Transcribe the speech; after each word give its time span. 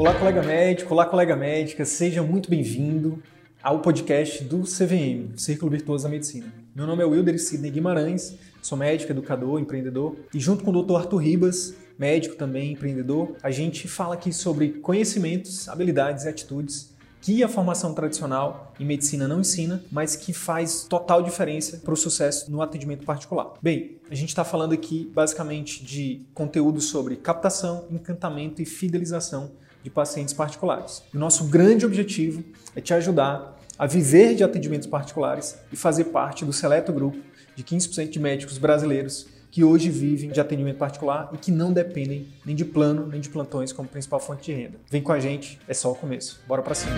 Olá, 0.00 0.14
colega 0.14 0.42
médico, 0.42 0.94
olá, 0.94 1.04
colega 1.04 1.36
médica, 1.36 1.84
seja 1.84 2.22
muito 2.22 2.48
bem-vindo 2.48 3.22
ao 3.62 3.80
podcast 3.80 4.42
do 4.42 4.62
CVM, 4.62 5.36
Círculo 5.36 5.70
Virtuoso 5.70 6.04
da 6.04 6.08
Medicina. 6.08 6.50
Meu 6.74 6.86
nome 6.86 7.02
é 7.02 7.06
Wilder 7.06 7.38
Sidney 7.38 7.70
Guimarães, 7.70 8.34
sou 8.62 8.78
médico, 8.78 9.12
educador, 9.12 9.60
empreendedor 9.60 10.16
e 10.32 10.40
junto 10.40 10.64
com 10.64 10.70
o 10.70 10.82
Dr. 10.82 10.96
Arthur 10.96 11.18
Ribas, 11.18 11.74
médico 11.98 12.34
também, 12.34 12.72
empreendedor, 12.72 13.36
a 13.42 13.50
gente 13.50 13.86
fala 13.86 14.14
aqui 14.14 14.32
sobre 14.32 14.70
conhecimentos, 14.70 15.68
habilidades 15.68 16.24
e 16.24 16.30
atitudes 16.30 16.94
que 17.20 17.44
a 17.44 17.48
formação 17.48 17.92
tradicional 17.92 18.72
em 18.80 18.86
medicina 18.86 19.28
não 19.28 19.40
ensina, 19.40 19.84
mas 19.92 20.16
que 20.16 20.32
faz 20.32 20.86
total 20.88 21.22
diferença 21.22 21.76
para 21.76 21.92
o 21.92 21.96
sucesso 21.96 22.50
no 22.50 22.62
atendimento 22.62 23.04
particular. 23.04 23.52
Bem, 23.60 23.98
a 24.10 24.14
gente 24.14 24.30
está 24.30 24.44
falando 24.44 24.72
aqui 24.72 25.10
basicamente 25.14 25.84
de 25.84 26.22
conteúdo 26.32 26.80
sobre 26.80 27.16
captação, 27.16 27.84
encantamento 27.90 28.62
e 28.62 28.64
fidelização 28.64 29.52
de 29.82 29.90
pacientes 29.90 30.34
particulares. 30.34 31.02
O 31.14 31.18
nosso 31.18 31.44
grande 31.44 31.86
objetivo 31.86 32.44
é 32.74 32.80
te 32.80 32.94
ajudar 32.94 33.58
a 33.78 33.86
viver 33.86 34.34
de 34.34 34.44
atendimentos 34.44 34.86
particulares 34.86 35.58
e 35.72 35.76
fazer 35.76 36.04
parte 36.04 36.44
do 36.44 36.52
seleto 36.52 36.92
grupo 36.92 37.18
de 37.56 37.64
15% 37.64 38.10
de 38.10 38.20
médicos 38.20 38.58
brasileiros 38.58 39.26
que 39.50 39.64
hoje 39.64 39.90
vivem 39.90 40.30
de 40.30 40.40
atendimento 40.40 40.78
particular 40.78 41.30
e 41.32 41.36
que 41.36 41.50
não 41.50 41.72
dependem 41.72 42.28
nem 42.44 42.54
de 42.54 42.64
plano 42.64 43.06
nem 43.06 43.20
de 43.20 43.28
plantões 43.28 43.72
como 43.72 43.88
principal 43.88 44.20
fonte 44.20 44.44
de 44.44 44.52
renda. 44.52 44.78
Vem 44.90 45.02
com 45.02 45.12
a 45.12 45.18
gente, 45.18 45.58
é 45.66 45.74
só 45.74 45.90
o 45.90 45.94
começo. 45.94 46.40
Bora 46.46 46.62
para 46.62 46.74
cima. 46.74 46.96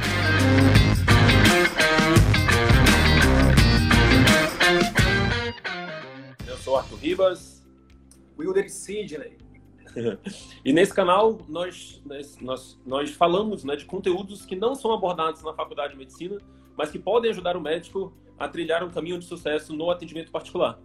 Eu 6.46 6.56
sou 6.58 6.76
Arthur 6.76 6.98
Ribas. 6.98 7.62
Wilder 8.38 8.70
Sidney. 8.70 9.41
e 10.64 10.72
nesse 10.72 10.94
canal 10.94 11.40
nós, 11.48 12.02
nós, 12.40 12.80
nós 12.84 13.10
falamos 13.10 13.64
né, 13.64 13.76
de 13.76 13.84
conteúdos 13.84 14.44
que 14.44 14.56
não 14.56 14.74
são 14.74 14.92
abordados 14.92 15.42
na 15.42 15.52
faculdade 15.52 15.92
de 15.92 15.98
medicina, 15.98 16.38
mas 16.76 16.90
que 16.90 16.98
podem 16.98 17.30
ajudar 17.30 17.56
o 17.56 17.60
médico 17.60 18.12
a 18.38 18.48
trilhar 18.48 18.82
um 18.82 18.90
caminho 18.90 19.18
de 19.18 19.24
sucesso 19.24 19.74
no 19.74 19.90
atendimento 19.90 20.30
particular. 20.30 20.78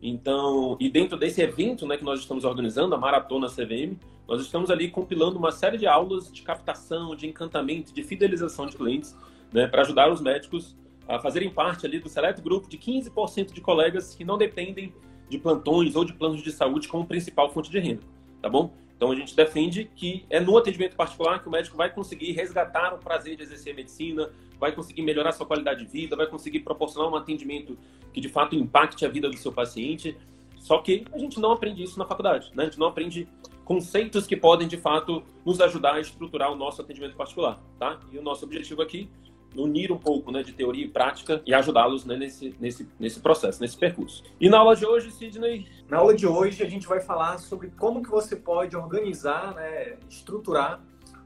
Então, 0.00 0.76
e 0.78 0.90
dentro 0.90 1.16
desse 1.16 1.40
evento 1.40 1.86
né, 1.86 1.96
que 1.96 2.04
nós 2.04 2.20
estamos 2.20 2.44
organizando, 2.44 2.94
a 2.94 2.98
Maratona 2.98 3.48
CVM, 3.48 3.98
nós 4.28 4.40
estamos 4.42 4.70
ali 4.70 4.90
compilando 4.90 5.38
uma 5.38 5.50
série 5.50 5.78
de 5.78 5.86
aulas 5.86 6.30
de 6.32 6.42
captação, 6.42 7.14
de 7.14 7.26
encantamento, 7.26 7.92
de 7.92 8.02
fidelização 8.02 8.66
de 8.66 8.76
clientes, 8.76 9.16
né, 9.52 9.66
para 9.66 9.82
ajudar 9.82 10.10
os 10.10 10.20
médicos 10.20 10.76
a 11.06 11.18
fazerem 11.18 11.50
parte 11.50 11.84
ali 11.86 11.98
do 11.98 12.08
seleto 12.08 12.42
grupo 12.42 12.68
de 12.68 12.78
15% 12.78 13.52
de 13.52 13.60
colegas 13.60 14.14
que 14.14 14.24
não 14.24 14.38
dependem 14.38 14.94
de 15.28 15.38
plantões 15.38 15.94
ou 15.96 16.04
de 16.04 16.12
planos 16.12 16.42
de 16.42 16.52
saúde 16.52 16.88
como 16.88 17.06
principal 17.06 17.50
fonte 17.50 17.70
de 17.70 17.78
renda, 17.78 18.02
tá 18.44 18.50
bom? 18.50 18.74
Então 18.94 19.10
a 19.10 19.16
gente 19.16 19.34
defende 19.34 19.90
que 19.96 20.26
é 20.28 20.38
no 20.38 20.54
atendimento 20.58 20.94
particular 20.94 21.40
que 21.40 21.48
o 21.48 21.50
médico 21.50 21.78
vai 21.78 21.90
conseguir 21.90 22.32
resgatar 22.32 22.92
o 22.92 22.98
prazer 22.98 23.36
de 23.36 23.42
exercer 23.42 23.72
a 23.72 23.76
medicina, 23.76 24.30
vai 24.60 24.70
conseguir 24.70 25.00
melhorar 25.00 25.32
sua 25.32 25.46
qualidade 25.46 25.82
de 25.82 25.90
vida, 25.90 26.14
vai 26.14 26.26
conseguir 26.26 26.60
proporcionar 26.60 27.10
um 27.10 27.16
atendimento 27.16 27.78
que 28.12 28.20
de 28.20 28.28
fato 28.28 28.54
impacte 28.54 29.06
a 29.06 29.08
vida 29.08 29.30
do 29.30 29.36
seu 29.38 29.50
paciente. 29.50 30.14
Só 30.58 30.76
que 30.76 31.06
a 31.10 31.18
gente 31.18 31.40
não 31.40 31.52
aprende 31.52 31.82
isso 31.82 31.98
na 31.98 32.04
faculdade, 32.04 32.52
né? 32.54 32.64
A 32.64 32.66
gente 32.66 32.78
não 32.78 32.88
aprende 32.88 33.26
conceitos 33.64 34.26
que 34.26 34.36
podem 34.36 34.68
de 34.68 34.76
fato 34.76 35.22
nos 35.42 35.58
ajudar 35.62 35.94
a 35.94 36.00
estruturar 36.00 36.52
o 36.52 36.54
nosso 36.54 36.82
atendimento 36.82 37.16
particular, 37.16 37.58
tá? 37.78 37.98
E 38.12 38.18
o 38.18 38.22
nosso 38.22 38.44
objetivo 38.44 38.82
aqui 38.82 39.08
unir 39.56 39.92
um 39.92 39.98
pouco 39.98 40.30
né, 40.30 40.42
de 40.42 40.52
teoria 40.52 40.84
e 40.84 40.88
prática 40.88 41.42
e 41.46 41.54
ajudá-los 41.54 42.04
né, 42.04 42.16
nesse, 42.16 42.54
nesse, 42.60 42.88
nesse 42.98 43.20
processo, 43.20 43.60
nesse 43.60 43.76
percurso. 43.76 44.22
E 44.40 44.48
na 44.48 44.58
aula 44.58 44.76
de 44.76 44.86
hoje, 44.86 45.10
Sidney? 45.10 45.66
Na 45.88 45.98
aula 45.98 46.14
de 46.14 46.26
hoje 46.26 46.62
a 46.62 46.68
gente 46.68 46.86
vai 46.86 47.00
falar 47.00 47.38
sobre 47.38 47.70
como 47.78 48.02
que 48.02 48.10
você 48.10 48.36
pode 48.36 48.76
organizar, 48.76 49.54
né, 49.54 49.96
estruturar 50.08 50.80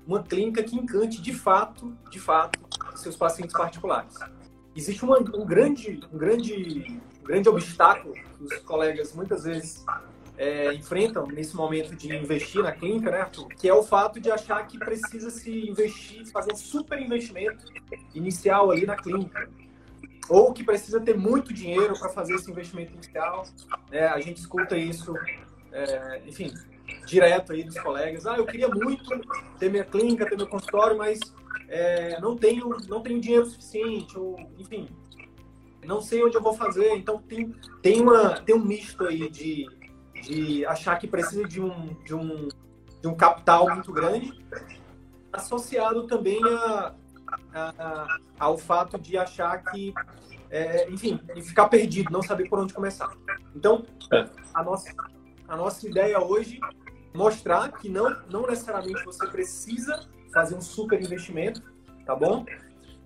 uma 0.07 0.23
clínica 0.23 0.63
que 0.63 0.75
encante 0.75 1.21
de 1.21 1.35
fato, 1.35 1.95
de 2.11 2.19
fato, 2.19 2.59
seus 2.97 3.15
pacientes 3.15 3.55
particulares. 3.55 4.15
Existe 4.75 5.05
uma, 5.05 5.19
um 5.19 5.45
grande, 5.45 6.01
um 6.13 6.17
grande, 6.17 7.01
um 7.21 7.25
grande 7.25 7.49
obstáculo 7.49 8.15
que 8.15 8.43
os 8.45 8.59
colegas 8.61 9.13
muitas 9.15 9.45
vezes 9.45 9.85
é, 10.39 10.73
enfrentam 10.73 11.27
nesse 11.27 11.57
momento 11.57 11.97
de 11.97 12.15
investir 12.15 12.63
na 12.63 12.71
clínica, 12.71 13.11
né, 13.11 13.23
Arthur? 13.23 13.49
Que 13.49 13.69
é 13.69 13.75
o 13.75 13.83
fato 13.83 14.21
de 14.21 14.31
achar 14.31 14.65
que 14.69 14.79
precisa 14.79 15.31
se 15.31 15.69
investir, 15.69 16.25
fazer 16.31 16.53
um 16.53 16.57
super 16.57 17.01
investimento 17.03 17.65
inicial 18.15 18.71
ali 18.71 18.87
na 18.87 18.97
clínica. 18.97 19.51
Ou 20.29 20.53
que 20.53 20.63
precisa 20.63 21.01
ter 21.01 21.17
muito 21.17 21.53
dinheiro 21.53 21.99
para 21.99 22.09
fazer 22.11 22.35
esse 22.35 22.51
investimento 22.51 22.93
inicial. 22.93 23.45
É, 23.91 24.07
a 24.07 24.21
gente 24.21 24.37
escuta 24.37 24.77
isso, 24.77 25.13
é, 25.73 26.23
enfim, 26.25 26.55
direto 27.05 27.53
aí 27.53 27.65
dos 27.65 27.79
colegas. 27.81 28.25
Ah, 28.25 28.37
eu 28.37 28.47
queria 28.47 28.69
muito 28.69 29.21
ter 29.59 29.71
minha 29.71 29.85
clínica, 29.85 30.29
ter 30.29 30.37
meu 30.37 30.47
consultório, 30.47 30.97
mas 30.97 31.19
é, 31.67 32.21
não 32.21 32.37
tenho 32.37 32.77
não 32.89 33.03
tenho 33.03 33.21
dinheiro 33.21 33.47
suficiente, 33.47 34.17
ou 34.17 34.39
enfim, 34.59 34.89
não 35.85 36.01
sei 36.01 36.23
onde 36.23 36.37
eu 36.37 36.43
vou 36.43 36.55
fazer. 36.55 36.95
Então 36.95 37.21
tem, 37.23 37.53
tem, 37.83 38.01
uma, 38.01 38.41
tem 38.41 38.55
um 38.55 38.65
misto 38.65 39.05
aí 39.07 39.29
de 39.31 39.67
de 40.23 40.65
achar 40.67 40.99
que 40.99 41.07
precisa 41.07 41.47
de 41.47 41.61
um, 41.61 41.95
de 42.05 42.15
um, 42.15 42.49
de 43.01 43.09
um 43.09 43.15
capital 43.15 43.69
muito 43.69 43.93
grande, 43.93 44.33
associado 45.33 46.07
também 46.07 46.41
a, 46.45 46.95
a, 47.55 48.19
ao 48.39 48.57
fato 48.57 48.99
de 48.99 49.17
achar 49.17 49.63
que, 49.65 49.93
é, 50.51 50.91
enfim, 50.91 51.21
ficar 51.43 51.69
perdido, 51.69 52.11
não 52.11 52.23
saber 52.23 52.49
por 52.49 52.59
onde 52.59 52.75
começar. 52.75 53.11
Então, 53.55 53.85
é. 54.13 54.29
a 54.55 54.63
nossa, 54.63 54.93
a 55.47 55.57
nossa 55.57 55.89
ideia 55.89 56.21
hoje 56.21 56.59
é 56.63 57.17
mostrar 57.17 57.73
que 57.73 57.89
não, 57.89 58.17
não 58.31 58.47
necessariamente 58.47 59.05
você 59.05 59.27
precisa 59.27 60.07
fazer 60.33 60.55
um 60.55 60.61
super 60.61 61.01
investimento, 61.01 61.63
tá 62.05 62.15
bom? 62.15 62.45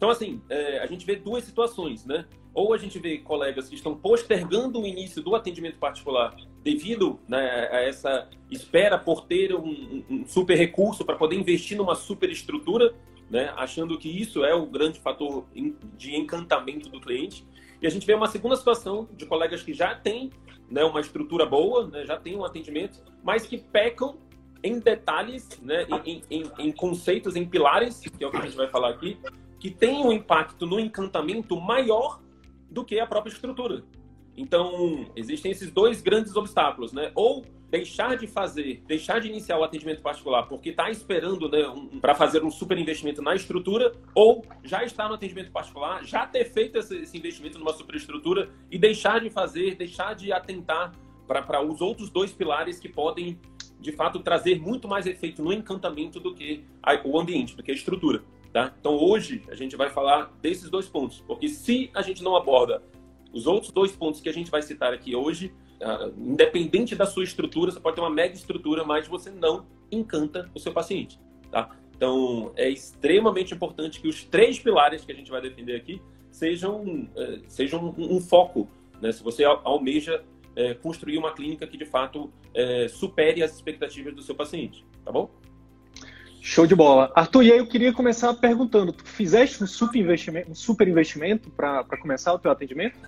Então, 0.02 0.10
assim, 0.10 0.42
é, 0.50 0.80
a 0.80 0.86
gente 0.86 1.06
vê 1.06 1.14
duas 1.14 1.44
situações, 1.44 2.04
né? 2.04 2.26
Ou 2.52 2.74
a 2.74 2.76
gente 2.76 2.98
vê 2.98 3.18
colegas 3.18 3.68
que 3.68 3.76
estão 3.76 3.96
postergando 3.96 4.80
o 4.80 4.84
início 4.84 5.22
do 5.22 5.32
atendimento 5.36 5.78
particular 5.78 6.34
devido 6.60 7.20
né, 7.28 7.68
a 7.70 7.82
essa 7.82 8.28
espera 8.50 8.98
por 8.98 9.26
ter 9.26 9.54
um, 9.54 10.02
um 10.10 10.26
super 10.26 10.58
recurso 10.58 11.04
para 11.04 11.14
poder 11.14 11.36
investir 11.36 11.76
numa 11.76 11.94
super 11.94 12.28
estrutura, 12.30 12.92
né, 13.30 13.52
achando 13.56 13.96
que 13.96 14.08
isso 14.08 14.44
é 14.44 14.52
o 14.52 14.66
grande 14.66 14.98
fator 14.98 15.44
de 15.96 16.16
encantamento 16.16 16.88
do 16.88 17.00
cliente. 17.00 17.46
E 17.80 17.86
a 17.86 17.90
gente 17.90 18.04
vê 18.04 18.14
uma 18.14 18.26
segunda 18.26 18.56
situação 18.56 19.08
de 19.16 19.24
colegas 19.24 19.62
que 19.62 19.72
já 19.72 19.94
têm 19.94 20.32
né, 20.68 20.82
uma 20.82 21.00
estrutura 21.00 21.46
boa, 21.46 21.86
né, 21.86 22.04
já 22.04 22.16
têm 22.16 22.36
um 22.36 22.44
atendimento, 22.44 22.98
mas 23.22 23.46
que 23.46 23.56
pecam 23.56 24.18
em 24.64 24.80
detalhes, 24.80 25.48
né, 25.62 25.86
em, 26.04 26.24
em, 26.28 26.50
em 26.58 26.72
conceitos, 26.72 27.36
em 27.36 27.46
pilares, 27.46 28.00
que 28.00 28.24
é 28.24 28.26
o 28.26 28.32
que 28.32 28.36
a 28.38 28.40
gente 28.40 28.56
vai 28.56 28.68
falar 28.68 28.90
aqui, 28.90 29.16
que 29.62 29.70
tem 29.70 30.04
um 30.04 30.10
impacto 30.10 30.66
no 30.66 30.80
encantamento 30.80 31.56
maior 31.60 32.20
do 32.68 32.84
que 32.84 32.98
a 32.98 33.06
própria 33.06 33.30
estrutura. 33.30 33.84
Então, 34.36 35.06
existem 35.14 35.52
esses 35.52 35.70
dois 35.70 36.02
grandes 36.02 36.34
obstáculos, 36.34 36.92
né? 36.92 37.12
Ou 37.14 37.44
deixar 37.70 38.16
de 38.16 38.26
fazer, 38.26 38.82
deixar 38.88 39.20
de 39.20 39.28
iniciar 39.28 39.58
o 39.58 39.62
atendimento 39.62 40.02
particular 40.02 40.48
porque 40.48 40.70
está 40.70 40.90
esperando 40.90 41.48
né, 41.48 41.64
um, 41.68 42.00
para 42.00 42.12
fazer 42.12 42.42
um 42.42 42.50
super 42.50 42.76
investimento 42.76 43.22
na 43.22 43.36
estrutura, 43.36 43.92
ou 44.16 44.44
já 44.64 44.82
está 44.82 45.06
no 45.06 45.14
atendimento 45.14 45.52
particular, 45.52 46.04
já 46.04 46.26
ter 46.26 46.44
feito 46.46 46.76
esse, 46.78 46.96
esse 46.96 47.16
investimento 47.16 47.56
numa 47.56 47.72
superestrutura 47.72 48.50
e 48.68 48.76
deixar 48.76 49.20
de 49.20 49.30
fazer, 49.30 49.76
deixar 49.76 50.16
de 50.16 50.32
atentar 50.32 50.92
para 51.24 51.62
os 51.62 51.80
outros 51.80 52.10
dois 52.10 52.32
pilares 52.32 52.80
que 52.80 52.88
podem, 52.88 53.38
de 53.78 53.92
fato, 53.92 54.18
trazer 54.18 54.60
muito 54.60 54.88
mais 54.88 55.06
efeito 55.06 55.40
no 55.40 55.52
encantamento 55.52 56.18
do 56.18 56.34
que 56.34 56.64
a, 56.82 57.00
o 57.04 57.16
ambiente, 57.16 57.54
do 57.54 57.62
que 57.62 57.70
a 57.70 57.74
estrutura. 57.74 58.24
Tá? 58.52 58.72
Então, 58.78 58.96
hoje, 58.96 59.42
a 59.48 59.54
gente 59.54 59.76
vai 59.76 59.88
falar 59.88 60.30
desses 60.42 60.68
dois 60.68 60.86
pontos, 60.86 61.22
porque 61.26 61.48
se 61.48 61.90
a 61.94 62.02
gente 62.02 62.22
não 62.22 62.36
aborda 62.36 62.82
os 63.32 63.46
outros 63.46 63.72
dois 63.72 63.92
pontos 63.92 64.20
que 64.20 64.28
a 64.28 64.32
gente 64.32 64.50
vai 64.50 64.60
citar 64.60 64.92
aqui 64.92 65.16
hoje, 65.16 65.54
uh, 65.80 66.12
independente 66.20 66.94
da 66.94 67.06
sua 67.06 67.24
estrutura, 67.24 67.70
você 67.70 67.80
pode 67.80 67.96
ter 67.96 68.02
uma 68.02 68.10
mega 68.10 68.34
estrutura, 68.34 68.84
mas 68.84 69.08
você 69.08 69.30
não 69.30 69.66
encanta 69.90 70.50
o 70.54 70.60
seu 70.60 70.70
paciente, 70.70 71.18
tá? 71.50 71.70
Então, 71.96 72.52
é 72.56 72.68
extremamente 72.68 73.54
importante 73.54 74.00
que 74.00 74.08
os 74.08 74.24
três 74.24 74.58
pilares 74.58 75.02
que 75.02 75.12
a 75.12 75.14
gente 75.14 75.30
vai 75.30 75.40
defender 75.40 75.76
aqui 75.76 76.02
sejam, 76.30 76.82
uh, 76.82 77.42
sejam 77.48 77.94
um, 77.96 78.16
um, 78.16 78.20
foco, 78.20 78.68
né? 79.00 79.12
Se 79.12 79.22
você 79.22 79.44
almeja 79.44 80.22
uh, 80.50 80.78
construir 80.82 81.16
uma 81.16 81.32
clínica 81.32 81.66
que, 81.66 81.78
de 81.78 81.86
fato, 81.86 82.30
eh, 82.54 82.86
supere 82.88 83.42
as 83.42 83.54
expectativas 83.54 84.14
do 84.14 84.20
seu 84.20 84.34
paciente, 84.34 84.84
tá 85.04 85.10
bom? 85.10 85.30
Show 86.44 86.66
de 86.66 86.74
bola. 86.74 87.12
Arthur, 87.14 87.44
e 87.44 87.52
aí 87.52 87.58
eu 87.58 87.66
queria 87.68 87.92
começar 87.92 88.34
perguntando, 88.34 88.92
tu 88.92 89.04
fizeste 89.04 89.62
um 89.62 89.66
super 89.66 89.96
investimento, 89.96 90.50
um 90.50 90.54
super 90.56 90.88
investimento 90.88 91.48
para 91.50 91.84
começar 92.00 92.34
o 92.34 92.38
teu 92.38 92.50
atendimento? 92.50 92.98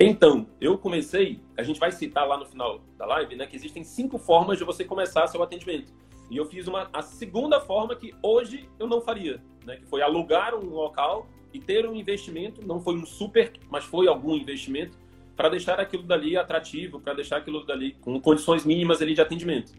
Então, 0.00 0.46
eu 0.58 0.78
comecei, 0.78 1.38
a 1.58 1.62
gente 1.62 1.78
vai 1.78 1.92
citar 1.92 2.26
lá 2.26 2.38
no 2.38 2.46
final 2.46 2.80
da 2.96 3.04
live, 3.04 3.36
né, 3.36 3.46
que 3.46 3.56
existem 3.56 3.84
cinco 3.84 4.16
formas 4.16 4.56
de 4.56 4.64
você 4.64 4.84
começar 4.84 5.26
seu 5.26 5.42
atendimento. 5.42 5.92
E 6.30 6.38
eu 6.38 6.46
fiz 6.46 6.66
uma, 6.66 6.88
a 6.94 7.02
segunda 7.02 7.60
forma 7.60 7.94
que 7.94 8.14
hoje 8.22 8.66
eu 8.78 8.86
não 8.86 9.02
faria, 9.02 9.38
né, 9.66 9.76
que 9.76 9.84
foi 9.84 10.00
alugar 10.00 10.54
um 10.54 10.70
local 10.70 11.28
e 11.52 11.60
ter 11.60 11.86
um 11.86 11.94
investimento, 11.94 12.66
não 12.66 12.80
foi 12.80 12.94
um 12.94 13.04
super, 13.04 13.52
mas 13.68 13.84
foi 13.84 14.08
algum 14.08 14.34
investimento, 14.34 14.96
para 15.36 15.50
deixar 15.50 15.78
aquilo 15.78 16.04
dali 16.04 16.38
atrativo, 16.38 16.98
para 16.98 17.12
deixar 17.12 17.36
aquilo 17.36 17.66
dali 17.66 17.92
com 18.00 18.18
condições 18.18 18.64
mínimas 18.64 19.02
ali 19.02 19.12
de 19.12 19.20
atendimento. 19.20 19.74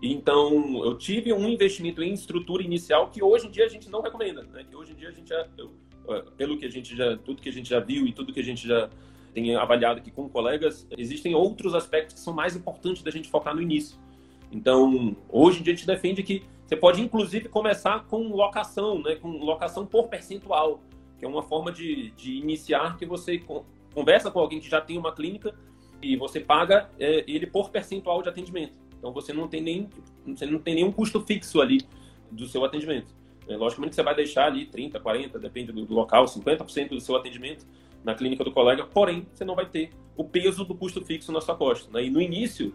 Então, 0.00 0.84
eu 0.84 0.96
tive 0.96 1.32
um 1.32 1.48
investimento 1.48 2.02
em 2.02 2.12
estrutura 2.12 2.62
inicial 2.62 3.10
que 3.10 3.22
hoje 3.22 3.48
em 3.48 3.50
dia 3.50 3.64
a 3.64 3.68
gente 3.68 3.90
não 3.90 4.00
recomenda, 4.00 4.42
né? 4.44 4.64
Que 4.68 4.76
hoje 4.76 4.92
em 4.92 4.94
dia 4.94 5.08
a 5.08 5.12
gente 5.12 5.28
já, 5.28 5.46
eu, 5.56 5.72
pelo 6.36 6.56
que 6.56 6.64
a 6.64 6.70
gente 6.70 6.96
já, 6.96 7.16
tudo 7.16 7.42
que 7.42 7.48
a 7.48 7.52
gente 7.52 7.68
já 7.68 7.80
viu 7.80 8.06
e 8.06 8.12
tudo 8.12 8.32
que 8.32 8.40
a 8.40 8.44
gente 8.44 8.66
já 8.66 8.88
tem 9.34 9.54
avaliado 9.56 9.98
aqui 9.98 10.10
com 10.10 10.28
colegas, 10.28 10.86
existem 10.96 11.34
outros 11.34 11.74
aspectos 11.74 12.14
que 12.14 12.20
são 12.20 12.32
mais 12.32 12.54
importantes 12.54 13.02
da 13.02 13.10
gente 13.10 13.28
focar 13.28 13.54
no 13.54 13.60
início. 13.60 13.98
Então, 14.52 15.16
hoje 15.28 15.60
em 15.60 15.62
dia 15.62 15.72
a 15.72 15.76
gente 15.76 15.86
defende 15.86 16.22
que 16.22 16.42
você 16.64 16.76
pode 16.76 17.00
inclusive 17.00 17.48
começar 17.48 18.04
com 18.04 18.28
locação, 18.28 19.02
né? 19.02 19.16
Com 19.16 19.30
locação 19.38 19.84
por 19.84 20.08
percentual, 20.08 20.80
que 21.18 21.24
é 21.24 21.28
uma 21.28 21.42
forma 21.42 21.72
de, 21.72 22.10
de 22.12 22.36
iniciar 22.36 22.96
que 22.96 23.04
você 23.04 23.42
conversa 23.92 24.30
com 24.30 24.38
alguém 24.38 24.60
que 24.60 24.70
já 24.70 24.80
tem 24.80 24.96
uma 24.96 25.12
clínica 25.12 25.54
e 26.00 26.16
você 26.16 26.38
paga 26.38 26.88
é, 27.00 27.24
ele 27.26 27.46
por 27.46 27.70
percentual 27.70 28.22
de 28.22 28.28
atendimento. 28.28 28.78
Então 28.98 29.12
você 29.12 29.32
não 29.32 29.48
tem 29.48 29.62
nem 29.62 29.88
você 30.26 30.46
não 30.46 30.58
tem 30.58 30.74
nenhum 30.74 30.92
custo 30.92 31.20
fixo 31.20 31.60
ali 31.60 31.80
do 32.30 32.46
seu 32.46 32.64
atendimento. 32.64 33.14
É, 33.48 33.56
logicamente 33.56 33.94
você 33.94 34.02
vai 34.02 34.14
deixar 34.14 34.46
ali 34.46 34.66
30, 34.66 35.00
40, 35.00 35.38
depende 35.38 35.72
do, 35.72 35.86
do 35.86 35.94
local, 35.94 36.26
50% 36.26 36.90
do 36.90 37.00
seu 37.00 37.16
atendimento 37.16 37.66
na 38.04 38.14
clínica 38.14 38.44
do 38.44 38.52
colega, 38.52 38.84
porém 38.84 39.26
você 39.32 39.44
não 39.44 39.54
vai 39.54 39.66
ter 39.66 39.90
o 40.16 40.24
peso 40.24 40.64
do 40.64 40.74
custo 40.74 41.04
fixo 41.04 41.32
na 41.32 41.40
sua 41.40 41.56
costa. 41.56 41.90
Né? 41.90 42.04
E 42.04 42.10
no 42.10 42.20
início, 42.20 42.74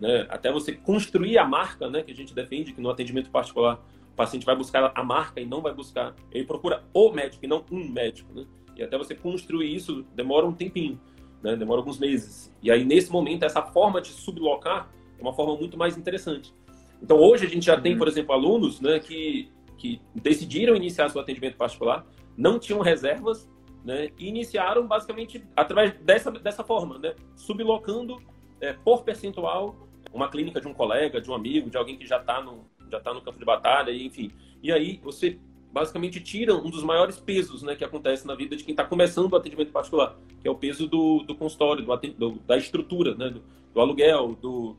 né, 0.00 0.26
até 0.30 0.50
você 0.50 0.72
construir 0.72 1.38
a 1.38 1.44
marca, 1.44 1.88
né, 1.90 2.02
que 2.02 2.10
a 2.10 2.14
gente 2.14 2.34
defende 2.34 2.72
que 2.72 2.80
no 2.80 2.88
atendimento 2.90 3.30
particular 3.30 3.84
o 4.12 4.16
paciente 4.16 4.46
vai 4.46 4.56
buscar 4.56 4.92
a 4.94 5.02
marca 5.02 5.40
e 5.40 5.44
não 5.44 5.60
vai 5.60 5.74
buscar, 5.74 6.14
ele 6.32 6.44
procura 6.44 6.84
o 6.92 7.10
médico 7.10 7.44
e 7.44 7.48
não 7.48 7.64
um 7.70 7.88
médico, 7.88 8.32
né? 8.32 8.46
E 8.76 8.82
até 8.82 8.96
você 8.96 9.14
construir 9.14 9.74
isso 9.74 10.04
demora 10.14 10.46
um 10.46 10.52
tempinho, 10.52 11.00
né? 11.42 11.56
Demora 11.56 11.80
alguns 11.80 11.98
meses. 11.98 12.52
E 12.62 12.70
aí 12.70 12.84
nesse 12.84 13.10
momento 13.10 13.42
essa 13.42 13.60
forma 13.60 14.00
de 14.00 14.08
sublocar 14.08 14.88
é 15.18 15.22
uma 15.22 15.32
forma 15.32 15.56
muito 15.56 15.76
mais 15.76 15.96
interessante. 15.96 16.54
Então, 17.02 17.18
hoje 17.18 17.46
a 17.46 17.48
gente 17.48 17.66
já 17.66 17.80
tem, 17.80 17.92
uhum. 17.92 17.98
por 17.98 18.08
exemplo, 18.08 18.32
alunos 18.32 18.80
né, 18.80 18.98
que, 18.98 19.50
que 19.76 20.00
decidiram 20.14 20.74
iniciar 20.74 21.08
seu 21.10 21.20
atendimento 21.20 21.56
particular, 21.56 22.06
não 22.36 22.58
tinham 22.58 22.80
reservas, 22.80 23.48
né, 23.84 24.08
e 24.18 24.28
iniciaram 24.28 24.86
basicamente 24.86 25.44
através 25.54 25.92
dessa, 26.00 26.30
dessa 26.30 26.64
forma, 26.64 26.98
né, 26.98 27.14
sublocando 27.36 28.16
é, 28.60 28.72
por 28.72 29.02
percentual 29.04 29.76
uma 30.12 30.28
clínica 30.28 30.60
de 30.60 30.68
um 30.68 30.72
colega, 30.72 31.20
de 31.20 31.30
um 31.30 31.34
amigo, 31.34 31.68
de 31.68 31.76
alguém 31.76 31.98
que 31.98 32.06
já 32.06 32.18
está 32.18 32.40
no, 32.40 32.64
já 32.90 33.00
tá 33.00 33.12
no 33.12 33.20
campo 33.20 33.38
de 33.38 33.44
batalha, 33.44 33.92
enfim. 33.92 34.30
E 34.62 34.72
aí 34.72 35.00
você 35.02 35.38
basicamente 35.72 36.20
tira 36.20 36.54
um 36.54 36.70
dos 36.70 36.84
maiores 36.84 37.18
pesos 37.18 37.62
né, 37.62 37.74
que 37.74 37.84
acontece 37.84 38.24
na 38.26 38.34
vida 38.34 38.56
de 38.56 38.62
quem 38.62 38.72
está 38.72 38.84
começando 38.84 39.32
o 39.32 39.36
atendimento 39.36 39.72
particular, 39.72 40.16
que 40.40 40.46
é 40.46 40.50
o 40.50 40.54
peso 40.54 40.86
do, 40.86 41.24
do 41.24 41.34
consultório, 41.34 41.84
do, 41.84 41.96
do, 41.96 42.30
da 42.46 42.56
estrutura, 42.56 43.14
né, 43.16 43.28
do, 43.28 43.42
do 43.74 43.80
aluguel, 43.80 44.36
do, 44.40 44.76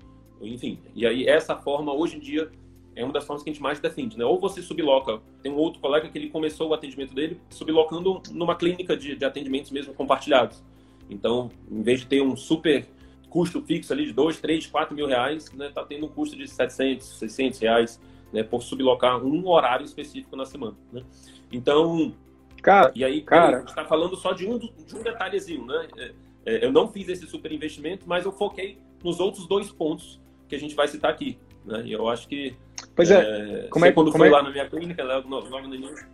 enfim. 0.47 0.79
E 0.93 1.05
aí 1.05 1.27
essa 1.27 1.55
forma, 1.55 1.93
hoje 1.93 2.17
em 2.17 2.19
dia, 2.19 2.49
é 2.95 3.03
uma 3.03 3.13
das 3.13 3.25
formas 3.25 3.43
que 3.43 3.49
a 3.49 3.53
gente 3.53 3.61
mais 3.61 3.79
defende, 3.79 4.17
né? 4.17 4.23
Ou 4.25 4.39
você 4.39 4.61
subloca, 4.61 5.19
tem 5.43 5.51
um 5.51 5.57
outro 5.57 5.81
colega 5.81 6.07
que 6.07 6.17
ele 6.17 6.29
começou 6.29 6.69
o 6.69 6.73
atendimento 6.73 7.13
dele 7.13 7.39
sublocando 7.49 8.21
numa 8.31 8.55
clínica 8.55 8.95
de, 8.95 9.15
de 9.15 9.25
atendimentos 9.25 9.69
mesmo 9.69 9.93
compartilhados. 9.93 10.63
Então, 11.09 11.51
em 11.69 11.81
vez 11.81 11.99
de 11.99 12.07
ter 12.07 12.21
um 12.21 12.35
super 12.35 12.87
custo 13.29 13.61
fixo 13.61 13.91
ali 13.91 14.05
de 14.05 14.13
2, 14.13 14.39
3, 14.39 14.67
4 14.67 14.95
mil 14.95 15.07
reais, 15.07 15.51
né, 15.51 15.69
tá 15.69 15.83
tendo 15.83 16.05
um 16.05 16.09
custo 16.09 16.37
de 16.37 16.47
700, 16.47 17.19
600 17.19 17.59
reais, 17.59 18.01
né, 18.31 18.43
por 18.43 18.63
sublocar 18.63 19.23
um 19.23 19.47
horário 19.49 19.85
específico 19.85 20.37
na 20.37 20.45
semana, 20.45 20.75
né? 20.91 21.03
Então, 21.51 22.13
cara, 22.61 22.91
e 22.95 23.03
aí, 23.03 23.21
cara, 23.21 23.57
a 23.57 23.59
gente 23.59 23.69
está 23.69 23.83
falando 23.83 24.15
só 24.15 24.31
de 24.31 24.47
um, 24.47 24.57
de 24.57 24.95
um 24.95 25.03
detalhezinho, 25.03 25.65
né? 25.65 25.87
É, 25.97 26.13
é, 26.45 26.65
eu 26.65 26.71
não 26.71 26.87
fiz 26.87 27.09
esse 27.09 27.27
super 27.27 27.51
investimento, 27.51 28.05
mas 28.07 28.23
eu 28.23 28.31
foquei 28.31 28.77
nos 29.03 29.19
outros 29.19 29.45
dois 29.47 29.69
pontos 29.69 30.19
que 30.47 30.55
a 30.55 30.59
gente 30.59 30.75
vai 30.75 30.87
citar 30.87 31.11
aqui. 31.11 31.37
Né? 31.65 31.83
E 31.85 31.93
eu 31.93 32.07
acho 32.07 32.27
que. 32.27 32.55
Pois 32.95 33.11
é. 33.11 33.65
é 33.65 33.67
como 33.69 33.85
é 33.85 33.91
quando 33.91 34.11
como 34.11 34.23
fui 34.23 34.27
é... 34.27 34.31
lá 34.31 34.43
na 34.43 34.51
minha 34.51 34.69
clínica, 34.69 35.03
logo 35.03 35.67
no 35.67 35.75
início. 35.75 36.05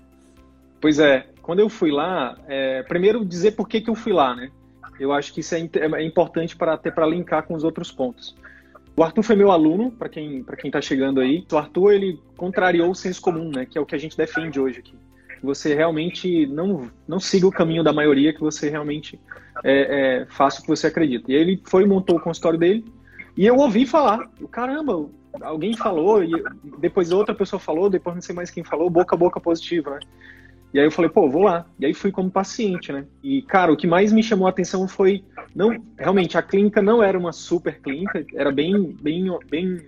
Pois 0.79 0.99
é. 0.99 1.27
Quando 1.41 1.59
eu 1.59 1.69
fui 1.69 1.91
lá, 1.91 2.37
é, 2.47 2.83
primeiro 2.83 3.23
dizer 3.23 3.51
por 3.51 3.67
que, 3.67 3.81
que 3.81 3.89
eu 3.89 3.95
fui 3.95 4.13
lá, 4.13 4.35
né? 4.35 4.49
Eu 4.99 5.11
acho 5.11 5.33
que 5.33 5.39
isso 5.39 5.55
é, 5.55 5.59
é 5.59 6.03
importante 6.03 6.55
para 6.55 6.73
até 6.73 6.91
para 6.91 7.07
linkar 7.07 7.43
com 7.43 7.53
os 7.53 7.63
outros 7.63 7.91
pontos. 7.91 8.35
O 8.95 9.03
Arthur 9.03 9.23
foi 9.23 9.35
meu 9.35 9.51
aluno, 9.51 9.91
para 9.91 10.09
quem 10.09 10.43
para 10.43 10.55
quem 10.55 10.69
está 10.69 10.81
chegando 10.81 11.19
aí. 11.21 11.45
O 11.51 11.57
Arthur 11.57 11.93
ele 11.93 12.19
contrariou 12.35 12.91
o 12.91 12.95
senso 12.95 13.21
comum, 13.21 13.49
né? 13.49 13.65
Que 13.65 13.77
é 13.77 13.81
o 13.81 13.85
que 13.85 13.95
a 13.95 13.97
gente 13.97 14.17
defende 14.17 14.59
hoje 14.59 14.79
aqui. 14.79 14.93
Você 15.41 15.73
realmente 15.73 16.45
não 16.47 16.91
não 17.07 17.19
siga 17.19 17.47
o 17.47 17.51
caminho 17.51 17.83
da 17.83 17.93
maioria, 17.93 18.33
que 18.33 18.41
você 18.41 18.69
realmente 18.69 19.19
é, 19.63 20.21
é, 20.21 20.25
faça 20.25 20.59
o 20.59 20.63
que 20.63 20.67
você 20.67 20.87
acredita. 20.87 21.31
E 21.31 21.35
ele 21.35 21.61
foi 21.65 21.85
montou 21.85 22.17
o 22.17 22.21
consultório 22.21 22.59
dele 22.59 22.85
e 23.37 23.45
eu 23.45 23.55
ouvi 23.57 23.85
falar, 23.85 24.29
caramba, 24.51 25.09
alguém 25.41 25.75
falou, 25.75 26.23
e 26.23 26.31
depois 26.79 27.11
outra 27.11 27.33
pessoa 27.33 27.59
falou, 27.59 27.89
depois 27.89 28.15
não 28.15 28.21
sei 28.21 28.35
mais 28.35 28.49
quem 28.49 28.63
falou, 28.63 28.89
boca 28.89 29.15
a 29.15 29.17
boca 29.19 29.39
positiva, 29.39 29.91
né? 29.91 29.99
E 30.73 30.79
aí 30.79 30.85
eu 30.85 30.91
falei, 30.91 31.11
pô, 31.11 31.29
vou 31.29 31.43
lá. 31.43 31.65
E 31.77 31.85
aí 31.85 31.93
fui 31.93 32.11
como 32.11 32.31
paciente, 32.31 32.93
né? 32.93 33.05
E, 33.21 33.41
cara, 33.41 33.73
o 33.73 33.77
que 33.77 33.85
mais 33.85 34.13
me 34.13 34.23
chamou 34.23 34.47
a 34.47 34.49
atenção 34.49 34.87
foi, 34.87 35.23
não, 35.53 35.83
realmente, 35.97 36.37
a 36.37 36.41
clínica 36.41 36.81
não 36.81 37.03
era 37.03 37.17
uma 37.17 37.33
super 37.33 37.81
clínica, 37.81 38.25
era 38.33 38.51
bem, 38.51 38.95
bem, 39.01 39.37
bem, 39.49 39.85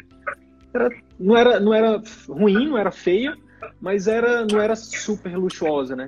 era, 0.74 0.90
não 1.18 1.38
era, 1.38 1.60
não 1.60 1.74
era 1.74 2.02
ruim, 2.28 2.68
não 2.68 2.78
era 2.78 2.92
feia, 2.92 3.34
mas 3.80 4.08
era, 4.08 4.46
não 4.46 4.60
era 4.60 4.76
super 4.76 5.38
luxuosa, 5.38 5.96
né? 5.96 6.08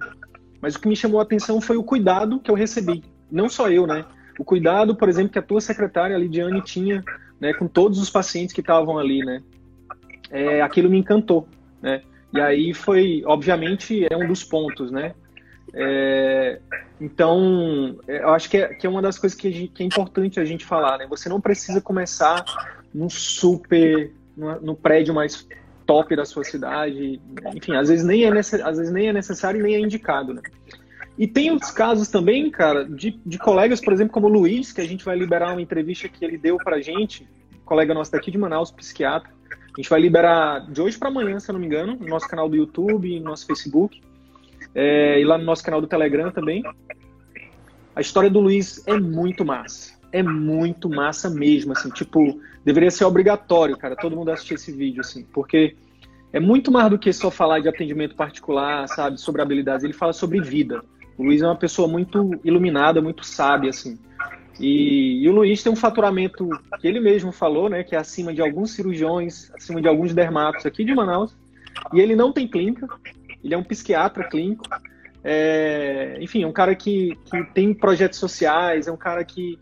Mas 0.61 0.75
o 0.75 0.79
que 0.79 0.89
me 0.89 0.95
chamou 0.95 1.19
a 1.19 1.23
atenção 1.23 1.61
foi 1.61 1.77
o 1.77 1.83
cuidado 1.83 2.39
que 2.39 2.51
eu 2.51 2.55
recebi. 2.55 3.03
Não 3.31 3.47
só 3.47 3.69
eu, 3.69 3.87
né? 3.87 4.03
O 4.37 4.43
cuidado, 4.43 4.95
por 4.95 5.07
exemplo, 5.07 5.31
que 5.31 5.39
a 5.39 5.43
tua 5.43 5.61
secretária, 5.61 6.15
a 6.15 6.19
Lidiane, 6.19 6.61
tinha 6.61 7.03
né, 7.39 7.53
com 7.53 7.67
todos 7.67 7.99
os 7.99 8.09
pacientes 8.09 8.53
que 8.53 8.61
estavam 8.61 8.97
ali, 8.97 9.19
né? 9.19 9.41
É, 10.31 10.61
aquilo 10.61 10.89
me 10.89 10.97
encantou, 10.97 11.47
né? 11.81 12.01
E 12.33 12.41
aí 12.41 12.73
foi, 12.73 13.23
obviamente, 13.25 14.05
é 14.11 14.17
um 14.17 14.27
dos 14.27 14.43
pontos, 14.43 14.91
né? 14.91 15.13
É, 15.73 16.59
então, 16.99 17.97
é, 18.07 18.23
eu 18.23 18.29
acho 18.29 18.49
que 18.49 18.57
é, 18.57 18.73
que 18.73 18.87
é 18.87 18.89
uma 18.89 19.01
das 19.01 19.17
coisas 19.17 19.37
que, 19.37 19.51
gente, 19.51 19.71
que, 19.73 19.83
é 19.83 19.85
importante 19.85 20.39
a 20.39 20.45
gente 20.45 20.65
falar, 20.65 20.97
né? 20.97 21.07
Você 21.09 21.29
não 21.29 21.41
precisa 21.41 21.81
começar 21.81 22.43
no 22.93 23.09
super, 23.09 24.11
no, 24.35 24.75
prédio 24.75 25.13
mais 25.13 25.47
top 25.85 26.15
da 26.15 26.25
sua 26.25 26.43
cidade, 26.43 27.21
enfim, 27.53 27.75
às 27.75 27.89
vezes 27.89 28.05
nem 28.05 28.25
é, 28.25 28.31
necess, 28.31 28.61
às 28.61 28.77
vezes 28.77 28.91
nem 28.91 29.07
é 29.09 29.13
necessário 29.13 29.61
nem 29.61 29.75
é 29.75 29.79
indicado, 29.79 30.33
né? 30.33 30.41
E 31.17 31.25
tem 31.25 31.49
outros 31.51 31.71
casos 31.71 32.09
também, 32.09 32.49
cara, 32.51 32.83
de, 32.83 33.19
de 33.25 33.37
colegas, 33.37 33.79
por 33.79 33.93
exemplo, 33.93 34.13
como 34.13 34.27
o 34.27 34.29
Luiz, 34.29 34.73
que 34.73 34.81
a 34.81 34.87
gente 34.87 35.05
vai 35.05 35.17
liberar 35.17 35.53
uma 35.53 35.61
entrevista 35.61 36.09
que 36.09 36.25
ele 36.25 36.37
deu 36.37 36.57
pra 36.57 36.81
gente, 36.81 37.27
colega 37.63 37.93
nosso 37.93 38.11
daqui 38.11 38.29
de 38.29 38.37
Manaus, 38.37 38.69
psiquiatra. 38.69 39.29
A 39.49 39.81
gente 39.81 39.89
vai 39.89 39.99
liberar 39.99 40.69
de 40.71 40.81
hoje 40.81 40.97
para 40.97 41.09
amanhã, 41.09 41.39
se 41.39 41.49
eu 41.49 41.53
não 41.53 41.59
me 41.59 41.65
engano, 41.65 41.95
no 41.95 42.07
nosso 42.07 42.27
canal 42.27 42.49
do 42.49 42.55
YouTube, 42.55 43.19
no 43.19 43.25
nosso 43.25 43.45
Facebook, 43.45 44.01
é, 44.73 45.19
e 45.19 45.23
lá 45.23 45.37
no 45.37 45.45
nosso 45.45 45.63
canal 45.63 45.79
do 45.79 45.87
Telegram 45.87 46.31
também. 46.31 46.63
A 47.95 48.01
história 48.01 48.29
do 48.29 48.41
Luiz 48.41 48.85
é 48.85 48.99
muito 48.99 49.45
massa. 49.45 49.95
É 50.11 50.21
muito 50.21 50.89
massa 50.89 51.29
mesmo, 51.29 51.71
assim, 51.71 51.89
tipo, 51.89 52.39
deveria 52.63 52.91
ser 52.91 53.05
obrigatório, 53.05 53.77
cara, 53.77 53.95
todo 53.95 54.15
mundo 54.15 54.31
assistir 54.31 54.55
esse 54.55 54.71
vídeo, 54.71 55.01
assim, 55.01 55.23
porque 55.33 55.75
é 56.31 56.39
muito 56.39 56.71
mais 56.71 56.89
do 56.89 56.99
que 56.99 57.11
só 57.13 57.31
falar 57.31 57.59
de 57.59 57.69
atendimento 57.69 58.15
particular, 58.15 58.87
sabe, 58.87 59.17
sobre 59.19 59.41
habilidades, 59.41 59.83
ele 59.83 59.93
fala 59.93 60.13
sobre 60.13 60.41
vida. 60.41 60.83
O 61.17 61.23
Luiz 61.23 61.41
é 61.41 61.45
uma 61.45 61.55
pessoa 61.55 61.87
muito 61.87 62.39
iluminada, 62.43 63.01
muito 63.01 63.25
sábia, 63.25 63.69
assim. 63.69 63.97
E, 64.59 65.23
e, 65.23 65.29
o 65.29 65.33
Luiz 65.33 65.61
tem 65.61 65.71
um 65.71 65.75
faturamento 65.75 66.47
que 66.79 66.87
ele 66.87 66.99
mesmo 66.99 67.31
falou, 67.31 67.69
né, 67.69 67.83
que 67.83 67.95
é 67.95 67.97
acima 67.97 68.33
de 68.33 68.41
alguns 68.41 68.71
cirurgiões, 68.71 69.51
acima 69.53 69.81
de 69.81 69.87
alguns 69.87 70.13
dermatos 70.13 70.65
aqui 70.65 70.83
de 70.83 70.93
Manaus. 70.93 71.35
E 71.93 71.99
ele 71.99 72.15
não 72.15 72.31
tem 72.31 72.47
clínica, 72.47 72.87
ele 73.43 73.53
é 73.53 73.57
um 73.57 73.63
psiquiatra 73.63 74.23
clínico. 74.23 74.63
É, 75.23 76.17
enfim, 76.21 76.43
é 76.43 76.47
um 76.47 76.53
cara 76.53 76.75
que, 76.75 77.17
que 77.25 77.43
tem 77.53 77.73
projetos 77.73 78.19
sociais, 78.19 78.87
é 78.87 78.91
um 78.91 78.97
cara 78.97 79.23
que 79.25 79.59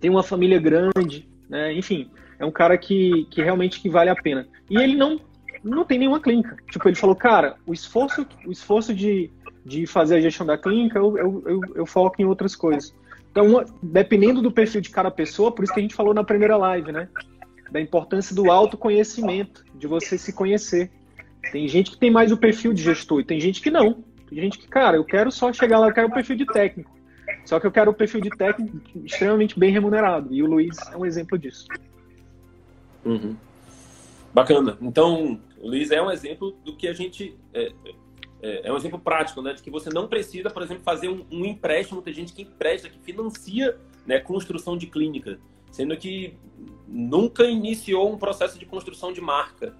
tem 0.00 0.10
uma 0.10 0.22
família 0.22 0.58
grande, 0.58 1.28
né? 1.48 1.72
Enfim, 1.74 2.10
é 2.38 2.46
um 2.46 2.50
cara 2.50 2.78
que, 2.78 3.26
que 3.30 3.42
realmente 3.42 3.80
que 3.80 3.90
vale 3.90 4.08
a 4.08 4.16
pena. 4.16 4.46
E 4.70 4.76
ele 4.76 4.96
não 4.96 5.20
não 5.62 5.84
tem 5.84 5.98
nenhuma 5.98 6.20
clínica. 6.20 6.56
Tipo, 6.70 6.88
ele 6.88 6.96
falou, 6.96 7.16
cara, 7.16 7.56
o 7.66 7.72
esforço, 7.72 8.24
o 8.46 8.52
esforço 8.52 8.94
de, 8.94 9.30
de 9.68 9.86
fazer 9.86 10.16
a 10.16 10.20
gestão 10.20 10.46
da 10.46 10.56
clínica, 10.56 10.98
eu, 10.98 11.16
eu, 11.18 11.42
eu, 11.46 11.60
eu 11.76 11.86
foco 11.86 12.20
em 12.20 12.24
outras 12.24 12.56
coisas. 12.56 12.94
Então, 13.30 13.64
dependendo 13.82 14.40
do 14.40 14.50
perfil 14.50 14.80
de 14.80 14.90
cada 14.90 15.10
pessoa, 15.10 15.52
por 15.52 15.62
isso 15.62 15.72
que 15.72 15.78
a 15.78 15.82
gente 15.82 15.94
falou 15.94 16.14
na 16.14 16.24
primeira 16.24 16.56
live, 16.56 16.90
né? 16.90 17.08
Da 17.70 17.80
importância 17.80 18.34
do 18.34 18.50
autoconhecimento, 18.50 19.64
de 19.74 19.86
você 19.86 20.16
se 20.16 20.32
conhecer. 20.32 20.90
Tem 21.52 21.68
gente 21.68 21.90
que 21.90 21.98
tem 21.98 22.10
mais 22.10 22.32
o 22.32 22.36
perfil 22.36 22.72
de 22.72 22.82
gestor 22.82 23.20
e 23.20 23.24
tem 23.24 23.38
gente 23.38 23.60
que 23.60 23.70
não. 23.70 24.02
Tem 24.28 24.40
gente 24.40 24.58
que, 24.58 24.66
cara, 24.66 24.96
eu 24.96 25.04
quero 25.04 25.30
só 25.30 25.52
chegar 25.52 25.78
lá, 25.78 25.88
eu 25.88 25.94
quero 25.94 26.08
o 26.08 26.12
perfil 26.12 26.36
de 26.36 26.46
técnico. 26.46 26.90
Só 27.44 27.60
que 27.60 27.66
eu 27.66 27.72
quero 27.72 27.90
o 27.90 27.94
perfil 27.94 28.20
de 28.20 28.30
técnico 28.30 28.80
extremamente 29.04 29.58
bem 29.58 29.70
remunerado. 29.70 30.34
E 30.34 30.42
o 30.42 30.46
Luiz 30.46 30.76
é 30.92 30.96
um 30.96 31.04
exemplo 31.04 31.38
disso. 31.38 31.66
Uhum. 33.04 33.36
Bacana. 34.32 34.76
Então, 34.80 35.40
o 35.60 35.68
Luiz 35.68 35.90
é 35.90 36.00
um 36.00 36.10
exemplo 36.10 36.56
do 36.64 36.76
que 36.76 36.88
a 36.88 36.92
gente. 36.92 37.36
É, 37.52 37.72
é, 38.42 38.68
é, 38.68 38.72
um 38.72 38.76
exemplo 38.76 38.98
prático, 38.98 39.42
né? 39.42 39.52
De 39.52 39.62
que 39.62 39.70
você 39.70 39.90
não 39.90 40.06
precisa, 40.06 40.50
por 40.50 40.62
exemplo, 40.62 40.82
fazer 40.82 41.08
um, 41.08 41.24
um 41.30 41.44
empréstimo. 41.44 42.02
Tem 42.02 42.14
gente 42.14 42.32
que 42.32 42.42
empresta, 42.42 42.88
que 42.88 42.98
financia 42.98 43.78
né, 44.06 44.20
construção 44.20 44.76
de 44.76 44.86
clínica. 44.86 45.40
Sendo 45.70 45.96
que 45.96 46.36
nunca 46.86 47.44
iniciou 47.44 48.12
um 48.12 48.16
processo 48.16 48.58
de 48.58 48.64
construção 48.64 49.12
de 49.12 49.20
marca. 49.20 49.74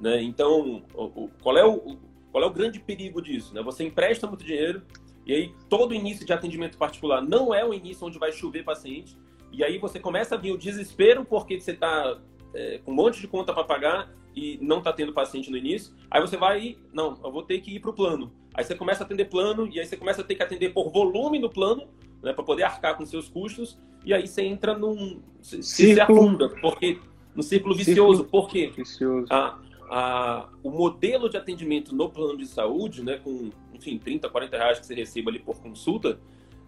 Né? 0.00 0.22
Então, 0.22 0.84
o, 0.94 1.24
o, 1.24 1.30
qual, 1.42 1.56
é 1.56 1.64
o, 1.64 1.96
qual 2.30 2.44
é 2.44 2.46
o 2.46 2.52
grande 2.52 2.80
perigo 2.80 3.22
disso? 3.22 3.54
Né? 3.54 3.62
Você 3.62 3.84
empresta 3.84 4.26
muito 4.26 4.44
dinheiro 4.44 4.82
e 5.24 5.32
aí 5.32 5.54
todo 5.68 5.94
início 5.94 6.26
de 6.26 6.32
atendimento 6.32 6.76
particular 6.76 7.22
não 7.22 7.54
é 7.54 7.64
o 7.64 7.72
início 7.72 8.06
onde 8.06 8.18
vai 8.18 8.32
chover 8.32 8.64
paciente. 8.64 9.16
E 9.52 9.62
aí 9.64 9.78
você 9.78 9.98
começa 10.00 10.34
a 10.34 10.38
vir 10.38 10.52
o 10.52 10.58
desespero 10.58 11.24
porque 11.24 11.60
você 11.60 11.72
está 11.72 12.18
é, 12.54 12.78
com 12.84 12.90
um 12.90 12.94
monte 12.94 13.20
de 13.20 13.28
conta 13.28 13.52
para 13.52 13.64
pagar 13.64 14.10
e 14.34 14.58
não 14.60 14.78
está 14.78 14.92
tendo 14.92 15.12
paciente 15.12 15.50
no 15.50 15.56
início. 15.56 15.92
Aí 16.10 16.20
você 16.20 16.36
vai, 16.36 16.60
e, 16.60 16.78
não, 16.92 17.18
eu 17.22 17.30
vou 17.30 17.42
ter 17.42 17.60
que 17.60 17.74
ir 17.74 17.80
para 17.80 17.90
o 17.90 17.94
plano. 17.94 18.32
Aí 18.54 18.64
você 18.64 18.74
começa 18.74 19.02
a 19.02 19.06
atender 19.06 19.26
plano 19.26 19.68
e 19.70 19.78
aí 19.78 19.86
você 19.86 19.96
começa 19.96 20.22
a 20.22 20.24
ter 20.24 20.34
que 20.34 20.42
atender 20.42 20.72
por 20.72 20.90
volume 20.90 21.38
no 21.38 21.48
plano, 21.48 21.88
né, 22.22 22.32
para 22.32 22.44
poder 22.44 22.64
arcar 22.64 22.96
com 22.96 23.04
seus 23.06 23.28
custos. 23.28 23.78
E 24.04 24.12
aí 24.12 24.26
você 24.26 24.42
entra 24.42 24.76
num. 24.76 25.20
Se, 25.40 25.62
se 25.62 26.00
afunda, 26.00 26.48
porque. 26.60 26.98
No 27.34 27.44
círculo 27.44 27.76
vicioso. 27.76 28.22
Círculo 28.22 28.42
por 28.42 28.50
quê? 28.50 28.72
Vicioso. 28.76 29.26
A, 29.30 29.56
a, 29.88 30.48
o 30.62 30.70
modelo 30.70 31.28
de 31.28 31.36
atendimento 31.36 31.94
no 31.94 32.08
plano 32.08 32.36
de 32.36 32.46
saúde, 32.46 33.04
né, 33.04 33.20
com, 33.22 33.50
enfim, 33.72 33.98
30, 33.98 34.28
40 34.28 34.56
reais 34.56 34.78
que 34.80 34.86
você 34.86 34.94
receba 34.94 35.30
ali 35.30 35.38
por 35.38 35.60
consulta, 35.60 36.18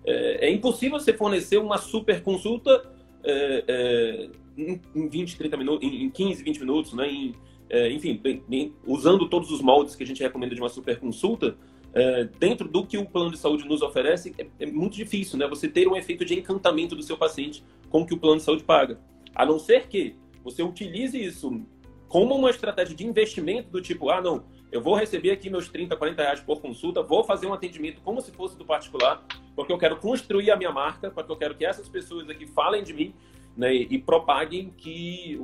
é, 0.04 0.48
é 0.48 0.50
impossível 0.52 0.98
você 0.98 1.12
fornecer 1.12 1.58
uma 1.58 1.78
super 1.78 2.22
consulta 2.22 2.90
é, 3.24 3.64
é, 3.68 4.28
em, 4.56 4.80
em 4.94 5.08
20, 5.08 5.36
30 5.36 5.56
minutos, 5.56 5.88
em, 5.88 6.04
em 6.04 6.10
15, 6.10 6.42
20 6.42 6.60
minutos, 6.60 6.92
né, 6.92 7.08
em, 7.08 7.34
é, 7.72 7.90
enfim, 7.90 8.20
bem, 8.22 8.44
bem, 8.46 8.74
usando 8.86 9.26
todos 9.26 9.50
os 9.50 9.62
moldes 9.62 9.96
que 9.96 10.04
a 10.04 10.06
gente 10.06 10.22
recomenda 10.22 10.54
de 10.54 10.60
uma 10.60 10.68
super 10.68 11.00
consulta, 11.00 11.56
é, 11.94 12.24
dentro 12.38 12.68
do 12.68 12.86
que 12.86 12.98
o 12.98 13.06
plano 13.06 13.30
de 13.30 13.38
saúde 13.38 13.66
nos 13.66 13.80
oferece, 13.80 14.34
é, 14.36 14.46
é, 14.60 14.66
muito 14.66 14.94
difícil, 14.94 15.38
né? 15.38 15.48
Você 15.48 15.66
ter 15.66 15.88
um 15.88 15.96
efeito 15.96 16.22
de 16.22 16.38
encantamento 16.38 16.94
do 16.94 17.02
seu 17.02 17.16
paciente 17.16 17.64
com 17.88 18.02
o 18.02 18.06
que 18.06 18.12
o 18.12 18.18
plano 18.18 18.36
de 18.36 18.42
saúde 18.42 18.62
paga. 18.62 19.00
A 19.34 19.46
não 19.46 19.58
ser 19.58 19.88
que 19.88 20.14
você 20.44 20.62
utilize 20.62 21.18
isso 21.18 21.62
como 22.08 22.34
uma 22.34 22.50
estratégia 22.50 22.94
de 22.94 23.06
investimento 23.06 23.70
do 23.70 23.80
tipo, 23.80 24.10
ah, 24.10 24.20
não, 24.20 24.44
eu 24.70 24.82
vou 24.82 24.94
receber 24.94 25.30
aqui 25.30 25.48
meus 25.48 25.70
30, 25.70 25.96
40 25.96 26.22
reais 26.22 26.40
por 26.40 26.60
consulta, 26.60 27.02
vou 27.02 27.24
fazer 27.24 27.46
um 27.46 27.54
atendimento 27.54 28.02
como 28.02 28.20
se 28.20 28.30
fosse 28.32 28.54
do 28.54 28.66
particular, 28.66 29.24
porque 29.56 29.72
eu 29.72 29.78
quero 29.78 29.96
construir 29.96 30.50
a 30.50 30.56
minha 30.56 30.70
marca, 30.70 31.10
porque 31.10 31.32
eu 31.32 31.36
quero 31.36 31.54
que 31.54 31.64
essas 31.64 31.88
pessoas 31.88 32.28
aqui 32.28 32.46
falem 32.46 32.82
de 32.82 32.92
mim 32.92 33.14
né, 33.56 33.74
e 33.74 33.98
propaguem 33.98 34.70
que 34.76 35.40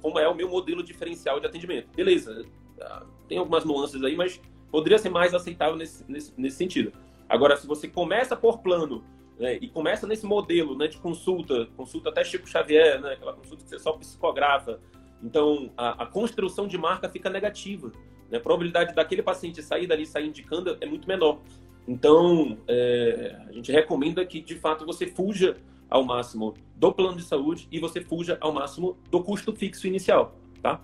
como 0.00 0.18
é 0.18 0.28
o 0.28 0.34
meu 0.34 0.48
modelo 0.48 0.82
diferencial 0.82 1.38
de 1.38 1.46
atendimento. 1.46 1.88
Beleza, 1.94 2.44
ah, 2.80 3.04
tem 3.28 3.38
algumas 3.38 3.64
nuances 3.64 4.02
aí, 4.02 4.16
mas 4.16 4.40
poderia 4.70 4.98
ser 4.98 5.10
mais 5.10 5.32
aceitável 5.32 5.76
nesse, 5.76 6.04
nesse, 6.10 6.32
nesse 6.36 6.56
sentido. 6.56 6.92
Agora, 7.28 7.56
se 7.56 7.66
você 7.66 7.86
começa 7.86 8.36
por 8.36 8.58
plano 8.58 9.04
né, 9.38 9.58
e 9.60 9.68
começa 9.68 10.06
nesse 10.06 10.26
modelo 10.26 10.76
né, 10.76 10.88
de 10.88 10.98
consulta, 10.98 11.66
consulta 11.76 12.10
até 12.10 12.24
Chico 12.24 12.48
Xavier, 12.48 13.00
né, 13.00 13.12
aquela 13.12 13.32
consulta 13.32 13.62
que 13.62 13.70
você 13.70 13.78
só 13.78 13.92
psicografa, 13.92 14.80
então 15.22 15.70
a, 15.76 16.02
a 16.02 16.06
construção 16.06 16.66
de 16.66 16.76
marca 16.76 17.08
fica 17.08 17.30
negativa. 17.30 17.92
Né, 18.28 18.38
a 18.38 18.40
probabilidade 18.40 18.94
daquele 18.94 19.22
paciente 19.22 19.62
sair 19.62 19.86
dali, 19.86 20.04
sair 20.04 20.26
indicando, 20.26 20.76
é 20.80 20.86
muito 20.86 21.06
menor. 21.06 21.38
Então, 21.86 22.58
é, 22.68 23.36
a 23.48 23.52
gente 23.52 23.72
recomenda 23.72 24.24
que, 24.24 24.40
de 24.40 24.54
fato, 24.56 24.86
você 24.86 25.06
fuja 25.06 25.56
ao 25.92 26.04
máximo 26.04 26.54
do 26.74 26.90
plano 26.92 27.16
de 27.16 27.22
saúde 27.22 27.68
e 27.70 27.78
você 27.78 28.00
fuja 28.00 28.38
ao 28.40 28.52
máximo 28.52 28.96
do 29.10 29.22
custo 29.22 29.54
fixo 29.54 29.86
inicial, 29.86 30.38
tá? 30.62 30.80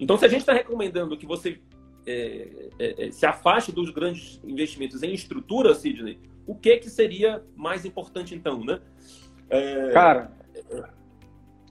Então, 0.00 0.18
se 0.18 0.24
a 0.24 0.28
gente 0.28 0.40
está 0.40 0.52
recomendando 0.52 1.16
que 1.16 1.24
você 1.26 1.60
é, 2.06 2.68
é, 2.78 3.06
é, 3.06 3.10
se 3.10 3.24
afaste 3.24 3.70
dos 3.70 3.90
grandes 3.90 4.40
investimentos 4.44 5.02
em 5.02 5.14
estrutura, 5.14 5.74
Sidney, 5.74 6.18
o 6.46 6.54
que 6.54 6.76
que 6.78 6.90
seria 6.90 7.42
mais 7.56 7.84
importante 7.84 8.34
então, 8.34 8.64
né? 8.64 8.80
É, 9.48 9.90
cara, 9.90 10.30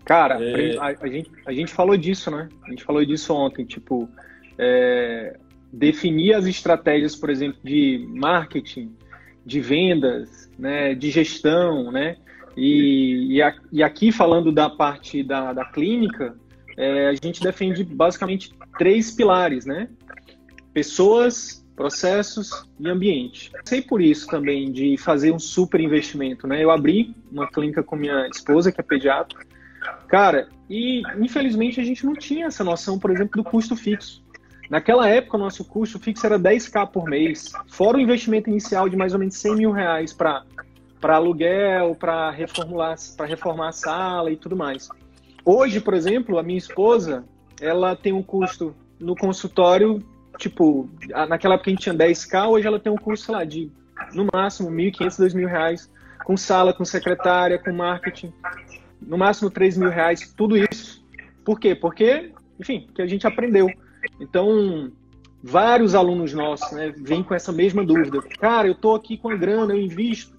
cara, 0.05 0.43
é. 0.43 0.77
a, 0.77 0.85
a, 0.85 1.07
gente, 1.07 1.31
a 1.45 1.51
gente 1.51 1.73
falou 1.73 1.97
disso, 1.97 2.31
né? 2.31 2.47
A 2.63 2.69
gente 2.69 2.83
falou 2.83 3.05
disso 3.05 3.33
ontem, 3.33 3.65
tipo, 3.65 4.09
é, 4.57 5.37
definir 5.71 6.33
as 6.33 6.45
estratégias, 6.45 7.15
por 7.15 7.29
exemplo, 7.29 7.59
de 7.63 8.07
marketing, 8.09 8.95
de 9.45 9.59
vendas, 9.61 10.51
né, 10.57 10.93
de 10.93 11.09
gestão, 11.09 11.91
né? 11.91 12.17
E, 12.57 13.35
e, 13.35 13.41
a, 13.41 13.55
e 13.71 13.83
aqui 13.83 14.11
falando 14.11 14.51
da 14.51 14.67
parte 14.67 15.21
da, 15.21 15.53
da 15.53 15.63
clínica, 15.63 16.35
é, 16.75 17.07
a 17.07 17.13
gente 17.13 17.41
defende 17.41 17.83
basicamente 17.83 18.51
três 18.79 19.11
pilares, 19.11 19.65
né? 19.65 19.87
Pessoas, 20.73 21.63
processos 21.75 22.67
e 22.79 22.89
ambiente. 22.89 23.51
Sei 23.63 23.81
por 23.81 24.01
isso 24.01 24.25
também 24.27 24.71
de 24.71 24.97
fazer 24.97 25.31
um 25.31 25.39
super 25.39 25.79
investimento, 25.79 26.47
né? 26.47 26.63
Eu 26.63 26.71
abri 26.71 27.15
uma 27.31 27.47
clínica 27.47 27.83
com 27.83 27.95
minha 27.95 28.27
esposa, 28.27 28.71
que 28.71 28.81
é 28.81 28.83
pediatra, 28.83 29.39
cara, 30.07 30.49
e 30.67 31.03
infelizmente 31.19 31.79
a 31.79 31.83
gente 31.83 32.03
não 32.03 32.15
tinha 32.15 32.47
essa 32.47 32.63
noção, 32.63 32.97
por 32.97 33.11
exemplo, 33.11 33.41
do 33.41 33.47
custo 33.47 33.75
fixo. 33.75 34.25
Naquela 34.67 35.07
época, 35.07 35.37
o 35.37 35.39
nosso 35.39 35.63
custo 35.63 35.99
fixo 35.99 36.25
era 36.25 36.39
10k 36.39 36.91
por 36.91 37.05
mês, 37.05 37.51
fora 37.67 37.97
o 37.97 38.01
investimento 38.01 38.49
inicial 38.49 38.89
de 38.89 38.97
mais 38.97 39.13
ou 39.13 39.19
menos 39.19 39.35
100 39.35 39.55
mil 39.55 39.71
reais 39.71 40.11
para 40.11 40.43
aluguel, 41.01 41.95
para 41.95 42.31
reformular, 42.31 42.95
para 43.15 43.25
reformar 43.25 43.69
a 43.69 43.71
sala 43.71 44.31
e 44.31 44.35
tudo 44.35 44.55
mais. 44.55 44.89
Hoje, 45.45 45.79
por 45.79 45.93
exemplo, 45.93 46.37
a 46.37 46.43
minha 46.43 46.57
esposa, 46.57 47.23
ela 47.61 47.95
tem 47.95 48.13
um 48.13 48.23
custo 48.23 48.75
no 48.99 49.15
consultório, 49.15 50.03
tipo, 50.37 50.89
naquela 51.29 51.55
época 51.55 51.69
a 51.69 51.73
gente 51.73 51.83
tinha 51.83 51.95
10k, 51.95 52.47
hoje 52.49 52.67
ela 52.67 52.79
tem 52.79 52.91
um 52.91 52.97
custo, 52.97 53.27
sei 53.27 53.35
lá, 53.35 53.43
de 53.43 53.71
no 54.13 54.27
máximo 54.33 54.69
1.500, 54.69 55.07
2.000 55.07 55.47
reais, 55.47 55.91
com 56.25 56.35
sala, 56.35 56.73
com 56.73 56.83
secretária, 56.83 57.57
com 57.57 57.71
marketing, 57.71 58.33
no 59.01 59.17
máximo 59.17 59.49
3 59.49 59.77
mil 59.77 59.89
reais, 59.89 60.33
tudo 60.35 60.57
isso. 60.57 61.03
Por 61.45 61.59
quê? 61.59 61.75
Porque, 61.75 62.31
enfim, 62.59 62.87
que 62.93 63.01
a 63.01 63.07
gente 63.07 63.25
aprendeu. 63.25 63.69
Então, 64.19 64.91
vários 65.41 65.95
alunos 65.95 66.33
nossos 66.33 66.71
né, 66.71 66.93
vêm 66.97 67.23
com 67.23 67.33
essa 67.33 67.51
mesma 67.51 67.85
dúvida. 67.85 68.21
Cara, 68.39 68.67
eu 68.67 68.73
estou 68.73 68.95
aqui 68.95 69.17
com 69.17 69.29
a 69.29 69.35
grana, 69.35 69.73
eu 69.73 69.79
invisto. 69.79 70.36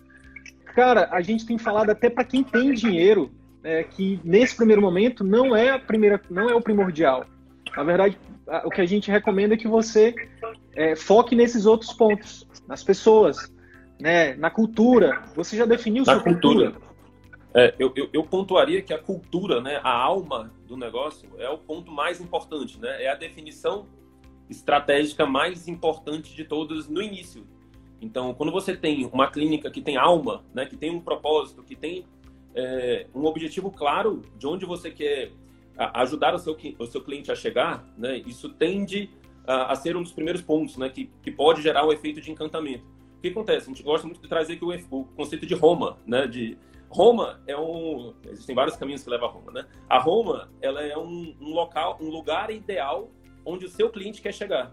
Cara, 0.78 1.08
a 1.10 1.20
gente 1.20 1.44
tem 1.44 1.58
falado 1.58 1.90
até 1.90 2.08
para 2.08 2.22
quem 2.22 2.44
tem 2.44 2.72
dinheiro 2.72 3.32
é, 3.64 3.82
que 3.82 4.20
nesse 4.22 4.54
primeiro 4.54 4.80
momento 4.80 5.24
não 5.24 5.56
é 5.56 5.70
a 5.70 5.78
primeira, 5.80 6.22
não 6.30 6.48
é 6.48 6.54
o 6.54 6.62
primordial. 6.62 7.24
Na 7.76 7.82
verdade, 7.82 8.16
o 8.64 8.70
que 8.70 8.80
a 8.80 8.86
gente 8.86 9.10
recomenda 9.10 9.54
é 9.54 9.56
que 9.56 9.66
você 9.66 10.14
é, 10.76 10.94
foque 10.94 11.34
nesses 11.34 11.66
outros 11.66 11.92
pontos, 11.92 12.46
nas 12.68 12.84
pessoas, 12.84 13.52
né, 14.00 14.36
na 14.36 14.50
cultura. 14.50 15.20
Você 15.34 15.56
já 15.56 15.66
definiu 15.66 16.04
na 16.04 16.14
sua 16.14 16.22
cultura? 16.22 16.70
cultura? 16.70 16.88
É, 17.54 17.74
eu, 17.76 17.92
eu, 17.96 18.08
eu, 18.12 18.22
pontuaria 18.22 18.80
que 18.80 18.94
a 18.94 18.98
cultura, 18.98 19.60
né, 19.60 19.80
a 19.82 19.90
alma 19.90 20.52
do 20.64 20.76
negócio, 20.76 21.28
é 21.38 21.50
o 21.50 21.58
ponto 21.58 21.90
mais 21.90 22.20
importante, 22.20 22.78
né? 22.78 23.02
É 23.02 23.10
a 23.10 23.16
definição 23.16 23.88
estratégica 24.48 25.26
mais 25.26 25.66
importante 25.66 26.36
de 26.36 26.44
todas 26.44 26.88
no 26.88 27.02
início. 27.02 27.44
Então, 28.00 28.32
quando 28.34 28.52
você 28.52 28.76
tem 28.76 29.06
uma 29.12 29.30
clínica 29.30 29.70
que 29.70 29.80
tem 29.80 29.96
alma, 29.96 30.44
né, 30.54 30.66
que 30.66 30.76
tem 30.76 30.90
um 30.90 31.00
propósito, 31.00 31.62
que 31.62 31.74
tem 31.74 32.04
é, 32.54 33.06
um 33.14 33.24
objetivo 33.24 33.70
claro 33.70 34.22
de 34.36 34.46
onde 34.46 34.64
você 34.64 34.90
quer 34.90 35.30
ajudar 35.94 36.34
o 36.34 36.38
seu, 36.38 36.56
o 36.78 36.86
seu 36.86 37.00
cliente 37.00 37.30
a 37.30 37.34
chegar, 37.34 37.84
né, 37.96 38.18
isso 38.26 38.48
tende 38.48 39.10
a, 39.46 39.72
a 39.72 39.76
ser 39.76 39.96
um 39.96 40.02
dos 40.02 40.12
primeiros 40.12 40.42
pontos, 40.42 40.76
né, 40.76 40.88
que, 40.88 41.10
que 41.22 41.30
pode 41.30 41.62
gerar 41.62 41.84
o 41.84 41.92
efeito 41.92 42.20
de 42.20 42.30
encantamento. 42.30 42.84
O 43.16 43.20
que 43.20 43.28
acontece? 43.28 43.66
A 43.66 43.68
gente 43.74 43.82
gosta 43.82 44.06
muito 44.06 44.20
de 44.20 44.28
trazer 44.28 44.54
aqui 44.54 44.64
o, 44.64 44.72
o 44.90 45.04
conceito 45.04 45.46
de 45.46 45.54
Roma, 45.54 45.98
né, 46.06 46.26
de 46.26 46.56
Roma 46.90 47.40
é 47.46 47.56
um. 47.56 48.14
Existem 48.24 48.54
vários 48.54 48.76
caminhos 48.76 49.02
que 49.02 49.10
levam 49.10 49.28
a 49.28 49.32
Roma, 49.32 49.52
né? 49.52 49.66
A 49.88 49.98
Roma, 49.98 50.50
ela 50.60 50.82
é 50.82 50.96
um, 50.96 51.36
um 51.40 51.52
local, 51.52 51.98
um 52.00 52.08
lugar 52.08 52.50
ideal 52.50 53.10
onde 53.44 53.66
o 53.66 53.68
seu 53.68 53.90
cliente 53.90 54.22
quer 54.22 54.32
chegar. 54.32 54.72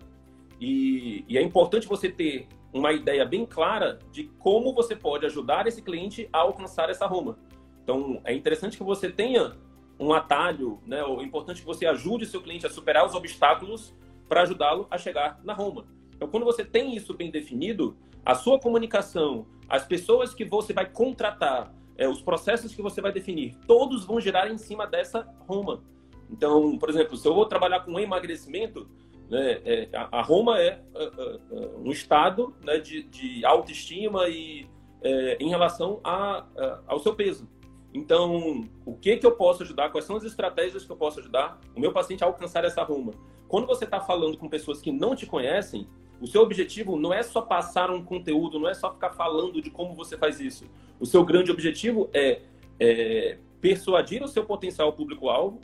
E, 0.59 1.25
e, 1.27 1.37
é 1.37 1.41
importante 1.41 1.87
você 1.87 2.09
ter 2.09 2.47
uma 2.75 2.91
ideia 2.91 3.23
bem 3.25 3.45
clara 3.45 3.99
de 4.11 4.25
como 4.37 4.73
você 4.73 4.97
pode 4.97 5.25
ajudar 5.25 5.65
esse 5.65 5.81
cliente 5.81 6.27
a 6.33 6.39
alcançar 6.39 6.89
essa 6.89 7.07
Roma. 7.07 7.37
Então, 7.81 8.19
é 8.25 8.33
interessante 8.33 8.75
que 8.75 8.83
você 8.83 9.09
tenha 9.09 9.55
um 9.97 10.13
atalho, 10.13 10.81
né? 10.85 10.99
É 10.99 11.23
importante 11.23 11.61
que 11.61 11.65
você 11.65 11.85
ajude 11.85 12.25
seu 12.25 12.41
cliente 12.41 12.65
a 12.65 12.69
superar 12.69 13.05
os 13.05 13.15
obstáculos 13.15 13.95
para 14.27 14.41
ajudá-lo 14.41 14.87
a 14.91 14.97
chegar 14.97 15.39
na 15.41 15.53
Roma. 15.53 15.85
Então, 16.13 16.27
quando 16.27 16.43
você 16.43 16.65
tem 16.65 16.93
isso 16.93 17.13
bem 17.13 17.31
definido, 17.31 17.95
a 18.25 18.35
sua 18.35 18.59
comunicação, 18.59 19.47
as 19.69 19.85
pessoas 19.85 20.33
que 20.33 20.43
você 20.43 20.73
vai 20.73 20.85
contratar, 20.85 21.73
é, 21.97 22.09
os 22.09 22.21
processos 22.21 22.75
que 22.75 22.81
você 22.81 22.99
vai 22.99 23.13
definir, 23.13 23.55
todos 23.65 24.03
vão 24.03 24.19
girar 24.19 24.51
em 24.51 24.57
cima 24.57 24.85
dessa 24.85 25.25
Roma. 25.47 25.81
Então, 26.29 26.77
por 26.77 26.89
exemplo, 26.89 27.15
se 27.15 27.25
eu 27.25 27.33
vou 27.33 27.45
trabalhar 27.45 27.81
com 27.81 27.97
emagrecimento, 27.97 28.89
né, 29.29 29.61
é, 29.65 29.89
a, 29.93 30.21
Roma 30.21 30.59
é, 30.59 30.81
é, 30.95 31.03
é, 31.03 31.39
é 31.51 31.69
um 31.77 31.91
estado 31.91 32.55
né, 32.63 32.77
de, 32.77 33.03
de, 33.03 33.45
autoestima 33.45 34.27
e 34.27 34.67
é, 35.01 35.37
em 35.39 35.49
relação 35.49 35.99
a, 36.03 36.45
a, 36.57 36.79
ao 36.87 36.99
seu 36.99 37.15
peso. 37.15 37.47
Então, 37.93 38.67
o 38.85 38.93
que 38.95 39.17
que 39.17 39.25
eu 39.25 39.31
posso 39.31 39.63
ajudar? 39.63 39.89
Quais 39.89 40.05
são 40.05 40.17
as 40.17 40.23
estratégias 40.23 40.83
que 40.83 40.91
eu 40.91 40.97
posso 40.97 41.19
ajudar 41.19 41.59
o 41.75 41.79
meu 41.79 41.93
paciente 41.93 42.23
a 42.23 42.27
alcançar 42.27 42.65
essa 42.65 42.83
Roma? 42.83 43.13
Quando 43.47 43.65
você 43.65 43.85
está 43.85 44.01
falando 44.01 44.37
com 44.37 44.49
pessoas 44.49 44.81
que 44.81 44.91
não 44.91 45.15
te 45.15 45.25
conhecem, 45.25 45.87
o 46.19 46.27
seu 46.27 46.41
objetivo 46.41 46.97
não 46.97 47.13
é 47.13 47.23
só 47.23 47.41
passar 47.41 47.89
um 47.91 48.03
conteúdo, 48.03 48.59
não 48.59 48.69
é 48.69 48.73
só 48.73 48.91
ficar 48.91 49.11
falando 49.11 49.61
de 49.61 49.69
como 49.69 49.93
você 49.93 50.17
faz 50.17 50.39
isso. 50.39 50.65
O 50.99 51.05
seu 51.05 51.23
grande 51.23 51.51
objetivo 51.51 52.09
é, 52.13 52.41
é 52.79 53.37
persuadir 53.61 54.23
o 54.23 54.27
seu 54.27 54.45
potencial 54.45 54.91
público-alvo 54.93 55.59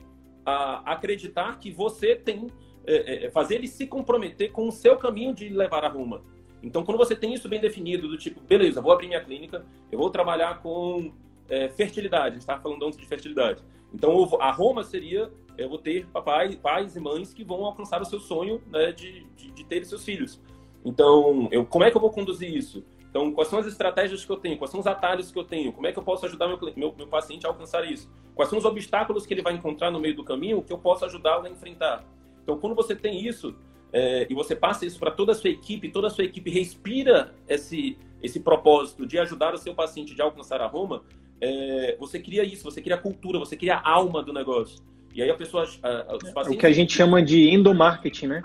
a 0.46 0.94
acreditar 0.94 1.60
que 1.60 1.72
você 1.72 2.16
tem, 2.16 2.48
é, 2.86 3.26
é, 3.26 3.32
fazer 3.32 3.56
ele 3.56 3.68
se 3.68 3.88
comprometer 3.88 4.52
com 4.52 4.68
o 4.68 4.72
seu 4.72 4.98
caminho 4.98 5.34
de 5.34 5.50
levar 5.50 5.84
a 5.84 5.88
Roma. 5.88 6.24
Então, 6.64 6.84
quando 6.84 6.98
você 6.98 7.16
tem 7.16 7.34
isso 7.34 7.50
bem 7.50 7.60
definido, 7.60 8.08
do 8.08 8.18
tipo, 8.18 8.40
beleza, 8.42 8.82
vou 8.82 8.92
abrir 8.92 9.08
minha 9.08 9.24
clínica, 9.24 9.66
eu 9.92 9.98
vou 9.98 10.10
trabalhar 10.10 10.62
com 10.62 11.12
é, 11.50 11.70
fertilidade, 11.70 12.38
estava 12.38 12.62
falando 12.62 12.86
antes 12.86 13.00
de 13.00 13.06
fertilidade. 13.06 13.64
Então, 13.94 14.28
a 14.40 14.52
Roma 14.52 14.84
seria, 14.84 15.32
eu 15.58 15.70
vou 15.70 15.78
ter 15.78 16.06
papai, 16.08 16.56
pais 16.56 16.96
e 16.96 17.00
mães 17.00 17.34
que 17.34 17.44
vão 17.44 17.66
alcançar 17.66 18.02
o 18.02 18.06
seu 18.06 18.20
sonho 18.20 18.62
né, 18.68 18.92
de, 18.92 19.26
de, 19.36 19.52
de 19.52 19.64
ter 19.66 19.84
seus 19.86 20.04
filhos. 20.04 20.40
Então, 20.86 21.48
eu, 21.52 21.66
como 21.66 21.84
é 21.84 21.92
que 21.92 21.98
eu 21.98 22.02
vou 22.02 22.12
conduzir 22.12 22.54
isso? 22.54 22.84
Então, 23.10 23.32
quais 23.34 23.50
são 23.50 23.60
as 23.60 23.66
estratégias 23.66 24.24
que 24.24 24.32
eu 24.32 24.38
tenho? 24.38 24.58
Quais 24.58 24.72
são 24.72 24.80
os 24.80 24.88
atalhos 24.88 25.32
que 25.32 25.38
eu 25.38 25.44
tenho? 25.44 25.74
Como 25.74 25.86
é 25.86 25.92
que 25.92 26.00
eu 26.00 26.04
posso 26.04 26.26
ajudar 26.26 26.48
meu, 26.48 26.58
meu, 26.78 26.96
meu 26.96 27.08
paciente 27.08 27.46
a 27.46 27.50
alcançar 27.50 27.84
isso? 27.84 28.10
Quais 28.34 28.50
são 28.50 28.58
os 28.58 28.64
obstáculos 28.64 29.26
que 29.26 29.34
ele 29.34 29.42
vai 29.42 29.54
encontrar 29.54 29.92
no 29.92 30.00
meio 30.00 30.16
do 30.16 30.24
caminho 30.24 30.62
que 30.62 30.72
eu 30.72 30.78
posso 30.78 31.04
ajudá-lo 31.04 31.46
a 31.46 31.50
enfrentar? 31.50 32.06
Então, 32.44 32.58
quando 32.58 32.76
você 32.76 32.96
tem 32.96 33.26
isso, 33.26 33.56
é, 33.94 34.28
e 34.30 34.34
você 34.34 34.56
passa 34.56 34.86
isso 34.86 35.00
para 35.00 35.12
toda 35.12 35.34
a 35.34 35.36
sua 35.36 35.50
equipe, 35.50 35.90
toda 35.90 36.08
a 36.08 36.10
sua 36.10 36.24
equipe 36.24 36.50
respira 36.50 37.34
esse, 37.48 37.98
esse 38.22 38.40
propósito 38.40 39.06
de 39.06 39.20
ajudar 39.20 39.54
o 39.54 39.58
seu 39.58 39.76
paciente 39.76 40.20
a 40.22 40.26
alcançar 40.26 40.62
a 40.62 40.68
Roma, 40.68 41.04
é, 41.42 41.98
você 42.00 42.20
cria 42.20 42.44
isso, 42.44 42.64
você 42.64 42.82
cria 42.82 42.96
a 42.96 43.00
cultura, 43.00 43.40
você 43.40 43.58
cria 43.58 43.76
a 43.76 43.90
alma 43.92 44.24
do 44.24 44.32
negócio. 44.32 44.82
E 45.14 45.22
aí 45.22 45.30
a 45.30 45.36
pessoa, 45.36 45.64
a, 45.64 46.16
os 46.16 46.32
pacientes... 46.32 46.58
O 46.58 46.60
que 46.60 46.66
a 46.66 46.72
gente 46.72 46.94
chama 46.94 47.22
de 47.22 47.50
endomarketing, 47.50 48.28
né? 48.28 48.44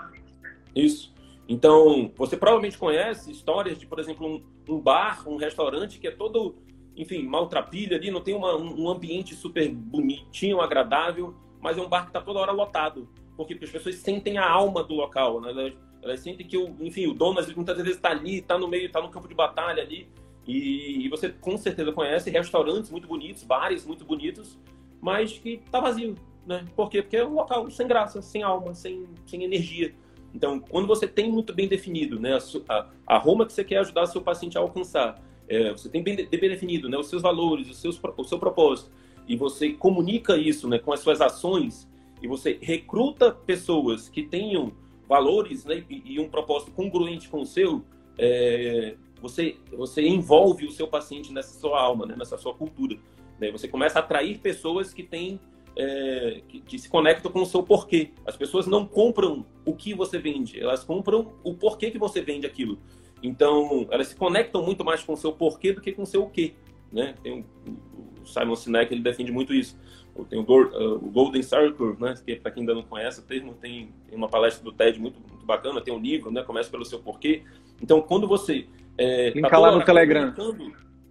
Isso. 0.75 1.13
Então, 1.47 2.11
você 2.15 2.35
provavelmente 2.35 2.77
conhece 2.77 3.31
histórias 3.31 3.79
de, 3.79 3.85
por 3.85 3.99
exemplo, 3.99 4.27
um, 4.27 4.43
um 4.73 4.79
bar, 4.79 5.27
um 5.27 5.37
restaurante 5.37 5.97
que 5.97 6.07
é 6.07 6.11
todo, 6.11 6.55
enfim, 6.95 7.23
maltrapilho 7.23 7.95
ali, 7.95 8.11
não 8.11 8.19
tem 8.19 8.35
uma, 8.35 8.55
um 8.57 8.89
ambiente 8.89 9.33
super 9.33 9.69
bonitinho, 9.69 10.59
agradável, 10.59 11.33
mas 11.61 11.77
é 11.77 11.81
um 11.81 11.87
bar 11.87 12.01
que 12.01 12.09
está 12.09 12.19
toda 12.19 12.39
hora 12.39 12.51
lotado. 12.51 13.07
Porque 13.37 13.57
as 13.61 13.69
pessoas 13.69 13.95
sentem 13.95 14.37
a 14.37 14.49
alma 14.49 14.83
do 14.83 14.95
local, 14.95 15.39
né? 15.39 15.51
Elas, 15.51 15.73
elas 16.01 16.19
sentem 16.19 16.45
que, 16.45 16.57
o, 16.57 16.75
enfim, 16.81 17.07
o 17.07 17.13
dono 17.13 17.39
muitas 17.55 17.77
vezes 17.77 17.95
está 17.95 18.09
ali, 18.09 18.39
está 18.39 18.57
no 18.57 18.67
meio, 18.67 18.87
está 18.87 19.01
no 19.01 19.09
campo 19.09 19.27
de 19.27 19.35
batalha 19.35 19.83
ali. 19.83 20.09
E, 20.45 21.05
e, 21.05 21.09
você 21.09 21.29
com 21.29 21.57
certeza 21.57 21.91
conhece 21.91 22.29
restaurantes 22.29 22.89
muito 22.89 23.07
bonitos, 23.07 23.43
bares 23.43 23.85
muito 23.85 24.03
bonitos, 24.03 24.57
mas 24.99 25.37
que 25.37 25.61
está 25.65 25.79
vazio, 25.79 26.15
né? 26.45 26.65
Por 26.75 26.89
quê? 26.89 27.01
Porque 27.01 27.17
é 27.17 27.25
um 27.25 27.35
local 27.35 27.69
sem 27.69 27.87
graça, 27.87 28.21
sem 28.21 28.43
alma, 28.43 28.73
sem, 28.73 29.05
sem 29.25 29.43
energia. 29.43 29.93
Então, 30.33 30.59
quando 30.59 30.87
você 30.87 31.07
tem 31.07 31.31
muito 31.31 31.53
bem 31.53 31.67
definido 31.67 32.19
né, 32.19 32.37
a, 32.69 32.87
a 33.05 33.17
Roma 33.17 33.45
que 33.45 33.53
você 33.53 33.63
quer 33.63 33.79
ajudar 33.79 34.05
seu 34.05 34.21
paciente 34.21 34.57
a 34.57 34.61
alcançar, 34.61 35.21
é, 35.47 35.71
você 35.71 35.89
tem 35.89 36.03
bem, 36.03 36.15
bem, 36.15 36.27
definido 36.27 36.89
né, 36.89 36.97
os 36.97 37.09
seus 37.09 37.21
valores, 37.21 37.69
os 37.69 37.77
seus, 37.77 37.99
o 38.17 38.23
seu 38.23 38.37
propósito, 38.37 38.91
e 39.27 39.35
você 39.35 39.71
comunica 39.71 40.37
isso 40.37 40.67
né, 40.67 40.77
com 40.77 40.93
as 40.93 40.99
suas 40.99 41.21
ações, 41.21 41.89
e 42.21 42.27
você 42.27 42.57
recruta 42.61 43.31
pessoas 43.31 44.09
que 44.09 44.23
tenham 44.23 44.71
valores 45.07 45.65
né, 45.65 45.83
e, 45.89 46.19
um 46.19 46.27
propósito 46.27 46.71
congruente 46.71 47.29
com 47.29 47.41
o 47.41 47.45
seu, 47.45 47.83
é, 48.17 48.95
você, 49.21 49.55
você 49.71 50.05
envolve 50.05 50.65
o 50.65 50.71
seu 50.71 50.87
paciente 50.87 51.31
nessa 51.31 51.57
sua 51.59 51.81
alma, 51.81 52.05
né, 52.05 52.15
nessa 52.17 52.37
sua 52.37 52.53
cultura. 52.53 52.97
Né? 53.39 53.51
Você 53.51 53.67
começa 53.67 53.99
a 53.99 54.01
atrair 54.01 54.39
pessoas 54.39 54.93
que 54.93 55.03
têm 55.03 55.39
é, 55.75 56.41
que, 56.47 56.59
que, 56.59 56.79
se 56.79 56.89
conectam 56.89 57.31
com 57.31 57.41
o 57.41 57.45
seu 57.45 57.61
porquê. 57.61 58.09
As 58.25 58.35
pessoas 58.35 58.65
não 58.65 58.85
compram 58.85 59.45
o 59.63 59.73
que 59.75 59.93
você 59.93 60.17
vende, 60.17 60.59
elas 60.59 60.83
compram 60.83 61.33
o 61.43 61.53
porquê 61.53 61.91
que 61.91 61.99
você 61.99 62.19
vende 62.21 62.47
aquilo. 62.47 62.79
Então, 63.21 63.87
elas 63.91 64.07
se 64.07 64.15
conectam 64.15 64.63
muito 64.63 64.83
mais 64.83 65.03
com 65.03 65.13
o 65.13 65.17
seu 65.17 65.31
porquê 65.31 65.73
do 65.73 65.81
que 65.81 65.91
com 65.91 66.03
o 66.03 66.05
seu 66.05 66.23
o 66.23 66.29
quê. 66.29 66.53
Né? 66.91 67.15
Tem 67.21 67.39
o, 67.39 68.21
o 68.21 68.25
Simon 68.25 68.55
Sinek, 68.55 68.93
ele 68.93 69.01
defende 69.01 69.31
muito 69.31 69.53
isso. 69.53 69.77
Tem 70.25 70.39
o, 70.39 70.43
uh, 70.43 70.95
o 70.95 71.09
Golden 71.11 71.43
Circle, 71.43 71.95
né? 71.99 72.15
que 72.25 72.35
para 72.35 72.51
quem 72.51 72.61
ainda 72.61 72.73
não 72.73 72.83
conhece 72.83 73.19
o 73.19 73.23
termo, 73.23 73.53
tem, 73.53 73.93
tem, 74.07 74.17
uma 74.17 74.27
palestra 74.27 74.63
do 74.63 74.71
TED 74.71 74.99
muito, 74.99 75.19
muito 75.19 75.45
bacana, 75.45 75.81
tem 75.81 75.93
um 75.93 75.99
livro, 75.99 76.31
né? 76.31 76.43
começa 76.43 76.69
pelo 76.69 76.85
seu 76.85 76.99
porquê. 76.99 77.43
Então, 77.81 78.01
quando 78.01 78.27
você... 78.27 78.67
É, 78.97 79.29
Linka 79.29 79.49
tá 79.49 79.59
lá 79.59 79.71
no 79.71 79.83
Telegram. 79.83 80.33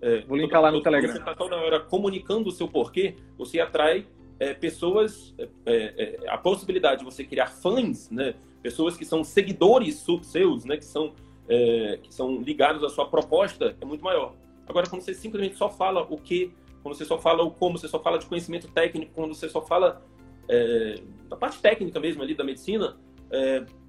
É, 0.01 0.21
Vou 0.23 0.37
linkar 0.37 0.61
lá 0.61 0.71
no 0.71 0.83
Telegram. 0.83 1.13
Você 1.13 1.19
está 1.19 1.35
toda 1.35 1.57
hora 1.57 1.81
comunicando 1.81 2.49
o 2.49 2.53
seu 2.53 2.69
porquê, 2.69 3.15
você 3.39 3.61
atrai 3.61 4.07
é, 4.39 4.53
pessoas, 4.53 5.35
é, 5.39 5.49
é, 5.65 6.19
é, 6.25 6.29
a 6.29 6.37
possibilidade 6.37 7.01
de 7.01 7.05
você 7.05 7.25
criar 7.25 7.47
fãs, 7.47 8.11
né? 8.11 8.35
Pessoas 8.63 8.97
que 8.97 9.05
são 9.05 9.25
seguidores 9.25 10.05
seus, 10.23 10.65
né? 10.65 10.77
Que 10.77 10.85
são, 10.85 11.15
é, 11.49 11.99
que 12.03 12.15
são 12.15 12.41
ligados 12.43 12.85
à 12.85 12.89
sua 12.89 13.07
proposta 13.07 13.77
é 13.81 13.85
muito 13.85 14.05
maior. 14.05 14.35
Agora, 14.69 14.89
quando 14.89 15.03
você 15.03 15.15
simplesmente 15.15 15.57
só 15.57 15.71
fala 15.71 16.03
o 16.03 16.19
que, 16.19 16.53
quando 16.87 16.97
você 16.97 17.05
só 17.05 17.19
fala 17.19 17.43
o 17.43 17.51
como, 17.51 17.77
você 17.77 17.89
só 17.89 17.99
fala 17.99 18.17
de 18.17 18.27
conhecimento 18.27 18.69
técnico, 18.69 19.11
quando 19.13 19.35
você 19.35 19.49
só 19.49 19.61
fala 19.61 20.01
é, 20.49 21.01
da 21.29 21.35
parte 21.35 21.59
técnica 21.59 21.99
mesmo 21.99 22.23
ali 22.23 22.33
da 22.33 22.45
medicina, 22.45 22.97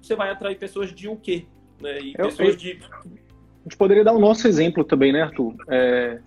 você 0.02 0.16
vai 0.16 0.30
atrair 0.30 0.58
pessoas 0.58 0.92
de 0.92 1.06
o 1.06 1.14
quê? 1.14 1.46
Né? 1.80 2.00
E 2.00 2.12
pessoas 2.14 2.56
de 2.56 2.80
a 3.60 3.68
gente 3.68 3.76
poderia 3.76 4.02
dar 4.02 4.14
o 4.14 4.18
nosso 4.18 4.48
exemplo 4.48 4.82
também, 4.82 5.12
né, 5.12 5.22
Arthur? 5.22 5.54
É, 5.68 6.18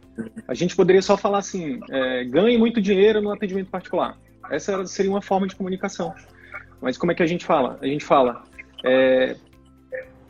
a 0.48 0.54
gente 0.54 0.76
poderia 0.76 1.02
só 1.02 1.18
falar 1.18 1.40
assim: 1.40 1.82
é, 1.90 2.24
ganhe 2.24 2.58
muito 2.58 2.82
dinheiro 2.82 3.22
no 3.22 3.32
atendimento 3.32 3.70
particular. 3.70 4.18
Essa 4.50 4.86
seria 4.86 5.12
uma 5.12 5.22
forma 5.22 5.48
de 5.48 5.56
comunicação. 5.56 6.14
Mas 6.80 6.98
como 6.98 7.12
é 7.12 7.16
que 7.16 7.24
a 7.24 7.28
gente 7.28 7.46
fala? 7.46 7.78
A 7.82 7.86
gente 7.86 8.06
fala. 8.06 8.44
É... 8.86 9.36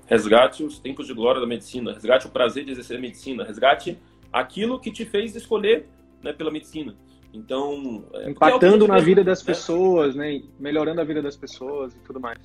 Resgate 0.08 0.64
os 0.64 0.80
tempos 0.80 1.06
de 1.06 1.14
glória 1.14 1.40
da 1.40 1.48
medicina, 1.48 1.94
resgate 1.94 2.26
o 2.26 2.30
prazer 2.30 2.66
de 2.66 2.72
exercer 2.72 2.98
a 2.98 3.00
medicina, 3.00 3.44
resgate 3.44 3.98
aquilo 4.32 4.80
que 4.80 4.92
te 4.92 5.06
fez 5.06 5.36
escolher 5.36 5.88
né, 6.24 6.34
pela 6.34 6.52
medicina. 6.52 6.96
Então, 7.34 8.06
é, 8.14 8.30
impactando 8.30 8.86
é 8.86 8.88
na 8.88 9.00
vida 9.00 9.24
das 9.24 9.42
né? 9.42 9.46
pessoas, 9.46 10.16
né? 10.16 10.42
melhorando 10.60 11.00
a 11.00 11.04
vida 11.04 11.22
das 11.22 11.36
pessoas 11.36 11.96
e 11.96 12.00
tudo 12.00 12.20
mais. 12.20 12.38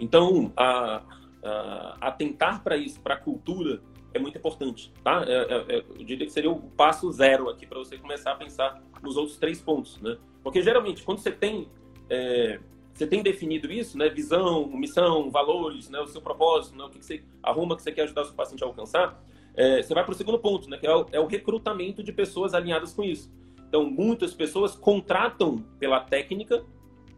Então, 0.00 0.52
a, 0.56 1.02
uh, 1.44 1.98
atentar 2.00 2.62
para 2.62 2.76
isso, 2.76 3.00
para 3.00 3.14
a 3.14 3.18
cultura, 3.18 3.80
é 4.14 4.18
muito 4.18 4.38
importante, 4.38 4.92
tá? 5.02 5.24
É, 5.26 5.32
é, 5.32 5.76
é, 5.76 5.78
eu 5.78 6.04
diria 6.04 6.24
que 6.24 6.32
seria 6.32 6.50
o 6.50 6.60
passo 6.60 7.10
zero 7.12 7.50
aqui 7.50 7.66
para 7.66 7.78
você 7.78 7.98
começar 7.98 8.32
a 8.32 8.36
pensar 8.36 8.80
nos 9.02 9.16
outros 9.16 9.36
três 9.36 9.60
pontos, 9.60 10.00
né? 10.00 10.16
Porque 10.42 10.62
geralmente 10.62 11.02
quando 11.02 11.18
você 11.18 11.32
tem 11.32 11.68
é, 12.08 12.60
você 12.92 13.08
tem 13.08 13.24
definido 13.24 13.72
isso, 13.72 13.98
né? 13.98 14.08
Visão, 14.08 14.68
missão, 14.68 15.30
valores, 15.30 15.90
né? 15.90 16.00
O 16.00 16.06
seu 16.06 16.22
propósito, 16.22 16.76
né? 16.78 16.84
O 16.84 16.90
que, 16.90 17.00
que 17.00 17.04
você 17.04 17.24
arruma 17.42 17.74
que 17.74 17.82
você 17.82 17.90
quer 17.90 18.02
ajudar 18.02 18.22
o 18.22 18.26
seu 18.26 18.34
paciente 18.34 18.62
a 18.62 18.66
alcançar, 18.68 19.20
é, 19.56 19.82
você 19.82 19.94
vai 19.94 20.04
para 20.04 20.12
o 20.12 20.16
segundo 20.16 20.38
ponto, 20.38 20.68
né? 20.68 20.76
Que 20.78 20.86
é 20.86 20.94
o, 20.94 21.06
é 21.12 21.20
o 21.20 21.26
recrutamento 21.26 22.02
de 22.02 22.12
pessoas 22.12 22.54
alinhadas 22.54 22.92
com 22.92 23.02
isso. 23.04 23.32
Então, 23.68 23.84
muitas 23.84 24.34
pessoas 24.34 24.74
contratam 24.74 25.58
pela 25.78 26.00
técnica, 26.00 26.64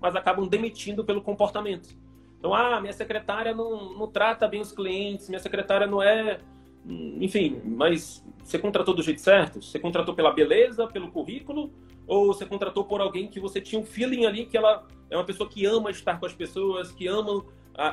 mas 0.00 0.14
acabam 0.16 0.46
demitindo 0.46 1.04
pelo 1.04 1.22
comportamento. 1.22 1.94
Então, 2.38 2.54
ah, 2.54 2.80
minha 2.80 2.92
secretária 2.92 3.54
não, 3.54 3.94
não 3.94 4.06
trata 4.06 4.46
bem 4.46 4.60
os 4.60 4.72
clientes, 4.72 5.28
minha 5.28 5.40
secretária 5.40 5.86
não 5.86 6.02
é. 6.02 6.40
Enfim, 7.20 7.60
mas 7.64 8.24
você 8.44 8.58
contratou 8.58 8.94
do 8.94 9.02
jeito 9.02 9.20
certo? 9.20 9.60
Você 9.60 9.78
contratou 9.78 10.14
pela 10.14 10.32
beleza, 10.32 10.86
pelo 10.86 11.10
currículo? 11.10 11.72
Ou 12.06 12.26
você 12.26 12.46
contratou 12.46 12.84
por 12.84 13.00
alguém 13.00 13.26
que 13.28 13.40
você 13.40 13.60
tinha 13.60 13.80
um 13.80 13.84
feeling 13.84 14.24
ali 14.26 14.46
que 14.46 14.56
ela 14.56 14.86
é 15.10 15.16
uma 15.16 15.24
pessoa 15.24 15.48
que 15.48 15.66
ama 15.66 15.90
estar 15.90 16.20
com 16.20 16.26
as 16.26 16.32
pessoas, 16.32 16.92
que 16.92 17.08
ama 17.08 17.44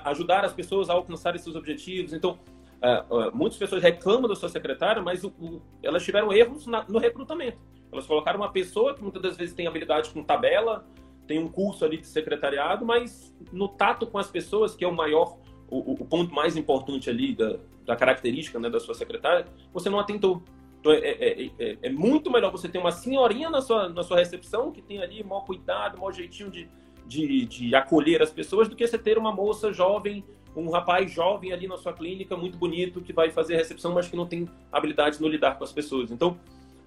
ajudar 0.06 0.46
as 0.46 0.54
pessoas 0.54 0.90
a 0.90 0.94
alcançar 0.94 1.38
seus 1.40 1.56
objetivos? 1.56 2.14
Então, 2.14 2.38
uh, 2.84 3.36
muitas 3.36 3.58
pessoas 3.58 3.82
reclamam 3.82 4.28
da 4.28 4.36
sua 4.36 4.50
secretária, 4.50 5.02
mas 5.02 5.24
o, 5.24 5.30
o, 5.40 5.62
elas 5.82 6.04
tiveram 6.04 6.32
erros 6.34 6.68
na, 6.68 6.84
no 6.88 7.00
recrutamento. 7.00 7.58
Elas 7.92 8.06
colocaram 8.06 8.40
uma 8.40 8.52
pessoa 8.52 8.94
que 8.94 9.02
muitas 9.02 9.22
das 9.22 9.38
vezes 9.38 9.56
tem 9.56 9.68
habilidade 9.68 10.10
com 10.10 10.24
tabela, 10.24 10.86
tem 11.28 11.40
um 11.40 11.48
curso 11.48 11.86
ali 11.86 11.98
de 11.98 12.08
secretariado, 12.08 12.86
mas 12.86 13.34
no 13.52 13.68
tato 13.68 14.06
com 14.08 14.18
as 14.18 14.30
pessoas, 14.30 14.76
que 14.76 14.84
é 14.84 14.88
o 14.88 14.94
maior, 14.94 15.38
o, 15.70 15.94
o 15.94 16.06
ponto 16.06 16.34
mais 16.34 16.58
importante 16.58 17.10
ali 17.10 17.34
da, 17.34 17.58
da 17.86 17.96
característica 17.96 18.60
né, 18.60 18.70
da 18.70 18.80
sua 18.80 18.94
secretária, 18.94 19.46
você 19.72 19.90
não 19.90 20.00
atentou. 20.00 20.44
Então, 20.80 20.92
é, 20.92 20.98
é, 20.98 21.52
é, 21.60 21.78
é, 21.82 21.90
muito 21.90 22.30
melhor 22.30 22.52
você 22.52 22.68
ter 22.68 22.78
uma 22.78 22.92
senhorinha 22.92 23.50
na 23.50 23.62
sua, 23.62 23.88
na 23.88 24.04
sua 24.04 24.18
recepção, 24.18 24.72
que 24.72 24.82
tem 24.82 25.02
ali 25.02 25.24
maior 25.24 25.46
cuidado, 25.46 25.98
maior 25.98 26.12
jeitinho 26.12 26.52
de, 26.52 26.70
de, 27.08 27.46
de 27.46 27.74
acolher 27.74 28.22
as 28.22 28.32
pessoas, 28.32 28.68
do 28.68 28.76
que 28.76 28.86
você 28.86 28.98
ter 28.98 29.18
uma 29.18 29.32
moça 29.32 29.72
jovem, 29.72 30.26
um 30.56 30.70
rapaz 30.70 31.12
jovem 31.12 31.52
ali 31.52 31.68
na 31.68 31.78
sua 31.78 31.94
clínica, 31.94 32.38
muito 32.38 32.58
bonito, 32.58 33.02
que 33.02 33.12
vai 33.12 33.32
fazer 33.32 33.56
a 33.56 33.58
recepção, 33.58 33.94
mas 33.94 34.08
que 34.08 34.16
não 34.16 34.26
tem 34.26 34.48
habilidade 34.72 35.22
no 35.22 35.28
lidar 35.28 35.58
com 35.58 35.64
as 35.64 35.72
pessoas. 35.72 36.12
Então, 36.12 36.38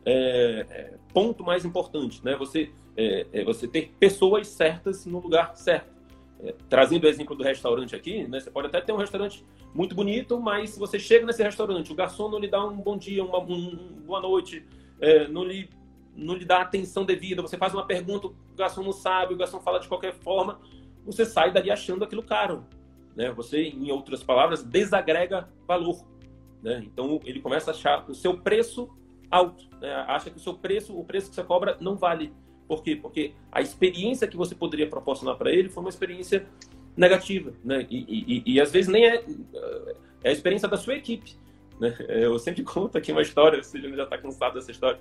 é, 0.04 0.66
é, 0.70 0.94
ponto 1.12 1.42
mais 1.42 1.64
importante, 1.64 2.24
né? 2.24 2.36
Você, 2.36 2.70
é, 2.96 3.26
é, 3.32 3.44
você 3.44 3.66
ter 3.66 3.92
pessoas 3.98 4.46
certas 4.46 5.04
no 5.04 5.18
lugar 5.18 5.56
certo. 5.56 5.96
É, 6.38 6.54
trazendo 6.68 7.04
o 7.04 7.08
exemplo 7.08 7.34
do 7.34 7.42
restaurante 7.42 7.96
aqui, 7.96 8.26
né? 8.28 8.38
Você 8.38 8.50
pode 8.50 8.68
até 8.68 8.80
ter 8.80 8.92
um 8.92 8.96
restaurante 8.96 9.44
muito 9.74 9.94
bonito, 9.94 10.38
mas 10.38 10.70
se 10.70 10.78
você 10.78 10.98
chega 10.98 11.26
nesse 11.26 11.42
restaurante, 11.42 11.90
o 11.90 11.94
garçom 11.94 12.28
não 12.28 12.38
lhe 12.38 12.46
dá 12.46 12.64
um 12.64 12.76
bom 12.76 12.96
dia, 12.96 13.24
uma, 13.24 13.40
um, 13.40 13.74
boa 14.06 14.20
noite, 14.20 14.64
não 15.30 15.44
lhe 15.44 15.68
não 16.14 16.34
lhe 16.34 16.46
dá 16.46 16.62
atenção 16.62 17.04
devida, 17.04 17.42
você 17.42 17.58
faz 17.58 17.74
uma 17.74 17.84
pergunta, 17.84 18.28
o 18.28 18.34
garçom 18.56 18.82
não 18.82 18.92
sabe, 18.92 19.34
o 19.34 19.36
garçom 19.36 19.60
fala 19.60 19.78
de 19.78 19.86
qualquer 19.86 20.14
forma, 20.14 20.58
você 21.04 21.26
sai 21.26 21.52
dali 21.52 21.70
achando 21.70 22.04
aquilo 22.04 22.22
caro. 22.22 22.64
Né? 23.16 23.32
Você, 23.32 23.62
em 23.62 23.90
outras 23.90 24.22
palavras, 24.22 24.62
desagrega 24.62 25.48
valor. 25.66 26.04
Né? 26.62 26.82
Então, 26.84 27.20
ele 27.24 27.40
começa 27.40 27.70
a 27.70 27.74
achar 27.74 28.08
o 28.08 28.14
seu 28.14 28.36
preço 28.38 28.88
alto, 29.30 29.66
né? 29.80 29.92
acha 30.06 30.30
que 30.30 30.36
o 30.36 30.40
seu 30.40 30.54
preço, 30.54 30.96
o 30.96 31.04
preço 31.04 31.30
que 31.30 31.34
você 31.34 31.42
cobra 31.42 31.76
não 31.80 31.96
vale, 31.96 32.32
Por 32.68 32.82
quê? 32.82 32.94
Porque 32.94 33.32
a 33.50 33.60
experiência 33.60 34.28
que 34.28 34.36
você 34.36 34.54
poderia 34.54 34.88
proporcionar 34.88 35.36
para 35.36 35.50
ele 35.50 35.68
foi 35.68 35.82
uma 35.82 35.90
experiência 35.90 36.46
negativa, 36.96 37.52
né? 37.62 37.86
E, 37.90 38.42
e, 38.46 38.54
e, 38.54 38.60
às 38.60 38.72
vezes 38.72 38.90
nem 38.90 39.06
é, 39.06 39.24
é 40.24 40.30
a 40.30 40.32
experiência 40.32 40.66
da 40.66 40.76
sua 40.76 40.94
equipe, 40.94 41.36
né? 41.78 41.94
Eu 42.08 42.38
sempre 42.38 42.62
conto 42.64 42.96
aqui 42.96 43.12
uma 43.12 43.22
história, 43.22 43.62
você 43.62 43.78
já 43.80 44.04
está 44.04 44.18
cansado 44.18 44.54
dessa 44.54 44.70
história, 44.70 44.98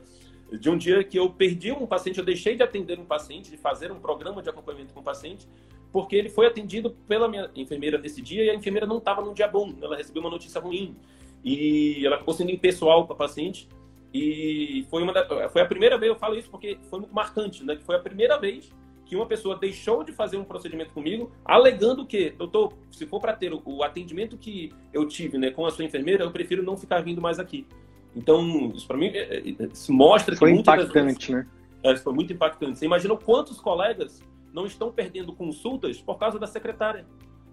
de 0.51 0.69
um 0.69 0.77
dia 0.77 1.03
que 1.03 1.17
eu 1.17 1.29
perdi 1.29 1.71
um 1.71 1.87
paciente, 1.87 2.19
eu 2.19 2.25
deixei 2.25 2.55
de 2.55 2.63
atender 2.63 2.99
um 2.99 3.05
paciente, 3.05 3.49
de 3.49 3.57
fazer 3.57 3.91
um 3.91 3.99
programa 3.99 4.41
de 4.41 4.49
acompanhamento 4.49 4.93
com 4.93 4.99
o 4.99 5.03
paciente, 5.03 5.47
porque 5.95 6.13
ele 6.13 6.27
foi 6.27 6.45
atendido 6.45 6.89
pela 7.07 7.25
minha 7.25 7.49
enfermeira 7.55 7.97
nesse 7.97 8.21
dia 8.21 8.43
e 8.43 8.49
a 8.49 8.53
enfermeira 8.53 8.85
não 8.85 8.97
estava 8.97 9.21
num 9.21 9.33
dia 9.33 9.47
bom, 9.47 9.73
ela 9.81 9.95
recebeu 9.95 10.21
uma 10.21 10.29
notícia 10.29 10.59
ruim 10.59 10.93
e 11.41 12.05
ela 12.05 12.17
acabou 12.17 12.33
sendo 12.33 12.51
impessoal 12.51 13.05
para 13.05 13.13
o 13.13 13.17
paciente 13.17 13.69
e 14.13 14.85
foi 14.89 15.03
uma 15.03 15.13
da, 15.13 15.47
foi 15.47 15.61
a 15.61 15.65
primeira 15.65 15.97
vez 15.97 16.11
eu 16.11 16.19
falo 16.19 16.37
isso 16.37 16.49
porque 16.49 16.77
foi 16.89 16.99
muito 16.99 17.15
marcante, 17.15 17.63
né? 17.63 17.77
Que 17.77 17.83
foi 17.85 17.95
a 17.95 17.99
primeira 17.99 18.37
vez 18.37 18.69
que 19.05 19.15
uma 19.15 19.25
pessoa 19.25 19.55
deixou 19.57 20.03
de 20.03 20.11
fazer 20.11 20.35
um 20.35 20.43
procedimento 20.43 20.91
comigo, 20.91 21.31
alegando 21.45 22.05
que, 22.05 22.31
doutor, 22.31 22.73
se 22.91 23.05
for 23.05 23.21
para 23.21 23.31
ter 23.31 23.53
o, 23.53 23.61
o, 23.63 23.81
atendimento 23.81 24.37
que 24.37 24.73
eu 24.91 25.07
tive, 25.07 25.37
né, 25.37 25.49
com 25.49 25.65
a 25.65 25.71
sua 25.71 25.85
enfermeira, 25.85 26.25
eu 26.25 26.31
prefiro 26.31 26.61
não 26.61 26.75
ficar 26.75 26.99
vindo 27.01 27.21
mais 27.21 27.39
aqui. 27.39 27.65
Então, 28.13 28.73
isso 28.75 28.85
para 28.85 28.97
mim 28.97 29.11
é, 29.13 29.37
é, 29.37 29.67
isso 29.71 29.93
mostra 29.93 30.35
foi 30.35 30.51
que 30.51 30.59
impactante, 30.59 30.91
vezes, 31.03 31.29
né? 31.29 31.47
É, 31.83 31.95
foi 31.95 32.13
muito 32.13 32.33
impactante. 32.33 32.79
Você 32.79 32.85
imagina 32.85 33.15
quantos 33.15 33.61
colegas 33.61 34.21
não 34.55 34.65
estão 34.65 34.89
perdendo 34.89 35.33
consultas 35.33 36.01
por 36.01 36.17
causa 36.17 36.39
da 36.39 36.47
secretária, 36.47 37.05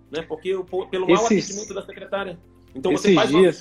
né? 0.08 0.22
Porque 0.22 0.54
pelo 0.88 1.08
mau 1.08 1.26
atendimento 1.26 1.74
da 1.74 1.82
secretária. 1.82 2.38
Então 2.72 2.92
você 2.92 3.12
faz 3.12 3.28
dias... 3.28 3.60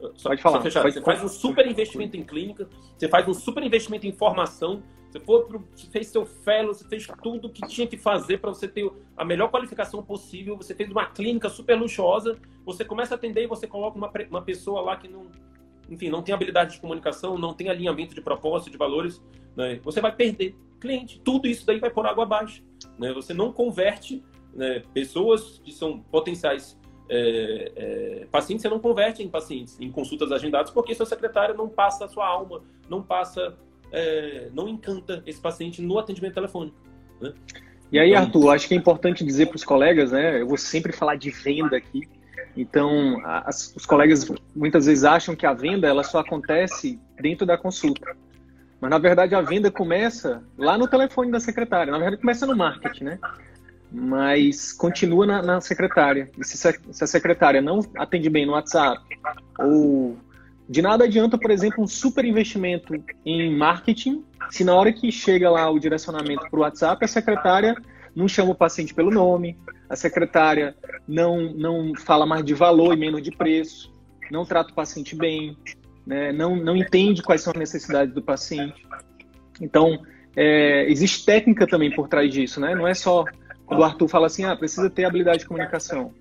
uma... 0.00 0.12
Só, 0.14 0.30
pode 0.30 0.42
falar. 0.42 0.62
Fechar, 0.62 0.82
pode... 0.82 0.94
Você 0.94 1.02
faz 1.02 1.22
um 1.22 1.28
super 1.28 1.66
investimento 1.66 2.16
em 2.16 2.24
clínica, 2.24 2.66
você 2.96 3.08
faz 3.08 3.28
um 3.28 3.34
super 3.34 3.62
investimento 3.62 4.06
em 4.06 4.12
formação, 4.12 4.82
você, 5.10 5.20
foi 5.20 5.44
pro, 5.44 5.68
você 5.74 5.86
fez 5.88 6.06
seu 6.06 6.24
fellow, 6.24 6.72
você 6.72 6.86
fez 6.88 7.06
tudo 7.22 7.50
que 7.50 7.66
tinha 7.68 7.86
que 7.86 7.98
fazer 7.98 8.38
para 8.38 8.50
você 8.50 8.66
ter 8.66 8.90
a 9.14 9.24
melhor 9.24 9.50
qualificação 9.50 10.02
possível, 10.02 10.56
você 10.56 10.74
fez 10.74 10.90
uma 10.90 11.04
clínica 11.06 11.50
super 11.50 11.78
luxuosa, 11.78 12.38
você 12.64 12.86
começa 12.86 13.14
a 13.14 13.16
atender 13.16 13.44
e 13.44 13.46
você 13.46 13.66
coloca 13.66 13.98
uma, 13.98 14.10
uma 14.30 14.42
pessoa 14.42 14.80
lá 14.80 14.96
que 14.96 15.08
não, 15.08 15.30
enfim, 15.90 16.08
não 16.08 16.22
tem 16.22 16.34
habilidade 16.34 16.74
de 16.74 16.80
comunicação, 16.80 17.36
não 17.38 17.52
tem 17.52 17.68
alinhamento 17.68 18.14
de 18.14 18.20
propósito, 18.22 18.70
de 18.70 18.78
valores, 18.78 19.22
né? 19.54 19.78
você 19.82 20.00
vai 20.00 20.14
perder 20.14 20.54
cliente. 20.80 21.20
Tudo 21.20 21.46
isso 21.46 21.66
daí 21.66 21.78
vai 21.78 21.90
por 21.90 22.06
água 22.06 22.24
abaixo. 22.24 22.62
Né? 22.98 23.12
Você 23.12 23.34
não 23.34 23.52
converte 23.52 24.22
né, 24.54 24.82
pessoas 24.92 25.60
que 25.64 25.72
são 25.72 26.00
potenciais 26.00 26.78
é, 27.08 27.72
é, 27.76 28.26
pacientes, 28.30 28.62
você 28.62 28.68
não 28.68 28.80
converte 28.80 29.22
em 29.22 29.28
pacientes, 29.28 29.78
em 29.80 29.90
consultas 29.90 30.32
agendadas, 30.32 30.70
porque 30.70 30.94
seu 30.94 31.06
secretário 31.06 31.56
não 31.56 31.68
passa 31.68 32.04
a 32.04 32.08
sua 32.08 32.26
alma, 32.26 32.62
não 32.88 33.02
passa, 33.02 33.56
é, 33.92 34.48
não 34.52 34.68
encanta 34.68 35.22
esse 35.26 35.40
paciente 35.40 35.80
no 35.80 35.98
atendimento 35.98 36.34
telefônico. 36.34 36.76
Né? 37.20 37.32
E 37.92 37.98
aí, 37.98 38.10
então, 38.10 38.22
Arthur, 38.22 38.50
acho 38.50 38.68
que 38.68 38.74
é 38.74 38.76
importante 38.76 39.24
dizer 39.24 39.46
para 39.46 39.56
os 39.56 39.64
colegas, 39.64 40.10
né? 40.10 40.40
Eu 40.40 40.48
vou 40.48 40.56
sempre 40.58 40.92
falar 40.92 41.14
de 41.14 41.30
venda 41.30 41.76
aqui. 41.76 42.00
Então, 42.56 43.20
as, 43.24 43.72
os 43.76 43.86
colegas 43.86 44.28
muitas 44.54 44.86
vezes 44.86 45.04
acham 45.04 45.36
que 45.36 45.46
a 45.46 45.52
venda 45.52 45.86
ela 45.86 46.02
só 46.02 46.18
acontece 46.18 46.98
dentro 47.20 47.46
da 47.46 47.56
consulta. 47.56 48.16
Mas 48.80 48.90
na 48.90 48.98
verdade 48.98 49.34
a 49.34 49.40
venda 49.40 49.70
começa 49.70 50.42
lá 50.58 50.76
no 50.76 50.88
telefone 50.88 51.30
da 51.30 51.40
secretária. 51.40 51.90
Na 51.90 51.98
verdade 51.98 52.20
começa 52.20 52.46
no 52.46 52.56
marketing, 52.56 53.04
né? 53.04 53.18
Mas 53.90 54.72
continua 54.72 55.26
na, 55.26 55.42
na 55.42 55.60
secretária. 55.60 56.30
E 56.38 56.44
se, 56.44 56.56
se, 56.56 57.04
a 57.04 57.06
secretária 57.06 57.62
não 57.62 57.80
atende 57.96 58.28
bem 58.28 58.44
no 58.44 58.52
WhatsApp, 58.52 59.02
ou 59.58 60.18
de 60.68 60.82
nada 60.82 61.04
adianta, 61.04 61.38
por 61.38 61.50
exemplo, 61.50 61.82
um 61.82 61.86
super 61.86 62.24
investimento 62.24 62.92
em 63.24 63.56
marketing, 63.56 64.24
se 64.50 64.64
na 64.64 64.74
hora 64.74 64.92
que 64.92 65.10
chega 65.12 65.48
lá 65.48 65.70
o 65.70 65.78
direcionamento 65.78 66.48
para 66.50 66.58
o 66.58 66.62
WhatsApp, 66.62 67.04
a 67.04 67.08
secretária 67.08 67.76
não 68.14 68.26
chama 68.26 68.52
o 68.52 68.54
paciente 68.54 68.92
pelo 68.92 69.10
nome, 69.10 69.56
a 69.88 69.94
secretária 69.94 70.74
não, 71.06 71.52
não 71.52 71.92
fala 71.94 72.26
mais 72.26 72.44
de 72.44 72.54
valor 72.54 72.94
e 72.94 72.96
menos 72.96 73.22
de 73.22 73.30
preço, 73.30 73.92
não 74.30 74.44
trata 74.44 74.72
o 74.72 74.74
paciente 74.74 75.14
bem, 75.14 75.56
né, 76.06 76.32
não, 76.32 76.54
não 76.54 76.76
entende 76.76 77.22
quais 77.22 77.42
são 77.42 77.52
as 77.52 77.58
necessidades 77.58 78.14
do 78.14 78.22
paciente. 78.22 78.86
Então, 79.60 80.00
é, 80.36 80.88
existe 80.90 81.24
técnica 81.24 81.66
também 81.66 81.90
por 81.90 82.08
trás 82.08 82.32
disso, 82.32 82.60
né? 82.60 82.74
Não 82.74 82.86
é 82.86 82.94
só 82.94 83.24
quando 83.64 83.80
o 83.80 83.84
Arthur 83.84 84.06
fala 84.06 84.26
assim, 84.26 84.44
ah, 84.44 84.54
precisa 84.54 84.88
ter 84.88 85.04
habilidade 85.04 85.40
de 85.40 85.46
comunicação. 85.46 86.14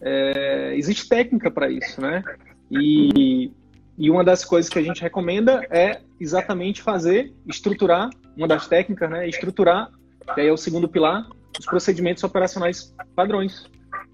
É, 0.00 0.74
existe 0.76 1.08
técnica 1.08 1.50
para 1.50 1.68
isso, 1.68 2.00
né? 2.00 2.22
E, 2.70 3.50
e 3.98 4.10
uma 4.10 4.22
das 4.22 4.44
coisas 4.44 4.70
que 4.70 4.78
a 4.78 4.82
gente 4.82 5.02
recomenda 5.02 5.66
é 5.70 6.00
exatamente 6.20 6.82
fazer, 6.82 7.32
estruturar, 7.46 8.10
uma 8.36 8.46
das 8.46 8.68
técnicas, 8.68 9.10
né? 9.10 9.28
Estruturar, 9.28 9.90
que 10.34 10.40
aí 10.40 10.46
é 10.46 10.52
o 10.52 10.56
segundo 10.56 10.88
pilar, 10.88 11.26
os 11.58 11.66
procedimentos 11.66 12.22
operacionais 12.22 12.94
padrões. 13.16 13.64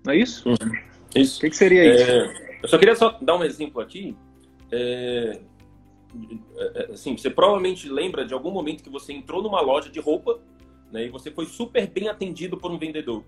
Não 0.05 0.13
é 0.13 0.17
isso? 0.17 0.49
Uhum. 0.49 0.73
Isso. 1.15 1.39
O 1.39 1.41
que, 1.41 1.51
que 1.51 1.57
seria 1.57 1.85
é, 1.85 1.95
isso? 1.95 2.41
Eu 2.63 2.69
só 2.69 2.79
queria 2.79 2.95
só 2.95 3.19
dar 3.21 3.37
um 3.37 3.45
exemplo 3.45 3.81
aqui 3.81 4.17
é, 4.73 5.41
é, 6.57 6.83
é, 6.83 6.93
assim, 6.93 7.17
você 7.17 7.31
provavelmente 7.31 7.89
lembra 7.89 8.25
de 8.25 8.35
algum 8.35 8.51
momento 8.51 8.83
que 8.83 8.91
você 8.91 9.13
entrou 9.13 9.43
numa 9.43 9.61
loja 9.61 9.89
de 9.89 10.01
roupa 10.01 10.41
né, 10.91 11.07
e 11.07 11.09
você 11.09 11.31
foi 11.31 11.47
super 11.47 11.87
bem 11.89 12.09
atendido 12.09 12.57
por 12.57 12.71
um 12.71 12.79
vendedor. 12.79 13.25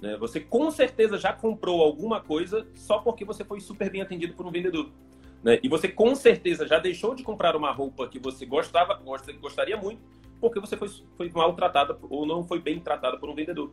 Né? 0.00 0.16
Você 0.16 0.40
com 0.40 0.70
certeza 0.70 1.18
já 1.18 1.32
comprou 1.32 1.82
alguma 1.82 2.20
coisa 2.20 2.66
só 2.74 2.98
porque 2.98 3.24
você 3.24 3.44
foi 3.44 3.60
super 3.60 3.90
bem 3.90 4.00
atendido 4.00 4.34
por 4.34 4.46
um 4.46 4.50
vendedor. 4.50 4.90
Né? 5.42 5.58
E 5.62 5.68
você 5.68 5.88
com 5.88 6.14
certeza 6.14 6.66
já 6.66 6.78
deixou 6.78 7.14
de 7.14 7.22
comprar 7.22 7.54
uma 7.54 7.70
roupa 7.70 8.08
que 8.08 8.18
você 8.18 8.46
gostava, 8.46 9.00
gostaria 9.40 9.76
muito, 9.76 10.00
porque 10.40 10.58
você 10.58 10.76
foi, 10.76 10.88
foi 11.16 11.30
maltratada 11.30 11.98
ou 12.08 12.26
não 12.26 12.42
foi 12.42 12.58
bem 12.58 12.80
tratada 12.80 13.18
por 13.18 13.28
um 13.28 13.34
vendedor. 13.34 13.70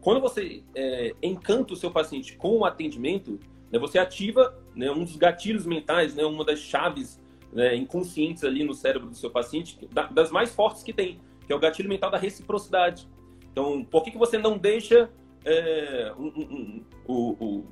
Quando 0.00 0.20
você 0.20 0.62
é, 0.74 1.14
encanta 1.22 1.74
o 1.74 1.76
seu 1.76 1.90
paciente 1.90 2.36
com 2.36 2.58
o 2.58 2.64
atendimento, 2.64 3.38
né, 3.70 3.78
você 3.78 3.98
ativa 3.98 4.61
né, 4.74 4.90
um 4.90 5.04
dos 5.04 5.16
gatilhos 5.16 5.66
mentais, 5.66 6.14
né, 6.14 6.24
uma 6.24 6.44
das 6.44 6.58
chaves 6.58 7.20
né, 7.52 7.74
inconscientes 7.76 8.44
ali 8.44 8.64
no 8.64 8.74
cérebro 8.74 9.08
do 9.08 9.14
seu 9.14 9.30
paciente, 9.30 9.78
das 10.10 10.30
mais 10.30 10.54
fortes 10.54 10.82
que 10.82 10.92
tem, 10.92 11.20
que 11.46 11.52
é 11.52 11.56
o 11.56 11.58
gatilho 11.58 11.88
mental 11.88 12.10
da 12.10 12.18
reciprocidade. 12.18 13.08
Então, 13.50 13.84
por 13.84 14.02
que, 14.02 14.10
que 14.10 14.18
você 14.18 14.38
não 14.38 14.56
deixa 14.56 15.10
é, 15.44 16.12
um, 16.18 16.84
um, 17.08 17.12
um, 17.12 17.64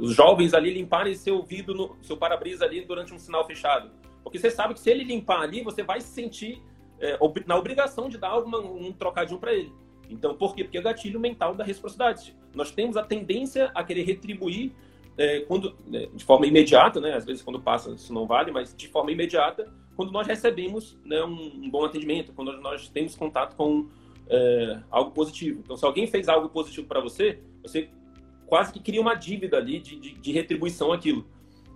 os 0.00 0.14
jovens 0.14 0.54
ali 0.54 0.72
limparem 0.72 1.14
seu 1.14 1.42
vidro, 1.42 1.74
no, 1.74 1.96
seu 2.02 2.16
para-brisa 2.16 2.64
ali 2.64 2.84
durante 2.84 3.14
um 3.14 3.18
sinal 3.18 3.46
fechado? 3.46 3.90
Porque 4.24 4.38
você 4.38 4.50
sabe 4.50 4.74
que 4.74 4.80
se 4.80 4.90
ele 4.90 5.04
limpar 5.04 5.42
ali, 5.42 5.62
você 5.62 5.82
vai 5.82 6.00
se 6.00 6.08
sentir 6.08 6.60
é, 6.98 7.16
na 7.46 7.56
obrigação 7.56 8.08
de 8.08 8.18
dar 8.18 8.30
alguma, 8.30 8.58
um 8.58 8.92
trocadinho 8.92 9.38
para 9.38 9.52
ele. 9.52 9.72
Então, 10.10 10.34
por 10.34 10.54
quê? 10.54 10.64
Porque 10.64 10.78
é 10.78 10.82
gatilho 10.82 11.20
mental 11.20 11.54
da 11.54 11.64
reciprocidade. 11.64 12.36
Nós 12.54 12.70
temos 12.70 12.96
a 12.96 13.02
tendência 13.02 13.70
a 13.74 13.84
querer 13.84 14.02
retribuir 14.02 14.72
é, 15.16 15.40
quando, 15.40 15.74
né, 15.86 16.08
de 16.12 16.24
forma 16.24 16.46
imediata, 16.46 17.00
né, 17.00 17.14
às 17.14 17.24
vezes 17.24 17.42
quando 17.42 17.60
passa 17.60 17.90
isso 17.90 18.12
não 18.12 18.26
vale, 18.26 18.50
mas 18.50 18.74
de 18.74 18.88
forma 18.88 19.12
imediata, 19.12 19.72
quando 19.96 20.10
nós 20.10 20.26
recebemos 20.26 20.98
né, 21.04 21.22
um, 21.22 21.62
um, 21.64 21.70
bom 21.70 21.84
atendimento, 21.84 22.32
quando 22.32 22.52
nós 22.60 22.88
temos 22.88 23.14
contato 23.14 23.54
com 23.54 23.88
é, 24.28 24.80
algo 24.90 25.12
positivo. 25.12 25.60
Então, 25.62 25.76
se 25.76 25.84
alguém 25.84 26.06
fez 26.06 26.28
algo 26.28 26.48
positivo 26.48 26.86
para 26.86 27.00
você, 27.00 27.38
você 27.62 27.88
quase 28.46 28.72
que 28.72 28.80
cria 28.80 29.00
uma 29.00 29.14
dívida 29.14 29.56
ali 29.56 29.78
de, 29.78 29.96
de, 29.96 30.14
de, 30.14 30.32
retribuição 30.32 30.92
aquilo. 30.92 31.26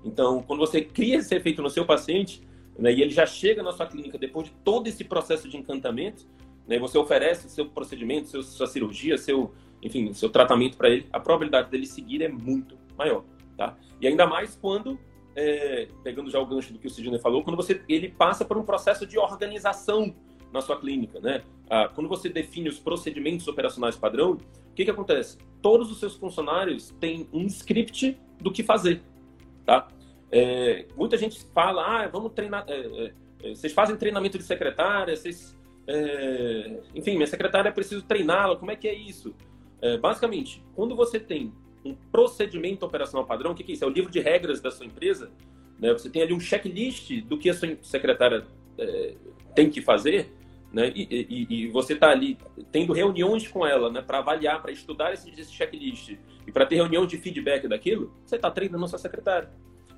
Então, 0.05 0.43
quando 0.43 0.59
você 0.59 0.81
cria 0.81 1.19
esse 1.19 1.35
efeito 1.35 1.63
no 1.63 1.71
seu 1.71 1.85
paciente, 1.85 2.43
né, 2.77 2.93
e 2.93 3.03
ele 3.03 3.11
já 3.11 3.25
chega 3.25 3.63
na 3.63 3.73
sua 3.73 3.87
clínica 3.87 4.19
depois 4.19 4.47
de 4.47 4.53
todo 4.65 4.89
esse 4.89 5.05
processo 5.05 5.49
de 5.49 5.57
encantamento, 5.57 6.27
né, 6.67 6.79
você 6.79 6.99
oferece 6.99 7.49
seu 7.49 7.67
procedimento, 7.67 8.29
seu, 8.29 8.43
sua 8.43 8.67
cirurgia, 8.67 9.17
seu, 9.17 9.53
enfim, 9.81 10.13
seu 10.13 10.29
tratamento 10.29 10.77
para 10.77 10.91
ele, 10.91 11.07
a 11.13 11.21
probabilidade 11.21 11.71
dele 11.71 11.87
seguir 11.87 12.23
é 12.23 12.29
muito 12.29 12.77
maior, 12.99 13.25
tá? 13.57 13.77
E 14.01 14.07
ainda 14.07 14.27
mais 14.27 14.57
quando, 14.57 14.99
é, 15.35 15.89
pegando 16.03 16.31
já 16.31 16.41
o 16.41 16.47
gancho 16.47 16.73
do 16.73 16.79
que 16.79 16.89
o 16.89 16.91
Sidney 16.91 17.21
falou, 17.21 17.45
quando 17.45 17.57
você, 17.57 17.81
ele 17.89 18.09
passa 18.09 18.45
por 18.45 18.59
um 18.59 18.65
processo 18.65 19.07
de 19.07 19.19
organização 19.19 20.15
na 20.53 20.61
sua 20.61 20.79
clínica, 20.79 21.21
né? 21.21 21.43
Ah, 21.71 21.89
quando 21.95 22.09
você 22.09 22.29
define 22.29 22.69
os 22.69 22.79
procedimentos 22.79 23.47
operacionais 23.47 23.97
padrão, 23.97 24.33
o 24.33 24.75
que 24.75 24.85
que 24.85 24.91
acontece? 24.91 25.39
Todos 25.61 25.91
os 25.91 26.01
seus 26.01 26.17
funcionários 26.17 26.91
têm 26.99 27.29
um 27.33 27.47
script 27.47 28.19
do 28.41 28.51
que 28.51 28.63
fazer, 28.63 29.03
tá? 29.65 29.89
É, 30.31 30.87
muita 30.97 31.17
gente 31.17 31.45
fala, 31.53 31.83
ah, 31.85 32.09
vamos 32.09 32.33
treinar, 32.33 32.65
é, 32.69 32.75
é, 32.75 33.13
é 33.45 33.55
vocês 33.55 33.73
fazem 33.73 33.97
treinamento 33.97 34.39
de 34.39 34.45
secretária, 34.45 35.15
vocês, 35.15 35.59
é, 35.87 36.81
enfim, 36.95 37.15
minha 37.15 37.27
secretária 37.27 37.71
preciso 37.73 38.03
treiná-la, 38.03 38.57
como 38.57 38.71
é 38.71 38.77
que 38.77 38.89
é 38.89 38.95
isso? 38.95 39.35
É, 39.81 39.97
basicamente, 39.97 40.65
quando 40.75 40.97
você 40.97 41.21
tem 41.21 41.53
um 41.89 41.97
procedimento 42.13 42.85
operacional 42.85 43.27
padrão. 43.27 43.53
O 43.53 43.55
que, 43.55 43.65
que 43.65 43.73
é 43.73 43.75
isso? 43.75 43.85
É 43.85 43.87
o 43.87 43.91
livro 43.91 44.11
de 44.11 44.21
regras 44.21 44.61
da 44.61 44.71
sua 44.71 44.87
empresa. 44.87 45.31
Né? 45.79 45.93
Você 45.93 46.11
tem 46.11 46.23
ali 46.23 46.33
um 46.33 46.41
checklist 46.41 47.23
do 47.23 47.39
que 47.39 47.49
a 47.49 47.55
sua 47.55 47.77
secretária 47.83 48.47
é, 48.79 49.15
tem 49.55 49.71
que 49.71 49.81
fazer, 49.81 50.33
né? 50.73 50.93
E, 50.95 51.27
e, 51.29 51.47
e 51.49 51.67
você 51.69 51.95
está 51.95 52.11
ali 52.11 52.37
tendo 52.71 52.93
reuniões 52.93 53.49
com 53.49 53.67
ela, 53.67 53.91
né? 53.91 54.03
Para 54.03 54.19
avaliar, 54.19 54.61
para 54.61 54.71
estudar 54.71 55.13
esse, 55.13 55.31
esse 55.31 55.53
checklist 55.53 56.17
e 56.47 56.53
para 56.53 56.67
ter 56.67 56.77
reunião 56.77 57.07
de 57.07 57.17
feedback 57.17 57.67
daquilo. 57.67 58.13
Você 58.25 58.37
está 58.37 58.51
treinando 58.51 58.85
a 58.85 58.89
sua 58.89 58.99
secretária. 58.99 59.51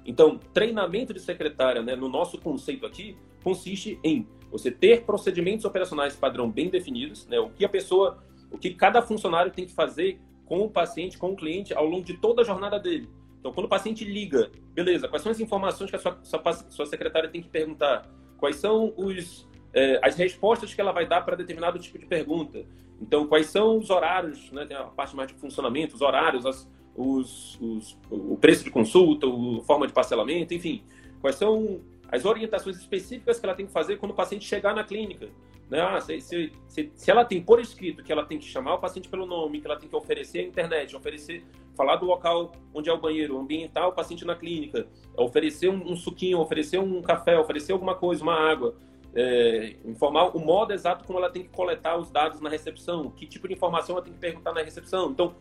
Então, 0.07 0.39
treinamento 0.55 1.13
de 1.13 1.21
secretária, 1.21 1.83
né? 1.83 1.97
No 1.97 2.09
nosso 2.09 2.39
conceito 2.39 2.87
aqui, 2.87 3.17
consiste 3.43 3.99
em 4.03 4.27
você 4.51 4.71
ter 4.71 5.03
procedimentos 5.03 5.65
operacionais 5.65 6.17
padrão 6.17 6.51
bem 6.51 6.69
definidos, 6.69 7.27
né? 7.27 7.39
O 7.39 7.51
que 7.51 7.65
a 7.65 7.69
pessoa, 7.69 8.23
o 8.51 8.59
que 8.59 8.73
cada 8.75 9.03
funcionário 9.03 9.53
tem 9.53 9.67
que 9.67 9.73
fazer 9.73 10.21
com 10.51 10.63
o 10.63 10.69
paciente, 10.69 11.17
com 11.17 11.31
o 11.31 11.37
cliente 11.37 11.73
ao 11.73 11.87
longo 11.87 12.05
de 12.05 12.15
toda 12.15 12.43
a 12.43 12.45
jornada 12.45 12.77
dele. 12.77 13.09
Então, 13.39 13.53
quando 13.53 13.67
o 13.67 13.69
paciente 13.69 14.05
liga, 14.05 14.51
beleza, 14.75 15.07
quais 15.07 15.23
são 15.23 15.31
as 15.31 15.39
informações 15.39 15.89
que 15.89 15.95
a 15.95 15.99
sua, 16.01 16.19
sua, 16.25 16.53
sua 16.71 16.87
secretária 16.87 17.29
tem 17.29 17.41
que 17.41 17.49
perguntar? 17.49 18.11
Quais 18.37 18.57
são 18.57 18.93
os, 18.97 19.49
é, 19.73 20.01
as 20.03 20.17
respostas 20.17 20.75
que 20.75 20.81
ela 20.81 20.91
vai 20.91 21.07
dar 21.07 21.21
para 21.21 21.37
determinado 21.37 21.79
tipo 21.79 22.01
de 22.01 22.05
pergunta? 22.05 22.67
Então, 23.01 23.29
quais 23.29 23.47
são 23.47 23.79
os 23.79 23.91
horários, 23.91 24.51
né? 24.51 24.67
Tem 24.67 24.77
a 24.77 24.83
parte 24.83 25.15
mais 25.15 25.29
de 25.29 25.35
funcionamento, 25.35 25.95
os 25.95 26.03
horários, 26.03 26.45
as, 26.45 26.69
os, 26.97 27.57
os, 27.61 27.97
o 28.11 28.37
preço 28.37 28.65
de 28.65 28.73
consulta, 28.73 29.29
a 29.29 29.63
forma 29.63 29.87
de 29.87 29.93
parcelamento, 29.93 30.53
enfim. 30.53 30.83
Quais 31.21 31.37
são 31.37 31.81
as 32.11 32.25
orientações 32.25 32.77
específicas 32.77 33.39
que 33.39 33.47
ela 33.47 33.55
tem 33.55 33.67
que 33.67 33.73
fazer 33.73 33.99
quando 33.99 34.11
o 34.11 34.17
paciente 34.17 34.45
chegar 34.45 34.75
na 34.75 34.83
clínica? 34.83 35.29
Né? 35.71 35.81
Ah, 35.81 36.01
se, 36.01 36.21
se, 36.21 36.53
se, 36.67 36.93
se, 36.97 37.11
ela 37.11 37.25
tem 37.25 37.41
por 37.41 37.61
escrito 37.61 38.03
que 38.03 38.11
ela 38.11 38.27
tem 38.27 38.39
que 38.39 38.45
chamar 38.45 38.75
o 38.75 38.79
paciente 38.79 39.09
pelo 39.09 39.25
nome, 39.25 39.61
que 39.61 39.67
ela 39.67 39.79
tem 39.79 39.89
que 39.89 39.95
oferecer 39.95 40.41
a 40.41 40.43
internet, 40.43 40.97
oferecer, 40.97 41.45
falar 41.77 41.97
do 41.97 42.07
local 42.07 42.51
onde 42.75 42.91
é 42.91 42.93
o 42.93 42.99
banheiro, 42.99 43.39
ambientar 43.39 43.87
o 43.89 43.93
paciente 43.93 44.25
na 44.25 44.35
clínica, 44.35 44.89
oferecer 45.17 45.69
um, 45.69 45.93
um 45.93 45.95
suquinho, 45.95 46.41
oferecer 46.41 46.81
um 46.81 47.01
café, 47.01 47.39
oferecer 47.39 47.73
alguma 47.73 47.95
coisa, 47.95 48.21
uma 48.21 48.35
água, 48.35 48.75
é, 49.15 49.77
informar 49.85 50.37
o 50.37 50.41
modo 50.41 50.73
exato 50.73 51.05
como 51.05 51.21
ela 51.21 51.31
tem 51.31 51.45
que 51.45 51.51
coletar 51.51 51.97
os 51.97 52.11
dados 52.11 52.41
na 52.41 52.51
recepção, 52.51 53.09
que 53.11 53.25
tipo 53.25 53.47
de 53.47 53.55
informação 53.55 53.95
ela 53.95 54.05
tem 54.05 54.13
que 54.13 54.19
perguntar 54.19 54.53
na 54.53 54.63
recepção. 54.63 55.11
Então, 55.11 55.37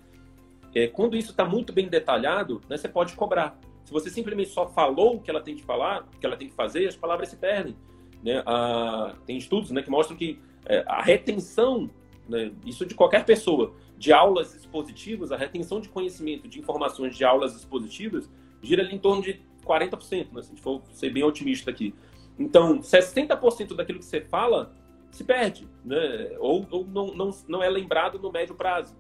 é, 0.76 0.86
quando 0.88 1.18
isso 1.18 1.32
está 1.32 1.44
muito 1.44 1.74
bem 1.74 1.88
detalhado, 1.88 2.62
né, 2.70 2.78
você 2.78 2.88
pode 2.88 3.16
cobrar. 3.16 3.60
Se 3.84 3.92
você 3.92 4.12
simplesmente 4.12 4.52
só 4.52 4.68
falou 4.68 5.16
o 5.16 5.20
que 5.20 5.32
ela 5.32 5.42
tem 5.42 5.56
que 5.56 5.64
falar, 5.64 6.04
o 6.04 6.20
que 6.20 6.26
ela 6.26 6.38
tem 6.38 6.48
que 6.48 6.54
fazer, 6.54 6.88
as 6.88 6.96
palavras 6.96 7.30
se 7.30 7.38
perdem. 7.38 7.76
Né? 8.24 8.44
Ah, 8.46 9.16
tem 9.26 9.38
estudos 9.38 9.72
né, 9.72 9.82
que 9.82 9.90
mostram 9.90 10.18
que 10.18 10.40
é, 10.66 10.84
a 10.88 11.02
retenção, 11.02 11.90
né, 12.28 12.52
isso 12.66 12.86
de 12.86 12.96
qualquer 12.96 13.26
pessoa, 13.26 13.74
de 13.98 14.14
aulas 14.14 14.56
expositivas, 14.56 15.32
a 15.32 15.38
retenção 15.38 15.80
de 15.80 15.90
conhecimento, 15.90 16.48
de 16.48 16.60
informações 16.60 17.16
de 17.16 17.24
aulas 17.24 17.56
expositivas, 17.56 18.30
gira 18.62 18.84
ali 18.84 18.96
em 18.96 19.00
torno 19.00 19.22
de 19.22 19.42
40%, 19.66 20.32
né, 20.32 20.42
se 20.42 20.48
a 20.48 20.50
gente 20.50 20.62
for 20.62 20.82
ser 20.92 21.12
bem 21.12 21.24
otimista 21.24 21.70
aqui. 21.70 21.94
Então, 22.38 22.80
60% 22.80 23.76
daquilo 23.76 24.00
que 24.00 24.06
você 24.06 24.22
fala 24.22 24.74
se 25.12 25.24
perde, 25.24 25.68
né? 25.84 26.36
ou, 26.40 26.66
ou 26.70 26.86
não, 26.86 27.08
não, 27.08 27.32
não 27.48 27.64
é 27.64 27.70
lembrado 27.70 28.20
no 28.20 28.32
médio 28.32 28.56
prazo. 28.56 28.96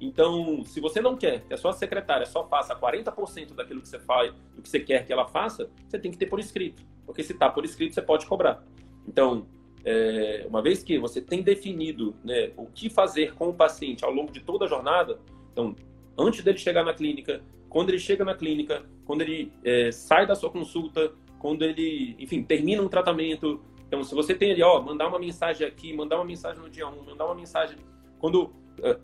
Então, 0.00 0.64
se 0.64 0.80
você 0.80 1.00
não 1.00 1.16
quer 1.16 1.42
que 1.42 1.54
a 1.54 1.56
sua 1.56 1.72
secretária 1.72 2.26
só 2.26 2.44
faça 2.48 2.74
40% 2.74 3.54
daquilo 3.54 3.80
que 3.80 3.88
você 3.88 4.00
faz, 4.00 4.34
do 4.54 4.60
que 4.60 4.68
você 4.68 4.80
quer 4.80 5.06
que 5.06 5.12
ela 5.12 5.26
faça, 5.26 5.70
você 5.88 5.98
tem 5.98 6.10
que 6.10 6.18
ter 6.18 6.26
por 6.26 6.40
escrito. 6.40 6.82
Porque 7.06 7.22
se 7.22 7.32
está 7.32 7.48
por 7.48 7.64
escrito, 7.64 7.94
você 7.94 8.02
pode 8.02 8.26
cobrar. 8.26 8.62
Então, 9.06 9.46
é, 9.84 10.46
uma 10.48 10.62
vez 10.62 10.82
que 10.82 10.98
você 10.98 11.20
tem 11.20 11.42
definido 11.42 12.14
né, 12.24 12.52
o 12.56 12.66
que 12.66 12.88
fazer 12.88 13.34
com 13.34 13.48
o 13.48 13.54
paciente 13.54 14.04
ao 14.04 14.12
longo 14.12 14.32
de 14.32 14.40
toda 14.40 14.64
a 14.64 14.68
jornada, 14.68 15.18
então, 15.52 15.74
antes 16.16 16.42
dele 16.42 16.58
chegar 16.58 16.84
na 16.84 16.94
clínica, 16.94 17.42
quando 17.68 17.90
ele 17.90 17.98
chega 17.98 18.24
na 18.24 18.34
clínica, 18.34 18.84
quando 19.04 19.22
ele 19.22 19.52
é, 19.64 19.90
sai 19.90 20.26
da 20.26 20.34
sua 20.34 20.50
consulta, 20.50 21.12
quando 21.38 21.64
ele, 21.64 22.14
enfim, 22.18 22.42
termina 22.42 22.82
um 22.82 22.88
tratamento. 22.88 23.60
Então, 23.88 24.04
se 24.04 24.14
você 24.14 24.34
tem 24.34 24.52
ali, 24.52 24.62
ó, 24.62 24.80
mandar 24.80 25.08
uma 25.08 25.18
mensagem 25.18 25.66
aqui, 25.66 25.92
mandar 25.92 26.16
uma 26.16 26.24
mensagem 26.24 26.62
no 26.62 26.70
dia 26.70 26.86
1, 26.86 27.04
mandar 27.04 27.26
uma 27.26 27.34
mensagem. 27.34 27.76
Quando 28.18 28.52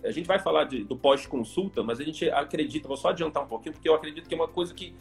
a 0.03 0.11
gente 0.11 0.27
vai 0.27 0.39
falar 0.39 0.65
de, 0.65 0.85
do 0.85 0.97
pós-consulta, 0.97 1.83
mas 1.83 2.01
a 2.01 2.05
gente 2.05 2.29
acredita, 2.31 2.89
vou 2.89 2.97
só 2.97 3.09
adiantar 3.09 3.45
um 3.45 3.47
pouquinho, 3.47 3.73
porque 3.75 3.89
eu 3.89 3.95
acredito 3.95 4.29
que 4.29 4.35
é 4.35 4.37
uma 4.37 4.49
coisa 4.49 4.73
que 4.73 4.95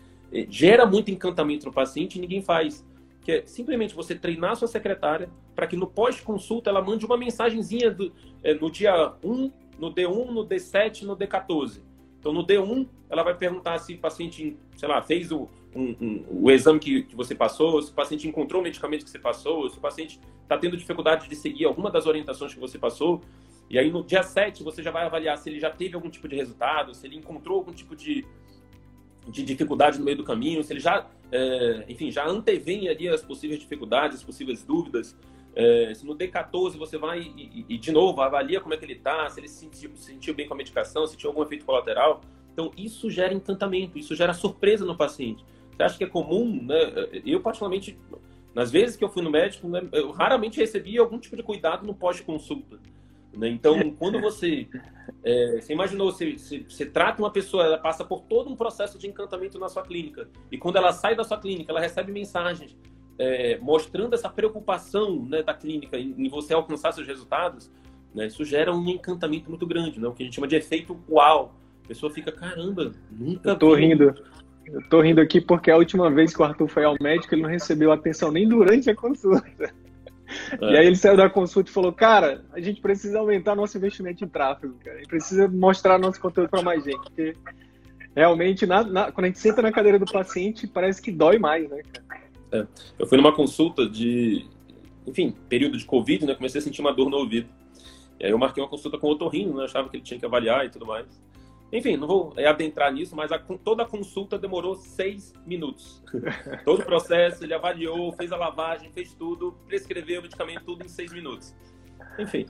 gera 0.50 0.86
muito 0.86 1.12
encantamento 1.12 1.66
no 1.66 1.74
paciente 1.74 2.18
e 2.18 2.22
ninguém 2.22 2.42
faz. 2.42 2.86
Que 3.22 3.32
é 3.32 3.46
simplesmente 3.46 3.94
você 3.94 4.16
treinar 4.16 4.56
sua 4.56 4.68
secretária 4.68 5.30
para 5.56 5.68
que 5.68 5.76
no 5.76 5.88
pós-consulta 5.88 6.70
ela 6.70 6.82
mande 6.82 7.06
uma 7.06 7.18
mensagenzinha 7.18 7.92
do, 7.92 8.14
é, 8.44 8.54
no 8.54 8.72
dia 8.72 9.14
1, 9.24 9.52
no 9.78 9.94
D1, 9.94 10.32
no 10.32 10.46
D7, 10.46 11.04
no 11.04 11.16
D14. 11.16 11.82
Então, 12.20 12.34
no 12.34 12.46
D1, 12.46 12.88
ela 13.10 13.24
vai 13.24 13.36
perguntar 13.36 13.78
se 13.80 13.94
o 13.94 13.98
paciente, 14.00 14.58
sei 14.76 14.88
lá, 14.88 15.02
fez 15.02 15.32
o, 15.32 15.48
um, 15.76 15.96
um, 16.02 16.26
o 16.30 16.52
exame 16.52 16.80
que, 16.80 17.04
que 17.04 17.16
você 17.16 17.36
passou, 17.36 17.82
se 17.82 17.92
o 17.92 17.94
paciente 17.94 18.28
encontrou 18.28 18.62
o 18.62 18.64
medicamento 18.64 19.04
que 19.04 19.10
você 19.10 19.20
passou, 19.20 19.70
se 19.70 19.78
o 19.78 19.82
paciente 19.82 20.20
está 20.44 20.58
tendo 20.58 20.76
dificuldade 20.78 21.28
de 21.28 21.36
seguir 21.36 21.66
alguma 21.66 21.92
das 21.92 22.06
orientações 22.06 22.54
que 22.54 22.60
você 22.60 22.80
passou. 22.80 23.22
E 23.70 23.78
aí 23.78 23.92
no 23.92 24.04
dia 24.04 24.24
7 24.24 24.64
você 24.64 24.82
já 24.82 24.92
vai 24.92 25.06
avaliar 25.06 25.38
se 25.38 25.50
ele 25.50 25.60
já 25.60 25.70
teve 25.70 25.96
algum 25.96 26.10
tipo 26.10 26.28
de 26.28 26.36
resultado, 26.36 26.94
se 26.94 27.06
ele 27.06 27.18
encontrou 27.18 27.58
algum 27.58 27.74
tipo 27.74 27.96
de, 27.96 28.26
de 29.28 29.44
dificuldade 29.44 30.00
no 30.00 30.06
meio 30.06 30.18
do 30.18 30.24
caminho, 30.24 30.64
se 30.64 30.74
ele 30.74 30.80
já, 30.80 31.06
é, 31.32 31.86
enfim, 31.88 32.12
já 32.12 32.26
antevém 32.26 32.88
ali 32.88 33.08
as 33.10 33.22
possíveis 33.22 33.60
dificuldades, 33.60 34.18
as 34.18 34.24
possíveis 34.24 34.64
dúvidas. 34.64 35.18
É, 35.56 35.92
se 35.94 36.06
no 36.06 36.16
D14 36.16 36.78
você 36.78 36.98
vai 36.98 37.20
e, 37.20 37.66
e, 37.68 37.78
de 37.78 37.92
novo 37.92 38.22
avalia 38.22 38.62
como 38.62 38.76
é 38.76 38.78
que 38.78 38.86
ele 38.86 38.94
está, 38.94 39.28
se 39.30 39.40
ele 39.40 39.48
se 39.48 39.60
sentiu, 39.62 39.92
se 39.96 40.12
sentiu 40.12 40.34
bem 40.34 40.48
com 40.48 40.54
a 40.54 40.58
medicação, 40.58 41.08
se 41.08 41.18
tinha 41.18 41.30
algum 41.30 41.42
efeito 41.42 41.66
colateral. 41.66 42.22
Então 42.54 42.72
isso 42.78 43.10
gera 43.10 43.34
encantamento, 43.34 43.98
isso 43.98 44.16
gera 44.16 44.34
surpresa 44.34 44.86
no 44.86 44.96
paciente. 44.96 45.44
Você 45.76 45.84
acha 45.84 45.98
que 45.98 46.04
é 46.04 46.08
comum, 46.08 46.64
né? 46.64 46.78
Eu 47.26 47.40
particularmente, 47.40 47.98
nas 48.54 48.72
vezes 48.72 48.96
que 48.96 49.04
eu 49.04 49.10
fui 49.10 49.22
no 49.22 49.30
médico, 49.30 49.68
né, 49.68 49.88
eu 49.92 50.12
raramente 50.12 50.60
recebi 50.60 50.98
algum 50.98 51.20
tipo 51.20 51.36
de 51.36 51.44
cuidado 51.44 51.86
no 51.86 51.94
pós-consulta. 51.94 52.80
Né? 53.38 53.50
Então, 53.50 53.92
quando 53.92 54.20
você, 54.20 54.68
é, 55.24 55.62
você 55.62 55.74
imaginou, 55.74 56.12
você, 56.12 56.38
você, 56.38 56.66
você, 56.68 56.86
trata 56.86 57.22
uma 57.22 57.30
pessoa, 57.30 57.64
ela 57.64 57.78
passa 57.78 58.04
por 58.04 58.22
todo 58.22 58.50
um 58.50 58.56
processo 58.56 58.98
de 58.98 59.08
encantamento 59.08 59.60
na 59.60 59.70
sua 59.70 59.84
clínica, 59.84 60.28
e 60.52 60.58
quando 60.58 60.78
ela 60.78 60.92
sai 60.92 61.16
da 61.16 61.24
sua 61.24 61.38
clínica, 61.38 61.72
ela 61.72 61.80
recebe 61.80 62.12
mensagens 62.12 62.76
é, 63.20 63.58
mostrando 63.60 64.14
essa 64.14 64.28
preocupação 64.28 65.24
né, 65.24 65.44
da 65.44 65.54
clínica 65.54 65.98
em, 65.98 66.16
em, 66.18 66.30
você 66.30 66.54
alcançar 66.54 66.92
seus 66.92 67.08
resultados, 67.08 67.72
né, 68.14 68.28
isso 68.28 68.44
gera 68.44 68.74
um 68.74 68.90
encantamento 68.90 69.50
muito 69.50 69.68
grande, 69.68 70.00
né, 70.00 70.08
o 70.08 70.14
que 70.14 70.24
a 70.24 70.26
gente 70.26 70.36
chama 70.36 70.48
de 70.48 70.56
efeito 70.56 71.00
uau. 71.10 71.56
A 71.84 71.88
pessoa 71.88 72.12
fica, 72.12 72.32
caramba, 72.32 72.92
nunca. 73.10 73.52
Eu 73.52 73.56
tô 73.56 73.76
vi. 73.76 73.86
rindo. 73.86 74.14
Eu 74.66 74.90
tô 74.90 75.00
rindo 75.00 75.22
aqui 75.22 75.40
porque 75.40 75.72
a 75.72 75.78
última 75.78 76.12
vez 76.12 76.36
que 76.36 76.42
o 76.42 76.44
Arthur 76.44 76.68
foi 76.68 76.84
ao 76.84 76.98
médico, 77.00 77.34
ele 77.34 77.44
não 77.44 77.50
recebeu 77.50 77.92
atenção 77.92 78.30
nem 78.30 78.46
durante 78.46 78.90
a 78.90 78.96
consulta. 78.96 79.74
É. 80.62 80.72
E 80.74 80.78
aí 80.78 80.88
ele 80.88 80.96
saiu 80.96 81.16
da 81.16 81.30
consulta 81.30 81.70
e 81.70 81.74
falou, 81.74 81.92
cara, 81.92 82.44
a 82.54 82.60
gente 82.60 82.82
precisa 82.82 83.20
aumentar 83.20 83.56
nosso 83.56 83.78
investimento 83.78 84.24
em 84.24 84.28
tráfego, 84.28 84.76
cara. 84.84 84.98
A 84.98 85.00
gente 85.00 85.10
precisa 85.10 85.48
mostrar 85.48 85.98
nosso 85.98 86.20
conteúdo 86.20 86.50
para 86.50 86.62
mais 86.62 86.84
gente. 86.84 87.02
Porque 87.02 87.36
realmente, 88.16 88.66
na, 88.66 88.84
na, 88.84 89.12
quando 89.12 89.26
a 89.26 89.28
gente 89.28 89.40
senta 89.40 89.62
na 89.62 89.72
cadeira 89.72 89.98
do 89.98 90.06
paciente, 90.06 90.68
parece 90.68 91.02
que 91.02 91.12
dói 91.12 91.38
mais, 91.38 91.70
né, 91.70 91.82
cara? 91.94 92.22
É. 92.52 92.68
Eu 92.98 93.08
fui 93.08 93.18
numa 93.18 93.34
consulta 93.34 93.88
de, 93.88 94.46
enfim, 95.06 95.36
período 95.50 95.78
de 95.78 95.86
Covid, 95.86 96.26
né? 96.26 96.36
Comecei 96.36 96.60
a 96.60 96.64
sentir 96.64 96.82
uma 96.82 96.94
dor 96.94 97.10
no 97.10 97.18
ouvido. 97.18 97.48
E 98.20 98.26
aí 98.26 98.32
eu 98.32 98.38
marquei 98.38 98.62
uma 98.62 98.70
consulta 98.70 98.98
com 98.98 99.08
o 99.08 99.12
otorrino, 99.12 99.54
né? 99.54 99.62
Eu 99.62 99.66
achava 99.66 99.90
que 99.90 99.98
ele 99.98 100.04
tinha 100.04 100.20
que 100.20 100.26
avaliar 100.26 100.66
e 100.66 100.70
tudo 100.70 100.86
mais. 100.86 101.06
Enfim, 101.72 101.98
não 101.98 102.08
vou 102.08 102.34
adentrar 102.38 102.94
nisso, 102.94 103.16
mas 103.16 103.32
a, 103.32 103.38
toda 103.40 103.84
a 103.84 103.86
consulta 103.86 104.38
demorou 104.38 104.76
seis 104.76 105.34
minutos. 105.46 106.02
Todo 106.64 106.82
o 106.82 106.86
processo, 106.86 107.44
ele 107.44 107.54
avaliou, 107.54 108.12
fez 108.14 108.32
a 108.32 108.38
lavagem, 108.38 108.90
fez 108.92 109.14
tudo, 109.14 109.52
prescreveu 109.68 110.22
o 110.22 110.24
medicamento, 110.24 110.64
tudo 110.64 110.86
em 110.86 110.88
seis 110.88 111.12
minutos. 111.12 111.54
Enfim, 112.18 112.46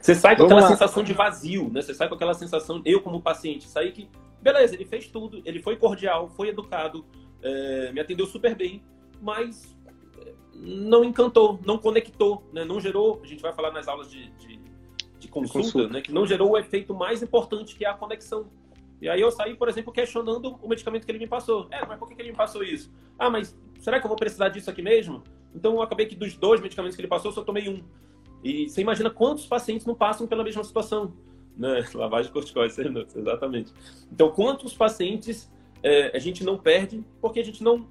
você 0.00 0.14
sai 0.14 0.36
com 0.36 0.42
Vamos 0.42 0.52
aquela 0.52 0.60
lá. 0.62 0.68
sensação 0.68 1.02
de 1.02 1.12
vazio, 1.12 1.70
né? 1.70 1.82
Você 1.82 1.92
sai 1.92 2.08
com 2.08 2.14
aquela 2.14 2.34
sensação, 2.34 2.80
eu 2.84 3.00
como 3.00 3.20
paciente, 3.20 3.68
saí 3.68 3.92
que, 3.92 4.08
beleza, 4.40 4.74
ele 4.74 4.84
fez 4.84 5.08
tudo, 5.08 5.42
ele 5.44 5.60
foi 5.60 5.76
cordial, 5.76 6.28
foi 6.28 6.48
educado, 6.48 7.04
é, 7.42 7.92
me 7.92 8.00
atendeu 8.00 8.26
super 8.26 8.54
bem, 8.54 8.82
mas 9.20 9.76
é, 10.18 10.32
não 10.54 11.04
encantou, 11.04 11.60
não 11.66 11.78
conectou, 11.78 12.48
né? 12.52 12.64
não 12.64 12.80
gerou, 12.80 13.20
a 13.22 13.26
gente 13.26 13.42
vai 13.42 13.52
falar 13.52 13.70
nas 13.70 13.88
aulas 13.88 14.10
de, 14.10 14.30
de 14.32 14.58
de 15.26 15.32
consulta, 15.32 15.58
consulta. 15.58 15.92
Né, 15.92 16.00
que 16.00 16.12
não 16.12 16.26
gerou 16.26 16.52
o 16.52 16.58
efeito 16.58 16.94
mais 16.94 17.22
importante, 17.22 17.76
que 17.76 17.84
é 17.84 17.88
a 17.88 17.94
conexão. 17.94 18.48
E 19.00 19.08
aí 19.08 19.20
eu 19.20 19.30
saí, 19.30 19.54
por 19.54 19.68
exemplo, 19.68 19.92
questionando 19.92 20.58
o 20.62 20.68
medicamento 20.68 21.04
que 21.04 21.12
ele 21.12 21.18
me 21.18 21.26
passou. 21.26 21.68
É, 21.70 21.84
mas 21.84 21.98
por 21.98 22.08
que 22.08 22.20
ele 22.20 22.30
me 22.30 22.36
passou 22.36 22.62
isso? 22.62 22.90
Ah, 23.18 23.28
mas 23.28 23.56
será 23.78 24.00
que 24.00 24.06
eu 24.06 24.08
vou 24.08 24.16
precisar 24.16 24.48
disso 24.48 24.70
aqui 24.70 24.80
mesmo? 24.80 25.22
Então 25.54 25.74
eu 25.74 25.82
acabei 25.82 26.06
que 26.06 26.16
dos 26.16 26.36
dois 26.36 26.60
medicamentos 26.60 26.96
que 26.96 27.00
ele 27.02 27.08
passou, 27.08 27.30
eu 27.30 27.34
só 27.34 27.42
tomei 27.42 27.68
um. 27.68 27.82
E 28.42 28.68
você 28.68 28.80
imagina 28.80 29.10
quantos 29.10 29.46
pacientes 29.46 29.86
não 29.86 29.94
passam 29.94 30.26
pela 30.26 30.42
mesma 30.42 30.64
situação. 30.64 31.12
Né? 31.56 31.84
Lavagem 31.94 32.26
de 32.26 32.32
corticoide, 32.32 32.74
exatamente. 33.14 33.72
Então, 34.10 34.30
quantos 34.30 34.74
pacientes 34.74 35.52
é, 35.82 36.16
a 36.16 36.18
gente 36.18 36.42
não 36.44 36.56
perde 36.56 37.04
porque 37.20 37.40
a 37.40 37.44
gente 37.44 37.62
não 37.62 37.86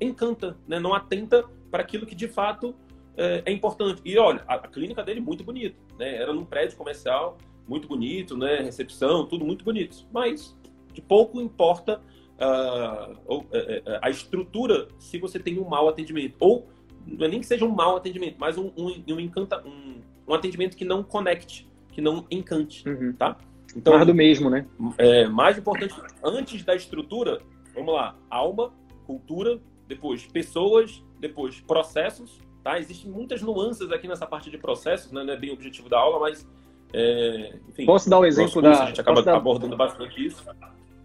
encanta, 0.00 0.58
né? 0.66 0.78
não 0.78 0.94
atenta 0.94 1.44
para 1.70 1.82
aquilo 1.82 2.06
que 2.06 2.14
de 2.14 2.28
fato 2.28 2.74
é, 3.16 3.42
é 3.46 3.52
importante. 3.52 4.00
E 4.04 4.18
olha, 4.18 4.42
a, 4.46 4.54
a, 4.54 4.68
clínica 4.68 5.02
dele 5.02 5.20
muito 5.20 5.44
bonita, 5.44 5.76
né? 6.00 6.16
Era 6.16 6.32
num 6.32 6.44
prédio 6.44 6.76
comercial, 6.76 7.38
muito 7.68 7.86
bonito, 7.86 8.36
né? 8.36 8.60
Recepção, 8.62 9.26
tudo 9.26 9.44
muito 9.44 9.64
bonito. 9.64 10.06
Mas 10.10 10.56
de 10.92 11.00
pouco 11.00 11.40
importa 11.40 12.00
uh, 12.40 13.98
a 14.02 14.10
estrutura 14.10 14.88
se 14.98 15.18
você 15.18 15.38
tem 15.38 15.60
um 15.60 15.68
mau 15.68 15.88
atendimento. 15.88 16.34
Ou 16.40 16.68
não 17.06 17.26
é 17.26 17.28
nem 17.28 17.40
que 17.40 17.46
seja 17.46 17.64
um 17.64 17.70
mau 17.70 17.96
atendimento, 17.96 18.36
mas 18.38 18.58
um, 18.58 18.72
um, 18.76 19.02
um, 19.08 19.20
encanta, 19.20 19.62
um, 19.64 20.00
um 20.26 20.34
atendimento 20.34 20.76
que 20.76 20.84
não 20.84 21.02
conecte, 21.02 21.68
que 21.92 22.00
não 22.00 22.26
encante, 22.30 22.88
uhum. 22.88 23.12
tá? 23.12 23.36
Então, 23.76 23.94
mais 23.94 24.06
do 24.06 24.14
mesmo, 24.14 24.50
né? 24.50 24.66
É, 24.98 25.28
mais 25.28 25.56
importante, 25.56 25.94
antes 26.24 26.64
da 26.64 26.74
estrutura, 26.74 27.40
vamos 27.74 27.94
lá, 27.94 28.16
alma, 28.28 28.72
cultura, 29.06 29.60
depois 29.86 30.26
pessoas, 30.26 31.04
depois 31.20 31.60
processos, 31.60 32.40
tá? 32.62 32.78
Existem 32.78 33.10
muitas 33.10 33.42
nuances 33.42 33.90
aqui 33.90 34.06
nessa 34.06 34.26
parte 34.26 34.50
de 34.50 34.58
processos, 34.58 35.12
né? 35.12 35.24
não 35.24 35.32
é 35.32 35.36
bem 35.36 35.50
o 35.50 35.54
objetivo 35.54 35.88
da 35.88 35.98
aula, 35.98 36.18
mas 36.20 36.46
é, 36.92 37.56
enfim, 37.68 37.86
Posso 37.86 38.10
dar 38.10 38.18
um 38.18 38.24
exemplo 38.24 38.60
da. 38.60 38.84
A 38.84 38.86
gente 38.86 39.00
acaba 39.00 39.22
dar... 39.22 39.36
abordando 39.36 39.76
bastante 39.76 40.26
isso. 40.26 40.44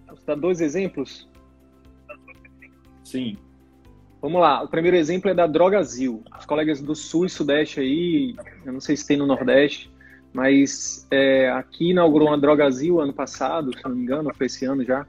Posso 0.08 0.26
dar 0.26 0.36
dois 0.36 0.62
exemplos? 0.62 1.28
Sim. 3.04 3.38
Vamos 4.22 4.42
lá. 4.42 4.64
O 4.64 4.68
primeiro 4.68 4.98
exemplo 4.98 5.30
é 5.30 5.34
da 5.34 5.46
Drogazil. 5.46 6.24
Os 6.38 6.46
colegas 6.46 6.82
do 6.82 6.96
Sul 6.96 7.26
e 7.26 7.30
Sudeste 7.30 7.80
aí, 7.80 8.36
eu 8.66 8.74
não 8.74 8.82
sei 8.82 8.98
se 8.98 9.06
tem 9.06 9.18
no 9.18 9.28
Nordeste, 9.28 9.92
mas 10.34 11.08
é, 11.12 11.52
aqui 11.52 11.92
inaugurou 11.92 12.30
uma 12.30 12.38
Drogazil 12.38 13.00
ano 13.00 13.14
passado, 13.14 13.76
se 13.78 13.84
não 13.84 13.92
me 13.92 14.02
engano, 14.02 14.34
foi 14.34 14.48
esse 14.48 14.66
ano 14.66 14.84
já. 14.84 15.06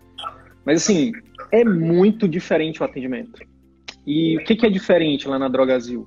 Mas 0.66 0.82
assim, 0.82 1.12
é 1.50 1.64
muito 1.64 2.28
diferente 2.28 2.82
o 2.82 2.84
atendimento. 2.84 3.40
E 4.06 4.36
o 4.36 4.44
que, 4.44 4.54
que 4.54 4.66
é 4.66 4.70
diferente 4.70 5.26
lá 5.26 5.38
na 5.38 5.48
Drogazil? 5.48 6.06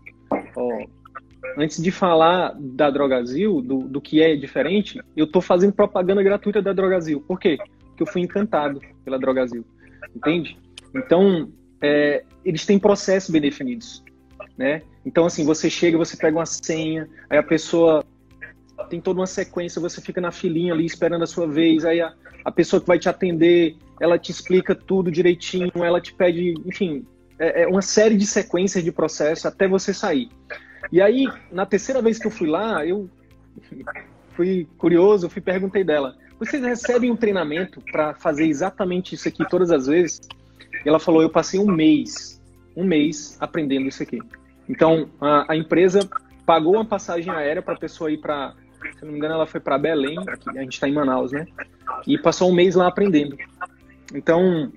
Ó, 0.60 0.86
antes 1.58 1.82
de 1.82 1.90
falar 1.90 2.54
da 2.60 2.90
Drogazil, 2.90 3.62
do, 3.62 3.80
do 3.80 4.02
que 4.02 4.22
é 4.22 4.36
diferente, 4.36 5.02
eu 5.16 5.26
estou 5.26 5.42
fazendo 5.42 5.74
propaganda 5.74 6.22
gratuita 6.22 6.62
da 6.62 6.74
Drogazil. 6.74 7.22
Por 7.22 7.40
quê? 7.40 7.58
Porque 7.58 8.04
eu 8.04 8.08
fui 8.08 8.22
encantado 8.22 8.82
pela 9.06 9.18
Drogazil. 9.18 9.66
Entende? 10.14 10.58
Então, 10.94 11.50
é, 11.82 12.24
eles 12.44 12.66
têm 12.66 12.78
processos 12.78 13.30
bem 13.30 13.42
definidos. 13.42 14.04
Né? 14.58 14.82
Então, 15.06 15.26
assim, 15.26 15.46
você 15.46 15.70
chega, 15.70 15.98
você 15.98 16.18
pega 16.18 16.38
uma 16.38 16.46
senha, 16.46 17.08
aí 17.30 17.38
a 17.38 17.44
pessoa 17.44 18.04
tem 18.90 19.00
toda 19.00 19.20
uma 19.20 19.28
sequência, 19.28 19.82
você 19.82 20.02
fica 20.02 20.20
na 20.20 20.32
filinha 20.32 20.74
ali 20.74 20.86
esperando 20.86 21.24
a 21.24 21.28
sua 21.28 21.48
vez, 21.48 21.86
aí 21.86 22.02
a, 22.02 22.14
a 22.44 22.52
pessoa 22.52 22.82
que 22.82 22.88
vai 22.88 23.00
te 23.00 23.08
atender, 23.08 23.78
ela 24.00 24.18
te 24.18 24.32
explica 24.32 24.76
tudo 24.76 25.12
direitinho, 25.12 25.72
ela 25.76 26.02
te 26.02 26.14
pede, 26.14 26.54
enfim, 26.66 27.06
é, 27.40 27.64
é 27.64 27.68
uma 27.68 27.82
série 27.82 28.18
de 28.18 28.26
sequências 28.26 28.84
de 28.84 28.92
processo 28.92 29.48
até 29.48 29.68
você 29.68 29.94
sair. 29.94 30.30
E 30.92 31.02
aí, 31.02 31.28
na 31.52 31.66
terceira 31.66 32.02
vez 32.02 32.20
que 32.20 32.28
eu 32.28 32.32
fui 32.32 32.48
lá, 32.48 32.86
eu 32.86 33.10
fui 34.32 34.68
curioso, 34.78 35.30
fui 35.30 35.42
perguntei 35.42 35.84
dela: 35.84 36.16
vocês 36.38 36.62
recebem 36.64 37.12
um 37.12 37.16
treinamento 37.16 37.82
para 37.92 38.14
fazer 38.14 38.46
exatamente 38.46 39.16
isso 39.16 39.28
aqui 39.28 39.48
todas 39.50 39.72
as 39.72 39.88
vezes? 39.88 40.22
E 40.86 40.90
ela 40.90 41.00
falou: 41.00 41.22
eu 41.22 41.30
passei 41.30 41.60
um 41.60 41.72
mês, 41.72 42.42
um 42.76 42.84
mês 42.84 43.38
aprendendo 43.40 43.88
isso 43.88 44.04
aqui. 44.04 44.20
Então, 44.68 45.10
a, 45.20 45.54
a 45.54 45.56
empresa 45.56 46.08
pagou 46.46 46.74
uma 46.74 46.86
passagem 46.86 47.32
aérea 47.32 47.62
para 47.62 47.74
a 47.74 47.78
pessoa 47.78 48.12
ir 48.12 48.18
para, 48.18 48.54
se 48.98 49.04
não 49.04 49.12
me 49.12 49.18
engano, 49.18 49.36
ela 49.36 49.48
foi 49.48 49.60
para 49.60 49.78
Belém, 49.78 50.18
a 50.18 50.62
gente 50.62 50.74
está 50.74 50.88
em 50.88 50.94
Manaus, 50.94 51.32
né? 51.32 51.46
E 52.08 52.18
passou 52.18 52.50
um 52.50 52.54
mês 52.54 52.76
lá 52.76 52.88
aprendendo. 52.88 53.38
Então, 54.14 54.72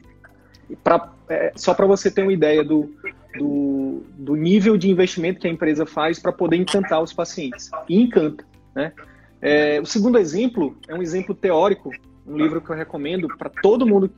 pra, 0.77 1.13
é, 1.29 1.53
só 1.57 1.75
para 1.75 1.87
você 1.87 2.11
ter 2.11 2.23
uma 2.23 2.33
ideia 2.33 2.63
do, 2.65 2.95
do, 3.37 4.03
do, 4.17 4.37
nível 4.37 4.77
de 4.77 4.91
investimento 4.91 5.41
que 5.41 5.47
a 5.47 5.51
empresa 5.51 5.87
faz 5.87 6.19
para 6.19 6.33
poder 6.33 6.57
encantar 6.57 7.03
os 7.03 7.13
pacientes. 7.13 7.71
E 7.89 8.01
encanta. 8.01 8.45
Né? 8.75 8.93
É, 9.41 9.81
o 9.81 9.87
segundo 9.87 10.19
exemplo 10.19 10.77
é 10.89 10.95
um 10.95 11.03
exemplo 11.03 11.35
teórico, 11.35 11.91
um 12.27 12.37
livro 12.37 12.61
que 12.61 12.71
eu 12.71 12.77
recomendo 12.77 13.29
para 13.37 13.51
todo 13.51 13.87
mundo. 13.87 14.11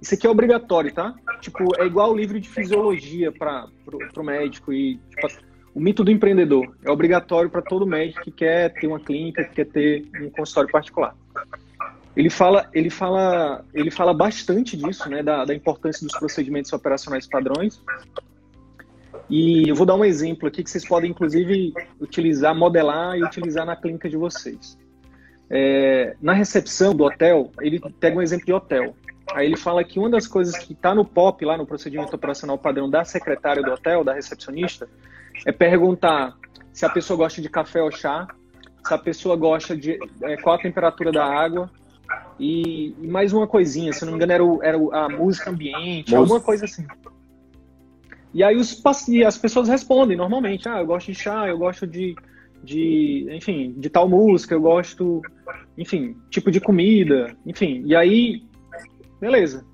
Isso 0.00 0.14
aqui 0.14 0.26
é 0.26 0.30
obrigatório, 0.30 0.92
tá? 0.92 1.14
Tipo, 1.40 1.78
é 1.78 1.84
igual 1.84 2.12
o 2.12 2.16
livro 2.16 2.40
de 2.40 2.48
fisiologia 2.48 3.30
para 3.30 3.68
o 4.16 4.22
médico 4.22 4.72
e 4.72 4.96
tipo, 5.10 5.28
o 5.74 5.80
mito 5.80 6.02
do 6.02 6.10
empreendedor. 6.10 6.74
É 6.82 6.90
obrigatório 6.90 7.50
para 7.50 7.60
todo 7.60 7.86
médico 7.86 8.22
que 8.22 8.30
quer 8.30 8.72
ter 8.72 8.86
uma 8.86 8.98
clínica, 8.98 9.44
que 9.44 9.56
quer 9.56 9.66
ter 9.66 10.06
um 10.22 10.30
consultório 10.30 10.70
particular 10.70 11.14
ele 12.16 12.30
fala, 12.30 12.68
ele 12.72 12.90
fala, 12.90 13.64
ele 13.72 13.90
fala 13.90 14.12
bastante 14.12 14.76
disso, 14.76 15.08
né, 15.08 15.22
da, 15.22 15.44
da, 15.44 15.54
importância 15.54 16.06
dos 16.06 16.16
procedimentos 16.18 16.72
operacionais 16.72 17.26
padrões. 17.26 17.80
E 19.28 19.68
eu 19.68 19.76
vou 19.76 19.86
dar 19.86 19.94
um 19.94 20.04
exemplo 20.04 20.48
aqui 20.48 20.62
que 20.64 20.70
vocês 20.70 20.86
podem, 20.86 21.10
inclusive, 21.10 21.72
utilizar, 22.00 22.54
modelar 22.54 23.16
e 23.16 23.22
utilizar 23.22 23.64
na 23.64 23.76
clínica 23.76 24.08
de 24.08 24.16
vocês. 24.16 24.76
É, 25.48 26.16
na 26.20 26.32
recepção 26.32 26.94
do 26.94 27.04
hotel, 27.04 27.50
ele 27.60 27.80
pega 28.00 28.18
um 28.18 28.22
exemplo 28.22 28.46
de 28.46 28.52
hotel. 28.52 28.94
Aí 29.32 29.46
ele 29.46 29.56
fala 29.56 29.84
que 29.84 29.98
uma 29.98 30.10
das 30.10 30.26
coisas 30.26 30.56
que 30.58 30.72
está 30.72 30.94
no 30.94 31.04
POP, 31.04 31.44
lá 31.44 31.56
no 31.56 31.64
procedimento 31.64 32.14
operacional 32.14 32.58
padrão 32.58 32.90
da 32.90 33.04
secretária 33.04 33.62
do 33.62 33.70
hotel, 33.70 34.02
da 34.02 34.12
recepcionista, 34.12 34.88
é 35.46 35.52
perguntar 35.52 36.36
se 36.72 36.84
a 36.84 36.88
pessoa 36.88 37.16
gosta 37.16 37.40
de 37.40 37.48
café 37.48 37.80
ou 37.82 37.90
chá, 37.92 38.26
se 38.84 38.92
a 38.92 38.98
pessoa 38.98 39.36
gosta 39.36 39.76
de 39.76 39.98
é, 40.22 40.36
qual 40.38 40.56
a 40.56 40.58
temperatura 40.58 41.12
da 41.12 41.24
água, 41.24 41.70
e, 42.38 42.94
e, 43.00 43.06
mais 43.06 43.32
uma 43.32 43.46
coisinha, 43.46 43.92
se 43.92 44.04
não 44.04 44.12
me 44.12 44.16
engano, 44.16 44.32
era, 44.32 44.44
o, 44.44 44.62
era 44.62 44.78
a 44.78 45.08
música 45.08 45.50
ambiente, 45.50 46.14
alguma 46.14 46.40
coisa 46.40 46.64
assim. 46.64 46.86
E 48.32 48.42
aí 48.42 48.56
os, 48.56 48.82
e 49.08 49.24
as 49.24 49.36
pessoas 49.36 49.68
respondem 49.68 50.16
normalmente, 50.16 50.68
ah, 50.68 50.78
eu 50.80 50.86
gosto 50.86 51.08
de 51.08 51.14
chá, 51.14 51.48
eu 51.48 51.58
gosto 51.58 51.86
de, 51.86 52.14
de, 52.62 53.26
enfim, 53.30 53.74
de 53.76 53.90
tal 53.90 54.08
música, 54.08 54.54
eu 54.54 54.60
gosto, 54.60 55.20
enfim, 55.76 56.16
tipo 56.30 56.50
de 56.50 56.60
comida, 56.60 57.36
enfim. 57.44 57.82
E 57.84 57.94
aí, 57.94 58.42
beleza. 59.20 59.64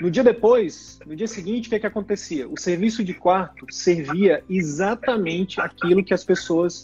No 0.00 0.10
dia 0.10 0.24
depois, 0.24 0.98
no 1.06 1.14
dia 1.14 1.28
seguinte, 1.28 1.66
o 1.66 1.68
que, 1.68 1.76
é 1.76 1.78
que 1.78 1.86
acontecia? 1.86 2.48
O 2.48 2.58
serviço 2.58 3.04
de 3.04 3.14
quarto 3.14 3.66
servia 3.70 4.42
exatamente 4.48 5.60
aquilo 5.60 6.02
que 6.02 6.12
as 6.12 6.24
pessoas 6.24 6.82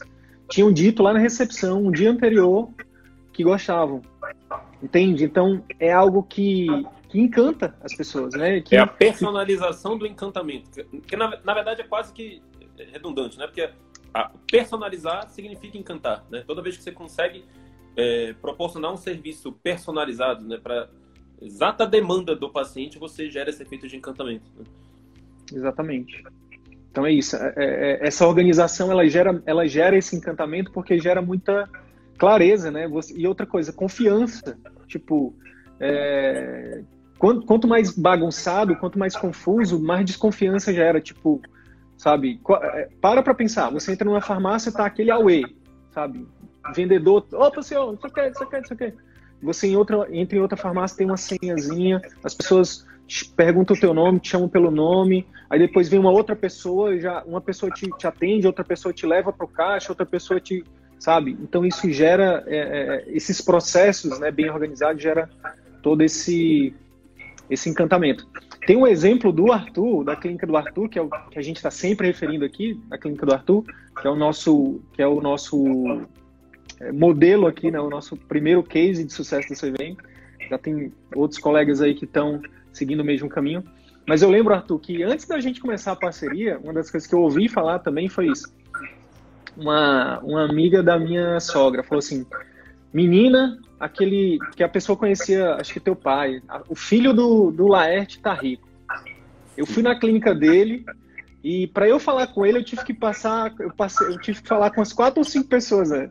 tinham 0.49 0.73
dito 0.73 1.03
lá 1.03 1.13
na 1.13 1.19
recepção 1.19 1.85
um 1.85 1.91
dia 1.91 2.11
anterior 2.11 2.69
que 3.33 3.43
gostavam. 3.43 4.03
Entende? 4.83 5.25
Então 5.25 5.63
é 5.79 5.93
algo 5.93 6.23
que, 6.23 6.67
que 7.09 7.21
encanta 7.21 7.75
as 7.83 7.95
pessoas, 7.95 8.35
né? 8.35 8.61
Que, 8.61 8.77
é 8.77 8.79
a 8.79 8.87
personalização 8.87 9.99
do 9.99 10.07
encantamento. 10.07 10.85
Que 11.07 11.17
na, 11.17 11.39
na 11.45 11.55
verdade 11.55 11.83
é 11.83 11.85
quase 11.85 12.13
que 12.13 12.43
redundante, 12.93 13.39
né? 13.39 13.47
Porque 13.47 13.71
a, 14.15 14.31
personalizar 14.51 15.29
significa 15.29 15.77
encantar, 15.77 16.25
né? 16.31 16.43
Toda 16.47 16.63
vez 16.63 16.77
que 16.77 16.83
você 16.83 16.93
consegue 16.93 17.45
é, 17.97 18.35
proporcionar 18.41 18.93
um 18.93 18.97
serviço 18.97 19.53
personalizado, 19.53 20.47
né, 20.47 20.59
para 20.63 20.89
exata 21.41 21.87
demanda 21.87 22.35
do 22.37 22.51
paciente, 22.51 22.99
você 22.99 23.31
gera 23.31 23.51
esse 23.51 23.63
efeito 23.63 23.89
de 23.89 23.97
encantamento. 23.97 24.51
Né? 24.57 24.65
Exatamente. 25.53 26.23
Então 26.91 27.07
é 27.07 27.13
isso. 27.13 27.37
É, 27.37 27.53
é, 27.57 28.07
essa 28.07 28.27
organização 28.27 28.91
ela 28.91 29.07
gera, 29.09 29.43
ela 29.47 29.67
gera 29.67 29.97
esse 29.97 30.17
encantamento 30.17 30.71
porque 30.73 30.99
gera 30.99 31.23
muita 31.23 31.69
clareza, 32.21 32.71
né? 32.71 32.87
E 33.17 33.27
outra 33.27 33.47
coisa, 33.47 33.73
confiança. 33.73 34.59
Tipo, 34.87 35.35
é... 35.81 36.83
quanto, 37.19 37.47
quanto 37.47 37.67
mais 37.67 37.97
bagunçado, 37.97 38.77
quanto 38.77 38.99
mais 38.99 39.17
confuso, 39.17 39.83
mais 39.83 40.05
desconfiança 40.05 40.73
gera. 40.73 41.01
Tipo, 41.01 41.41
sabe? 41.97 42.39
É, 42.63 42.89
para 43.01 43.23
pra 43.23 43.35
pensar. 43.35 43.71
Você 43.71 43.93
entra 43.93 44.05
numa 44.05 44.21
farmácia, 44.21 44.71
tá 44.71 44.85
aquele 44.85 45.11
away, 45.11 45.45
sabe? 45.95 46.29
Vendedor, 46.75 47.27
opa, 47.33 47.63
senhor, 47.63 47.95
isso 47.95 48.07
aqui, 48.07 48.29
isso 48.29 48.45
aqui, 48.45 48.59
isso 48.59 48.73
aqui. 48.75 48.93
Você 49.43 49.69
em 49.69 49.77
outra, 49.77 50.07
entra 50.11 50.37
em 50.37 50.43
outra 50.43 50.59
farmácia, 50.59 50.99
tem 50.99 51.07
uma 51.07 51.17
senhazinha, 51.17 52.03
as 52.23 52.35
pessoas 52.35 52.87
perguntam 53.35 53.75
o 53.75 53.81
teu 53.81 53.95
nome, 53.95 54.21
te 54.21 54.29
chamam 54.29 54.49
pelo 54.49 54.71
nome, 54.71 55.27
aí 55.49 55.59
depois 55.59 55.89
vem 55.89 55.99
uma 55.99 56.11
outra 56.11 56.37
pessoa, 56.37 56.99
já 56.99 57.25
uma 57.25 57.41
pessoa 57.41 57.73
te, 57.73 57.89
te 57.97 58.07
atende, 58.07 58.47
outra 58.47 58.65
pessoa 58.65 58.93
te 58.93 59.07
leva 59.07 59.33
para 59.33 59.47
o 59.47 59.49
caixa, 59.49 59.91
outra 59.91 60.05
pessoa 60.05 60.39
te 60.39 60.63
sabe? 61.01 61.37
Então 61.43 61.65
isso 61.65 61.91
gera 61.91 62.45
é, 62.47 62.57
é, 62.57 63.05
esses 63.09 63.41
processos, 63.41 64.21
né, 64.21 64.31
bem 64.31 64.51
organizados, 64.51 65.03
gera 65.03 65.29
todo 65.83 66.03
esse 66.03 66.73
esse 67.49 67.69
encantamento. 67.69 68.29
Tem 68.65 68.77
um 68.77 68.87
exemplo 68.87 69.33
do 69.33 69.51
Arthur, 69.51 70.05
da 70.05 70.15
clínica 70.15 70.47
do 70.47 70.57
Arthur, 70.57 70.89
que 70.89 70.97
é 70.97 71.03
o 71.03 71.09
que 71.09 71.37
a 71.37 71.43
gente 71.43 71.57
está 71.57 71.71
sempre 71.71 72.07
referindo 72.07 72.45
aqui, 72.45 72.81
a 72.93 72.97
clínica 72.97 73.27
do 73.27 73.33
Arthur, 73.33 73.65
que 74.01 74.07
é 74.07 74.11
o 74.11 74.15
nosso 74.15 74.81
que 74.93 75.03
é 75.03 75.07
o 75.07 75.21
nosso 75.21 76.03
é, 76.79 76.93
modelo 76.93 77.49
aqui, 77.49 77.71
né, 77.71 77.81
o 77.81 77.91
nosso 77.91 78.17
primeiro 78.17 78.63
case 78.63 79.03
de 79.03 79.13
sucesso 79.13 79.49
do 79.49 79.55
CVM. 79.55 79.97
Já 80.49 80.59
tem 80.59 80.93
outros 81.17 81.41
colegas 81.41 81.81
aí 81.81 81.95
que 81.95 82.05
estão 82.05 82.41
seguindo 82.73 83.01
o 83.01 83.05
mesmo 83.05 83.29
caminho. 83.29 83.65
Mas 84.07 84.23
eu 84.23 84.31
lembro, 84.31 84.53
Arthur, 84.53 84.79
que 84.79 85.03
antes 85.03 85.27
da 85.27 85.41
gente 85.41 85.61
começar 85.61 85.93
a 85.93 85.97
parceria, 85.97 86.59
uma 86.63 86.73
das 86.73 86.91
coisas 86.91 87.09
que 87.09 87.15
eu 87.15 87.21
ouvi 87.21 87.49
falar 87.49 87.79
também 87.79 88.09
foi 88.09 88.29
isso 88.29 88.53
uma, 89.61 90.19
uma 90.21 90.45
amiga 90.45 90.83
da 90.83 90.99
minha 90.99 91.39
sogra 91.39 91.83
falou 91.83 91.99
assim: 91.99 92.27
menina, 92.93 93.59
aquele 93.79 94.39
que 94.57 94.63
a 94.63 94.69
pessoa 94.69 94.97
conhecia, 94.97 95.55
acho 95.55 95.73
que 95.73 95.81
teu 95.81 95.95
pai, 95.95 96.43
o 96.69 96.75
filho 96.75 97.13
do, 97.13 97.51
do 97.51 97.69
Laerte 97.69 98.21
tá 98.21 98.33
rico. 98.33 98.69
Eu 99.57 99.67
fui 99.67 99.83
na 99.83 99.99
clínica 99.99 100.35
dele 100.35 100.85
e 101.45 101.67
para 101.69 101.89
eu 101.89 101.99
falar 101.99 102.29
com 102.29 102.45
ele 102.47 102.59
eu 102.59 102.65
tive 102.65 102.85
que 102.85 102.95
passar, 102.95 103.55
eu 103.61 103.73
passei, 103.73 104.07
eu 104.07 104.19
tive 104.19 104.41
que 104.41 104.49
falar 104.49 104.71
com 104.71 104.81
as 104.81 104.93
quatro 104.93 105.21
ou 105.21 105.25
cinco 105.25 105.49
pessoas, 105.49 105.91
né? 105.91 106.11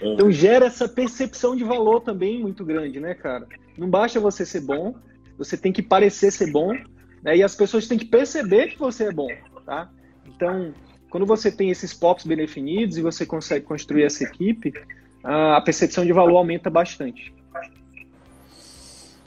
Então 0.00 0.30
gera 0.30 0.66
essa 0.66 0.88
percepção 0.88 1.56
de 1.56 1.64
valor 1.64 2.00
também 2.00 2.40
muito 2.40 2.64
grande, 2.64 3.00
né, 3.00 3.14
cara? 3.14 3.46
Não 3.76 3.90
basta 3.90 4.20
você 4.20 4.46
ser 4.46 4.60
bom, 4.60 4.94
você 5.36 5.56
tem 5.56 5.72
que 5.72 5.82
parecer 5.82 6.30
ser 6.30 6.52
bom, 6.52 6.72
né? 7.20 7.36
E 7.36 7.42
as 7.42 7.56
pessoas 7.56 7.88
têm 7.88 7.98
que 7.98 8.04
perceber 8.04 8.68
que 8.68 8.78
você 8.78 9.04
é 9.04 9.12
bom, 9.12 9.28
tá? 9.66 9.90
Então, 10.24 10.72
quando 11.10 11.26
você 11.26 11.50
tem 11.50 11.70
esses 11.70 11.94
POPs 11.94 12.26
bem 12.26 12.36
definidos 12.36 12.96
e 12.96 13.02
você 13.02 13.24
consegue 13.24 13.64
construir 13.64 14.04
essa 14.04 14.24
equipe, 14.24 14.72
a 15.22 15.60
percepção 15.60 16.04
de 16.04 16.12
valor 16.12 16.36
aumenta 16.36 16.70
bastante. 16.70 17.32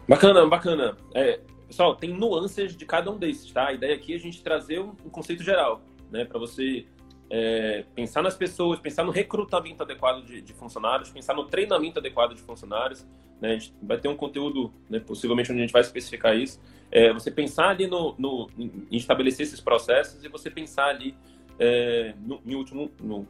Bacana, 0.08 0.46
bacana. 0.46 0.98
É, 1.14 1.40
pessoal, 1.68 1.96
tem 1.96 2.10
nuances 2.10 2.76
de 2.76 2.86
cada 2.86 3.10
um 3.10 3.18
desses, 3.18 3.52
tá? 3.52 3.68
A 3.68 3.74
ideia 3.74 3.96
aqui 3.96 4.14
é 4.14 4.16
a 4.16 4.20
gente 4.20 4.42
trazer 4.44 4.80
um, 4.80 4.94
conceito 5.10 5.44
geral, 5.44 5.82
né? 6.12 6.26
Para 6.26 6.40
você 6.40 6.86
é, 7.30 7.86
pensar 7.96 8.22
nas 8.22 8.36
pessoas, 8.36 8.80
pensar 8.80 9.04
no 9.04 9.12
recrutamento 9.12 9.82
adequado 9.84 10.26
de, 10.26 10.42
de, 10.42 10.54
funcionários, 10.54 11.10
pensar 11.10 11.34
no 11.34 11.46
treinamento 11.46 12.00
adequado 12.00 12.34
de 12.34 12.42
funcionários. 12.42 13.06
Né? 13.40 13.52
A 13.52 13.54
gente 13.54 13.74
vai 13.82 13.98
ter 13.98 14.08
um 14.10 14.16
conteúdo, 14.16 14.72
né, 14.90 15.00
possivelmente, 15.00 15.52
onde 15.52 15.62
a 15.62 15.64
gente 15.64 15.74
vai 15.74 15.82
especificar 15.82 16.36
isso. 16.36 16.60
É, 16.92 17.14
você 17.14 17.32
pensar 17.32 17.70
ali 17.70 17.88
no, 17.88 18.14
no, 18.18 18.50
em 18.58 18.98
estabelecer 18.98 19.46
esses 19.46 19.62
processos 19.62 20.24
e 20.26 20.28
você 20.28 20.50
pensar 20.50 20.88
ali 20.88 21.16
é, 21.62 22.16
no, 22.26 22.42
último, 22.58 22.92
no, 23.00 23.28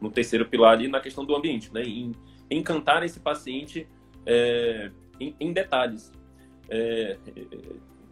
no, 0.00 0.10
terceiro 0.10 0.46
pilar 0.46 0.72
ali 0.72 0.88
na 0.88 0.98
questão 0.98 1.26
do 1.26 1.36
ambiente, 1.36 1.70
né? 1.74 1.82
em 1.82 2.12
encantar 2.50 3.02
esse 3.02 3.20
paciente 3.20 3.86
é, 4.24 4.90
em, 5.20 5.36
em, 5.38 5.52
detalhes. 5.52 6.10
É, 6.70 7.18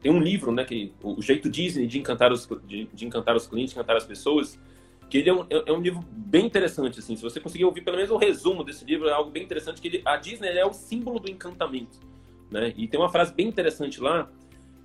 tem 0.02 0.12
um 0.12 0.20
livro, 0.20 0.52
né, 0.52 0.64
que 0.64 0.92
o 1.02 1.22
jeito 1.22 1.48
Disney 1.48 1.86
de 1.86 1.98
encantar 1.98 2.30
os 2.30 2.46
de, 2.66 2.84
de 2.92 3.06
encantar 3.06 3.34
os 3.34 3.46
clientes, 3.46 3.72
encantar 3.72 3.96
as 3.96 4.04
pessoas, 4.04 4.60
que 5.08 5.16
ele 5.16 5.30
é 5.30 5.32
um, 5.32 5.46
é 5.48 5.72
um 5.72 5.80
livro 5.80 6.04
bem 6.10 6.44
interessante, 6.44 6.98
assim. 6.98 7.16
Se 7.16 7.22
você 7.22 7.40
conseguir 7.40 7.64
ouvir 7.64 7.80
pelo 7.80 7.96
menos 7.96 8.10
o 8.10 8.16
um 8.16 8.18
resumo 8.18 8.62
desse 8.62 8.84
livro, 8.84 9.08
é 9.08 9.12
algo 9.12 9.30
bem 9.30 9.42
interessante, 9.42 9.80
que 9.80 9.88
ele, 9.88 10.02
a 10.04 10.18
Disney 10.18 10.48
é 10.48 10.66
o 10.66 10.74
símbolo 10.74 11.18
do 11.18 11.30
encantamento, 11.30 11.98
né? 12.50 12.74
E 12.76 12.86
tem 12.86 13.00
uma 13.00 13.08
frase 13.08 13.32
bem 13.32 13.48
interessante 13.48 13.98
lá, 13.98 14.30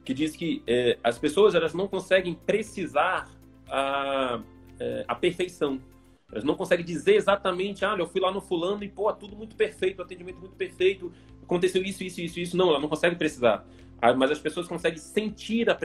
que 0.05 0.13
diz 0.13 0.38
que 0.38 0.63
é, 0.65 0.97
as 1.03 1.19
pessoas, 1.19 1.53
elas 1.53 1.73
não 1.73 1.88
conseguem 1.88 2.34
precisar 2.34 3.30
a, 3.67 4.41
é, 4.80 5.05
a 5.07 5.15
perfeição. 5.15 5.80
Elas 6.32 6.43
não 6.43 6.55
conseguem 6.55 6.86
dizer 6.86 7.15
exatamente, 7.15 7.84
ah, 7.84 7.95
eu 7.97 8.07
fui 8.07 8.21
lá 8.21 8.32
no 8.32 8.39
fulano 8.39 8.84
e, 8.84 8.89
pô, 8.89 9.11
tudo 9.13 9.36
muito 9.36 9.55
perfeito, 9.55 10.01
atendimento 10.01 10.39
muito 10.39 10.55
perfeito, 10.55 11.11
aconteceu 11.41 11.84
isso, 11.84 12.03
isso, 12.03 12.21
isso, 12.21 12.39
isso. 12.39 12.57
Não, 12.57 12.69
ela 12.69 12.80
não 12.80 12.88
consegue 12.88 13.15
precisar. 13.15 13.65
Mas 14.17 14.32
as 14.32 14.39
pessoas 14.39 14.67
conseguem 14.67 14.99
sentir 14.99 15.69
a, 15.69 15.77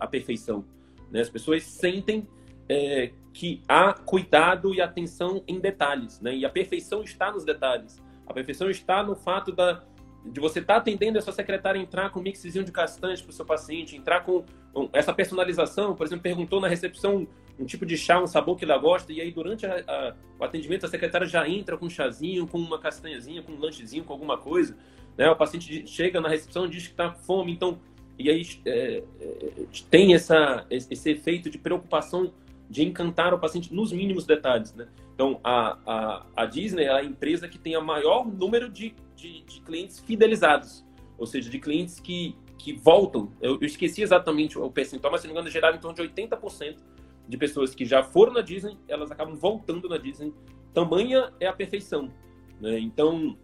a 0.00 0.06
perfeição. 0.06 0.64
Né? 1.10 1.20
As 1.20 1.28
pessoas 1.28 1.64
sentem 1.64 2.26
é, 2.68 3.10
que 3.32 3.62
há 3.68 3.92
cuidado 3.92 4.74
e 4.74 4.80
atenção 4.80 5.42
em 5.46 5.58
detalhes, 5.58 6.20
né? 6.20 6.34
E 6.34 6.44
a 6.44 6.50
perfeição 6.50 7.02
está 7.02 7.32
nos 7.32 7.44
detalhes. 7.44 8.00
A 8.26 8.34
perfeição 8.34 8.70
está 8.70 9.02
no 9.02 9.14
fato 9.14 9.52
da, 9.52 9.82
de 10.24 10.40
você 10.40 10.58
estar 10.58 10.74
tá 10.74 10.80
atendendo 10.80 11.18
a 11.18 11.22
sua 11.22 11.32
secretária 11.32 11.78
entrar 11.78 12.10
com 12.10 12.20
um 12.20 12.22
mixzinho 12.22 12.64
de 12.64 12.72
castanhas 12.72 13.22
para 13.22 13.30
o 13.30 13.32
seu 13.32 13.44
paciente, 13.44 13.96
entrar 13.96 14.20
com 14.20 14.44
essa 14.92 15.12
personalização, 15.12 15.94
por 15.94 16.06
exemplo, 16.06 16.22
perguntou 16.22 16.60
na 16.60 16.68
recepção 16.68 17.26
um 17.58 17.64
tipo 17.64 17.84
de 17.84 17.96
chá, 17.96 18.22
um 18.22 18.26
sabor 18.26 18.56
que 18.56 18.64
ela 18.64 18.78
gosta, 18.78 19.12
e 19.12 19.20
aí 19.20 19.30
durante 19.30 19.66
a, 19.66 19.82
a, 19.86 20.14
o 20.38 20.44
atendimento 20.44 20.86
a 20.86 20.88
secretária 20.88 21.26
já 21.26 21.48
entra 21.48 21.76
com 21.76 21.86
um 21.86 21.90
chazinho, 21.90 22.46
com 22.46 22.58
uma 22.58 22.78
castanhazinha, 22.78 23.42
com 23.42 23.52
um 23.52 23.58
lanchezinho, 23.58 24.04
com 24.04 24.12
alguma 24.12 24.38
coisa. 24.38 24.76
Né? 25.16 25.28
O 25.28 25.36
paciente 25.36 25.86
chega 25.86 26.20
na 26.20 26.28
recepção 26.28 26.66
e 26.66 26.70
diz 26.70 26.86
que 26.86 26.92
está 26.92 27.10
com 27.10 27.20
fome, 27.20 27.52
então... 27.52 27.80
E 28.18 28.28
aí 28.28 28.44
é, 28.66 29.04
é, 29.20 29.52
tem 29.88 30.12
essa, 30.12 30.66
esse 30.68 31.08
efeito 31.08 31.48
de 31.48 31.56
preocupação 31.56 32.32
de 32.68 32.84
encantar 32.84 33.32
o 33.32 33.38
paciente 33.38 33.72
nos 33.72 33.92
mínimos 33.92 34.26
detalhes, 34.26 34.74
né? 34.74 34.88
Então, 35.14 35.40
a, 35.42 35.78
a, 35.86 36.26
a 36.36 36.46
Disney 36.46 36.84
é 36.84 36.92
a 36.92 37.02
empresa 37.02 37.48
que 37.48 37.58
tem 37.58 37.76
o 37.76 37.82
maior 37.82 38.26
número 38.26 38.68
de, 38.68 38.94
de, 39.16 39.42
de, 39.42 39.60
clientes 39.62 39.98
fidelizados, 40.00 40.84
ou 41.16 41.26
seja, 41.26 41.48
de 41.50 41.58
clientes 41.58 41.98
que, 41.98 42.36
que 42.58 42.72
voltam. 42.72 43.32
Eu, 43.40 43.54
eu 43.60 43.66
esqueci 43.66 44.02
exatamente 44.02 44.58
o 44.58 44.70
percentual, 44.70 45.12
mas 45.12 45.20
se 45.20 45.26
não 45.26 45.34
me 45.34 45.40
engano, 45.40 45.52
gerava 45.52 45.76
em 45.76 45.80
torno 45.80 45.96
de 45.96 46.02
80% 46.02 46.76
de 47.28 47.36
pessoas 47.36 47.74
que 47.74 47.84
já 47.84 48.02
foram 48.02 48.32
na 48.32 48.40
Disney, 48.40 48.76
elas 48.88 49.10
acabam 49.10 49.36
voltando 49.36 49.88
na 49.88 49.98
Disney. 49.98 50.32
Tamanha 50.72 51.32
é 51.38 51.46
a 51.46 51.52
perfeição. 51.52 52.10
Né? 52.60 52.78
Então, 52.78 53.36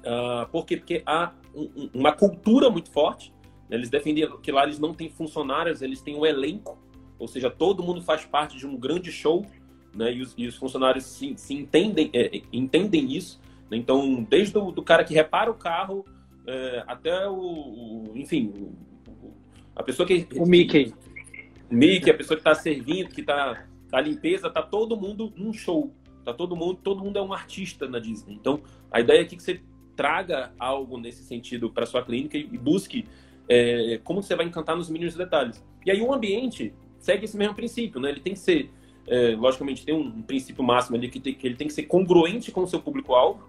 uh, 0.00 0.48
por 0.52 0.66
quê? 0.66 0.76
Porque 0.76 1.02
há 1.06 1.32
um, 1.54 1.88
uma 1.94 2.12
cultura 2.12 2.68
muito 2.68 2.90
forte. 2.90 3.32
Né? 3.68 3.76
Eles 3.76 3.88
defendem 3.88 4.28
que 4.42 4.52
lá 4.52 4.64
eles 4.64 4.78
não 4.78 4.92
têm 4.92 5.08
funcionários, 5.08 5.82
eles 5.82 6.02
têm 6.02 6.16
um 6.16 6.26
elenco 6.26 6.78
ou 7.18 7.28
seja, 7.28 7.50
todo 7.50 7.82
mundo 7.82 8.02
faz 8.02 8.24
parte 8.24 8.56
de 8.56 8.66
um 8.66 8.76
grande 8.76 9.10
show, 9.12 9.46
né? 9.94 10.12
E 10.12 10.20
os, 10.20 10.34
e 10.36 10.46
os 10.46 10.56
funcionários 10.56 11.04
se, 11.04 11.34
se 11.36 11.54
entendem, 11.54 12.10
é, 12.12 12.42
entendem 12.52 13.12
isso. 13.12 13.40
Né? 13.70 13.76
Então, 13.76 14.22
desde 14.22 14.56
o 14.58 14.82
cara 14.82 15.04
que 15.04 15.14
repara 15.14 15.50
o 15.50 15.54
carro 15.54 16.04
é, 16.46 16.84
até 16.86 17.28
o, 17.28 17.34
o 17.34 18.12
enfim, 18.14 18.52
a 19.74 19.82
pessoa 19.82 20.06
que 20.06 20.26
o 20.36 20.46
Mickey, 20.46 20.92
Mickey, 21.74 22.10
a 22.10 22.14
pessoa 22.14 22.36
que 22.36 22.40
está 22.40 22.54
servindo, 22.54 23.08
que 23.08 23.20
está 23.20 23.66
a 23.92 24.00
limpeza, 24.00 24.48
tá 24.48 24.62
todo 24.62 24.96
mundo 24.96 25.32
num 25.36 25.52
show, 25.52 25.92
tá 26.24 26.32
todo 26.32 26.56
mundo, 26.56 26.78
todo 26.82 27.02
mundo 27.02 27.18
é 27.18 27.22
um 27.22 27.32
artista 27.32 27.88
na 27.88 27.98
Disney. 27.98 28.34
Então, 28.34 28.62
a 28.90 29.00
ideia 29.00 29.20
é 29.20 29.24
que 29.24 29.40
você 29.40 29.60
traga 29.96 30.52
algo 30.58 30.98
nesse 30.98 31.22
sentido 31.24 31.70
para 31.70 31.86
sua 31.86 32.02
clínica 32.02 32.36
e 32.36 32.58
busque 32.58 33.06
é, 33.48 34.00
como 34.02 34.22
você 34.22 34.34
vai 34.34 34.46
encantar 34.46 34.76
nos 34.76 34.88
mínimos 34.88 35.14
detalhes. 35.14 35.64
E 35.84 35.90
aí 35.90 36.00
o 36.00 36.12
ambiente 36.12 36.72
segue 36.98 37.26
esse 37.26 37.36
mesmo 37.36 37.54
princípio, 37.54 38.00
né? 38.00 38.10
Ele 38.10 38.20
tem 38.20 38.32
que 38.32 38.38
ser, 38.38 38.70
é, 39.06 39.36
logicamente, 39.36 39.84
tem 39.84 39.94
um 39.94 40.22
princípio 40.22 40.64
máximo 40.64 40.96
ali 40.96 41.08
que, 41.08 41.20
tem, 41.20 41.34
que 41.34 41.46
ele 41.46 41.56
tem 41.56 41.66
que 41.66 41.74
ser 41.74 41.84
congruente 41.84 42.50
com 42.50 42.62
o 42.62 42.66
seu 42.66 42.80
público-alvo. 42.80 43.48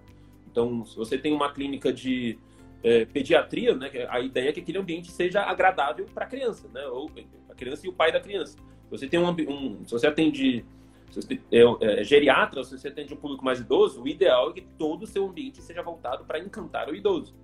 Então, 0.50 0.84
se 0.84 0.96
você 0.96 1.18
tem 1.18 1.32
uma 1.32 1.50
clínica 1.52 1.92
de 1.92 2.38
é, 2.86 3.04
pediatria, 3.04 3.74
né? 3.74 3.90
A 4.08 4.20
ideia 4.20 4.50
é 4.50 4.52
que 4.52 4.60
aquele 4.60 4.78
ambiente 4.78 5.10
seja 5.10 5.42
agradável 5.42 6.06
para 6.14 6.24
a 6.24 6.28
criança, 6.28 6.68
né? 6.72 6.86
Ou 6.86 7.10
a 7.50 7.54
criança 7.54 7.84
e 7.84 7.88
o 7.88 7.92
pai 7.92 8.12
da 8.12 8.20
criança. 8.20 8.56
Você 8.88 9.08
tem 9.08 9.18
um, 9.18 9.28
um 9.28 9.84
se 9.84 9.90
você 9.90 10.06
atende 10.06 10.64
se 11.10 11.20
você 11.20 11.40
é, 11.50 12.00
é, 12.00 12.04
geriatra, 12.04 12.62
se 12.62 12.78
você 12.78 12.86
atende 12.86 13.12
um 13.12 13.16
público 13.16 13.44
mais 13.44 13.58
idoso, 13.58 14.00
o 14.00 14.06
ideal 14.06 14.50
é 14.50 14.52
que 14.52 14.60
todo 14.78 15.02
o 15.02 15.06
seu 15.06 15.26
ambiente 15.26 15.60
seja 15.62 15.82
voltado 15.82 16.24
para 16.24 16.38
encantar 16.38 16.88
o 16.88 16.94
idoso, 16.94 17.34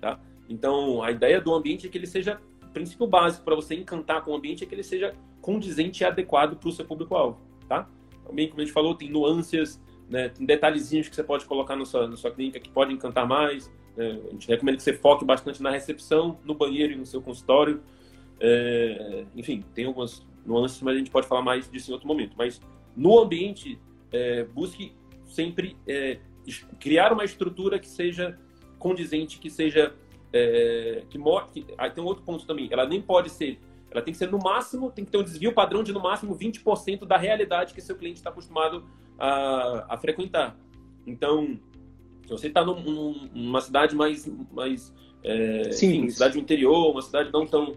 tá? 0.00 0.18
Então, 0.48 1.02
a 1.04 1.12
ideia 1.12 1.40
do 1.40 1.54
ambiente 1.54 1.86
é 1.86 1.90
que 1.90 1.96
ele 1.96 2.06
seja 2.08 2.40
o 2.60 2.72
princípio 2.72 3.06
básico 3.06 3.44
para 3.44 3.54
você 3.54 3.76
encantar 3.76 4.24
com 4.24 4.32
o 4.32 4.34
ambiente 4.34 4.64
é 4.64 4.66
que 4.66 4.74
ele 4.74 4.82
seja 4.82 5.14
condizente 5.40 6.02
e 6.02 6.06
adequado 6.06 6.56
para 6.56 6.68
o 6.68 6.72
seu 6.72 6.84
público-alvo, 6.84 7.40
tá? 7.68 7.88
Também, 8.24 8.48
como 8.48 8.60
a 8.60 8.64
gente 8.64 8.74
falou, 8.74 8.94
tem 8.94 9.08
nuances, 9.08 9.80
né, 10.08 10.28
tem 10.28 10.44
detalhezinhos 10.44 11.08
que 11.08 11.14
você 11.14 11.22
pode 11.22 11.44
colocar 11.44 11.76
na 11.76 11.84
sua, 11.84 12.08
na 12.08 12.16
sua 12.16 12.32
clínica 12.32 12.58
que 12.58 12.70
podem 12.70 12.96
encantar 12.96 13.26
mais. 13.26 13.70
Né? 14.00 14.18
A 14.28 14.32
gente 14.32 14.48
recomenda 14.48 14.78
que 14.78 14.82
você 14.82 14.94
foque 14.94 15.24
bastante 15.24 15.62
na 15.62 15.70
recepção, 15.70 16.38
no 16.42 16.54
banheiro 16.54 16.94
e 16.94 16.96
no 16.96 17.04
seu 17.04 17.20
consultório. 17.20 17.82
É, 18.40 19.24
enfim, 19.36 19.62
tem 19.74 19.84
algumas 19.84 20.26
nuances, 20.46 20.80
mas 20.80 20.94
a 20.94 20.98
gente 20.98 21.10
pode 21.10 21.26
falar 21.26 21.42
mais 21.42 21.70
disso 21.70 21.90
em 21.90 21.92
outro 21.92 22.08
momento. 22.08 22.34
Mas 22.36 22.60
no 22.96 23.18
ambiente, 23.18 23.78
é, 24.10 24.44
busque 24.44 24.94
sempre 25.26 25.76
é, 25.86 26.18
criar 26.78 27.12
uma 27.12 27.24
estrutura 27.24 27.78
que 27.78 27.88
seja 27.88 28.38
condizente, 28.78 29.38
que 29.38 29.50
seja 29.50 29.94
é, 30.32 31.02
que, 31.10 31.18
que 31.52 31.66
aí 31.76 31.90
tem 31.90 32.02
um 32.02 32.06
outro 32.06 32.24
ponto 32.24 32.46
também. 32.46 32.68
Ela 32.72 32.86
nem 32.86 33.02
pode 33.02 33.28
ser 33.28 33.58
ela 33.90 34.00
tem 34.00 34.12
que 34.12 34.18
ser 34.18 34.30
no 34.30 34.38
máximo, 34.38 34.88
tem 34.92 35.04
que 35.04 35.10
ter 35.10 35.18
um 35.18 35.22
desvio 35.24 35.52
padrão 35.52 35.82
de 35.82 35.92
no 35.92 36.00
máximo 36.00 36.36
20% 36.36 37.04
da 37.04 37.16
realidade 37.16 37.74
que 37.74 37.80
seu 37.80 37.96
cliente 37.96 38.18
está 38.18 38.30
acostumado 38.30 38.84
a, 39.18 39.94
a 39.94 39.98
frequentar. 39.98 40.56
Então, 41.04 41.58
se 42.30 42.42
você 42.42 42.46
está 42.46 42.64
num, 42.64 43.28
numa 43.34 43.60
cidade 43.60 43.96
mais, 43.96 44.30
mais 44.52 44.94
é, 45.24 45.70
enfim, 45.70 46.08
cidade 46.08 46.34
do 46.34 46.40
interior, 46.40 46.92
uma 46.92 47.02
cidade 47.02 47.30
não 47.32 47.44
tão 47.44 47.76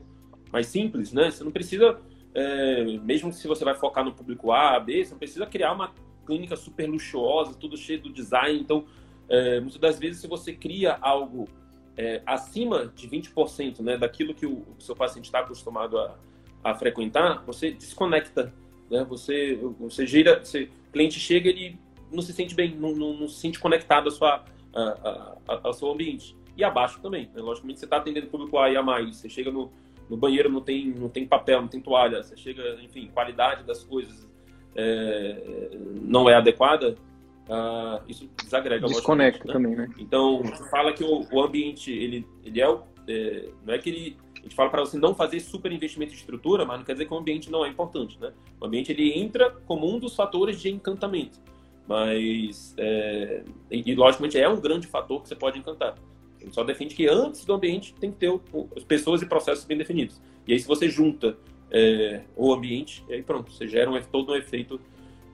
mais 0.52 0.68
simples, 0.68 1.12
né? 1.12 1.32
Você 1.32 1.44
não 1.44 1.52
precisa, 1.52 2.00
é, 2.36 2.84
mesmo 3.00 3.34
se 3.34 3.48
você 3.48 3.66
vai 3.66 3.74
focar 3.74 4.06
no 4.06 4.14
público 4.14 4.52
A, 4.52 4.80
B, 4.80 5.04
você 5.04 5.12
não 5.12 5.18
precisa 5.18 5.46
criar 5.48 5.74
uma 5.74 5.92
clínica 6.26 6.56
super 6.56 6.88
luxuosa, 6.88 7.56
tudo 7.56 7.76
cheio 7.76 8.02
do 8.02 8.14
design. 8.14 8.60
Então, 8.60 8.86
é, 9.28 9.60
muitas 9.60 9.80
das 9.80 9.98
vezes, 9.98 10.22
se 10.22 10.28
você 10.28 10.54
cria 10.54 10.98
algo 11.02 11.50
é, 11.98 12.22
acima 12.24 12.92
de 12.96 13.08
20% 13.10 13.80
né, 13.80 13.98
daquilo 13.98 14.36
que 14.36 14.46
o, 14.46 14.64
o 14.78 14.82
seu 14.82 14.96
paciente 14.96 15.26
está 15.26 15.40
acostumado 15.40 15.98
a, 15.98 16.16
a, 16.64 16.76
frequentar, 16.76 17.44
você 17.44 17.72
desconecta. 17.72 18.54
Né? 18.90 19.04
Você, 19.06 19.56
você 19.80 20.06
gira, 20.06 20.44
você, 20.44 20.70
o 20.90 20.92
cliente 20.92 21.20
chega 21.20 21.50
ele 21.50 21.80
não 22.14 22.22
se 22.22 22.34
sente 22.34 22.56
bem, 22.56 22.76
não, 22.76 22.96
não, 22.96 23.14
não 23.14 23.28
se 23.28 23.40
sente 23.40 23.60
conectado 23.60 24.08
à 24.08 24.12
sua, 24.12 24.44
a, 24.74 25.38
a, 25.48 25.60
ao 25.64 25.74
seu 25.74 25.92
ambiente. 25.92 26.36
E 26.56 26.64
abaixo 26.64 27.00
também. 27.02 27.30
Né? 27.34 27.42
Logicamente, 27.42 27.80
você 27.80 27.86
está 27.86 27.98
atendendo 27.98 28.28
público 28.28 28.58
A 28.58 28.70
e 28.70 28.78
A 28.78 28.84
mais. 28.84 29.18
Você 29.18 29.28
chega 29.28 29.52
no, 29.52 29.72
no 30.10 30.16
banheiro, 30.16 30.50
não 30.50 30.62
tem, 30.62 30.88
não 30.88 31.10
tem 31.10 31.26
papel, 31.26 31.62
não 31.62 31.68
tem 31.68 31.82
toalha. 31.82 32.22
Você 32.22 32.38
chega, 32.38 32.80
enfim, 32.82 33.10
qualidade 33.14 33.64
das 33.64 33.84
coisas 33.84 34.30
é, 34.76 35.70
não 36.02 36.30
é 36.30 36.36
adequada 36.36 36.96
uh, 37.48 38.02
isso 38.08 38.30
desagrega. 38.44 38.88
Desconecta 38.88 39.46
né? 39.48 39.54
também, 39.54 39.76
né? 39.76 39.90
Então, 39.98 40.44
fala 40.70 40.94
que 40.94 41.04
o, 41.04 41.26
o, 41.32 41.42
ambiente, 41.42 41.92
ele, 41.92 42.26
ele 42.44 42.62
é, 42.62 42.78
é, 43.08 43.50
não 43.66 43.74
é 43.74 43.78
que 43.78 43.90
ele, 43.90 44.18
a 44.38 44.42
gente 44.42 44.56
fala 44.56 44.70
para 44.70 44.82
você 44.82 44.98
não 44.98 45.16
fazer 45.16 45.40
super 45.40 45.72
investimento 45.72 46.14
em 46.14 46.16
estrutura, 46.16 46.66
mas 46.66 46.78
não 46.78 46.86
quer 46.86 46.94
dizer 46.94 47.06
que 47.06 47.14
o 47.14 47.18
ambiente 47.18 47.52
não 47.52 47.66
é 47.66 47.70
importante, 47.70 48.20
né? 48.20 48.32
O 48.60 48.66
ambiente, 48.66 48.92
ele 48.92 49.18
entra 49.18 49.52
como 49.66 49.94
um 49.94 50.00
dos 50.00 50.16
fatores 50.16 50.62
de 50.62 50.70
encantamento, 50.70 51.40
mas, 51.88 52.74
é, 52.78 53.44
e, 53.70 53.94
logicamente 53.96 54.40
é 54.40 54.48
um 54.48 54.60
grande 54.60 54.88
fator 54.88 55.22
que 55.22 55.28
você 55.28 55.36
pode 55.36 55.60
encantar. 55.60 55.96
A 56.40 56.44
gente 56.44 56.56
só 56.56 56.64
defende 56.64 56.96
que 56.96 57.08
antes 57.08 57.46
do 57.46 57.54
ambiente 57.54 57.94
tem 57.96 58.12
que 58.12 58.18
ter 58.18 58.30
o, 58.30 58.42
as 58.76 58.84
pessoas 58.84 59.22
e 59.22 59.26
processos 59.26 59.66
bem 59.66 59.78
definidos. 59.78 60.22
E 60.48 60.54
aí, 60.54 60.60
se 60.60 60.68
você 60.68 60.90
junta 60.90 61.38
é, 61.72 62.22
o 62.36 62.54
ambiente, 62.54 63.04
aí 63.10 63.22
pronto, 63.22 63.52
você 63.52 63.68
gera 63.68 63.90
um, 63.90 64.02
todo 64.04 64.32
um 64.32 64.36
efeito 64.36 64.80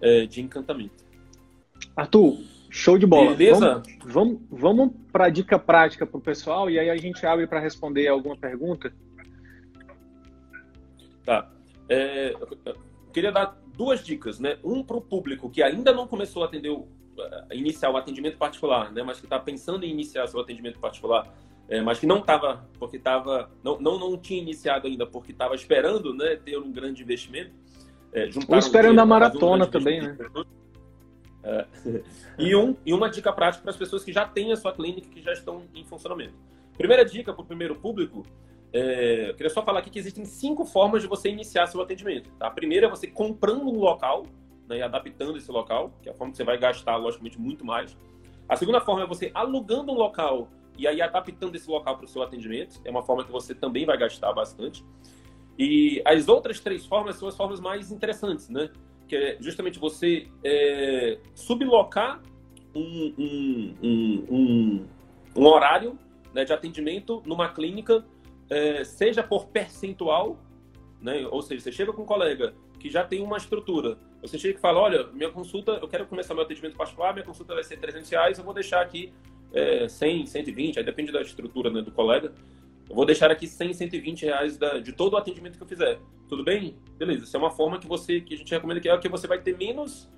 é, 0.02 0.26
de 0.26 0.41
encantamento. 0.41 1.04
Arthur, 1.95 2.39
show 2.70 2.97
de 2.97 3.06
bola. 3.06 3.36
Beleza? 3.36 3.84
Vamos, 4.04 4.04
vamos, 4.06 4.41
vamos 4.50 4.91
para 5.12 5.26
a 5.26 5.30
dica 5.30 5.60
prática 5.60 6.06
para 6.06 6.18
o 6.18 6.22
pessoal 6.22 6.70
e 6.70 6.80
aí 6.80 6.89
a 6.89 6.97
gente 6.97 7.26
abre 7.26 7.45
para 7.45 7.60
responder 7.60 8.08
alguma 8.08 8.38
pergunta. 8.38 8.93
Tá. 11.26 11.52
É, 11.89 12.34
eu 12.66 12.76
queria 13.12 13.32
dar 13.32 13.59
duas 13.80 14.03
dicas, 14.03 14.41
né? 14.41 14.57
Um 14.61 14.84
para 14.84 14.97
o 14.97 15.01
público 15.01 15.49
que 15.49 15.63
ainda 15.63 15.93
não 15.93 16.05
começou 16.05 16.43
a 16.43 16.47
atender 16.47 16.69
o, 16.69 16.86
iniciar 17.49 17.89
o 17.89 17.95
atendimento 17.95 18.38
particular, 18.38 18.91
né? 18.91 19.01
Mas 19.01 19.21
que 19.21 19.25
está 19.25 19.39
pensando 19.39 19.86
em 19.86 19.89
iniciar 19.89 20.27
seu 20.27 20.41
atendimento 20.41 20.77
particular, 20.80 21.34
é, 21.69 21.82
mas 21.82 21.97
que 21.97 22.05
não 22.05 22.17
estava, 22.17 22.67
porque 22.77 22.97
estava, 22.97 23.49
não, 23.63 23.80
não, 23.80 23.97
não 23.97 24.17
tinha 24.17 24.41
iniciado 24.41 24.86
ainda, 24.86 25.07
porque 25.07 25.32
estava 25.32 25.55
esperando, 25.55 26.13
né? 26.13 26.36
Ter 26.36 26.57
um 26.57 26.69
grande 26.73 27.03
investimento. 27.03 27.51
É, 28.11 28.30
Ou 28.49 28.57
esperando 28.57 28.99
a 28.99 29.05
maratona 29.05 29.63
um 29.65 29.69
também, 29.69 30.01
né? 30.01 30.17
É. 31.41 31.65
E, 32.38 32.55
um, 32.55 32.73
e 32.86 32.93
uma 32.93 33.09
dica 33.09 33.34
prática 33.34 33.61
para 33.61 33.71
as 33.71 33.77
pessoas 33.77 34.01
que 34.01 34.13
já 34.13 34.25
têm 34.25 34.53
a 34.53 34.55
sua 34.55 34.71
clínica, 34.71 35.09
que 35.09 35.21
já 35.21 35.34
estão 35.34 35.63
em 35.75 35.84
funcionamento. 35.84 36.34
Primeira 36.77 37.03
dica 37.03 37.34
para 37.34 37.41
o 37.41 37.45
primeiro 37.45 37.75
público, 37.75 38.25
é, 38.72 39.30
eu 39.30 39.36
queria 39.36 39.49
só 39.49 39.63
falar 39.63 39.80
aqui 39.80 39.89
que 39.89 39.99
existem 39.99 40.26
cinco 40.26 40.63
formas 40.65 41.01
de 41.01 41.07
você 41.07 41.30
iniciar 41.30 41.67
seu 41.67 41.82
atendimento. 41.82 42.30
Tá? 42.38 42.47
A 42.47 42.51
primeira 42.51 42.88
é 42.88 42.89
você 42.89 43.07
comprando 43.07 43.67
um 43.67 43.80
local 43.80 44.24
né, 44.67 44.78
e 44.78 44.82
adaptando 44.82 45.38
esse 45.38 45.51
local, 45.51 45.91
que 46.01 46.09
é 46.09 46.11
a 46.11 46.15
forma 46.15 46.32
que 46.32 46.38
você 46.38 46.43
vai 46.43 46.57
gastar, 46.57 46.95
logicamente, 46.95 47.39
muito 47.39 47.65
mais. 47.65 47.97
A 48.47 48.55
segunda 48.55 48.80
forma 48.80 49.03
é 49.03 49.07
você 49.07 49.32
alugando 49.34 49.91
um 49.91 49.95
local 49.95 50.49
e 50.78 50.88
aí 50.88 51.01
adaptando 51.01 51.55
esse 51.55 51.70
local 51.70 51.97
para 51.97 52.05
o 52.05 52.07
seu 52.07 52.22
atendimento. 52.22 52.80
É 52.86 52.91
uma 52.91 53.03
forma 53.03 53.24
que 53.24 53.32
você 53.32 53.55
também 53.55 53.86
vai 53.86 53.97
gastar 53.97 54.32
bastante. 54.34 54.86
E 55.57 56.01
as 56.05 56.28
outras 56.28 56.59
três 56.59 56.86
formas 56.86 57.15
são 57.17 57.28
as 57.28 57.36
formas 57.36 57.59
mais 57.59 57.91
interessantes, 57.91 58.47
né? 58.49 58.70
Que 59.07 59.15
é 59.15 59.38
justamente 59.41 59.80
você 59.80 60.28
é, 60.43 61.20
sublocar 61.34 62.22
um, 62.74 63.13
um, 63.17 63.76
um, 63.84 64.26
um, 64.30 64.88
um 65.36 65.45
horário 65.47 65.97
né, 66.34 66.45
de 66.45 66.53
atendimento 66.53 67.22
numa 67.26 67.49
clínica 67.49 68.05
é, 68.50 68.84
seja 68.84 69.24
por 69.24 69.47
percentual, 69.47 70.39
né? 71.02 71.28
ou 71.30 71.41
seja, 71.41 71.62
você 71.62 71.72
chega 71.72 71.93
com 71.93 72.04
um 72.04 72.06
colega 72.06 72.54
que 72.80 72.89
já 72.89 73.04
tem 73.04 73.22
uma 73.22 73.38
estrutura, 73.38 73.97
você 74.22 74.38
chega 74.38 74.58
e 74.58 74.62
fala, 74.62 74.80
olha, 74.80 75.08
minha 75.08 75.30
consulta, 75.30 75.74
eu 75.74 75.88
quero 75.88 76.06
começar 76.06 76.34
meu 76.34 76.43
atendimento 76.43 76.76
particular, 76.76 77.14
minha 77.14 77.26
consulta 77.26 77.54
vai 77.54 77.64
ser 77.64 77.78
300 77.78 78.10
reais, 78.10 78.38
eu 78.38 78.43
vou 78.43 78.54
deixar 78.54 78.82
aqui 78.82 79.14
é, 79.54 79.88
100, 79.88 80.26
120, 80.26 80.80
aí 80.80 80.86
depende 80.86 81.12
da 81.12 81.22
estrutura 81.22 81.70
né, 81.70 81.82
do 81.82 81.91
colega, 81.91 82.34
eu 82.89 82.95
vou 82.95 83.06
deixar 83.06 83.30
aqui 83.30 83.45
100, 83.45 83.74
120 83.74 84.26
reais 84.26 84.58
da, 84.58 84.80
de 84.80 84.91
todo 84.91 85.14
o 85.14 85.18
atendimento 85.18 85.58
que 85.58 85.64
eu 85.64 85.68
fizer. 85.68 86.00
Tudo 86.28 86.43
bem? 86.43 86.76
Beleza. 86.97 87.26
Isso 87.26 87.38
é 87.38 87.39
uma 87.39 87.52
forma 87.52 87.78
que 87.78 87.88
você 87.88 88.20
que 88.20 88.34
a 88.34 88.38
gente 88.38 88.52
recomenda 88.52 88.82
que 88.82 88.89
é 88.89 88.97
que 88.97 89.08
você 89.08 89.28
vai 89.28 89.39
ter 89.39 89.56
menos 89.56 90.10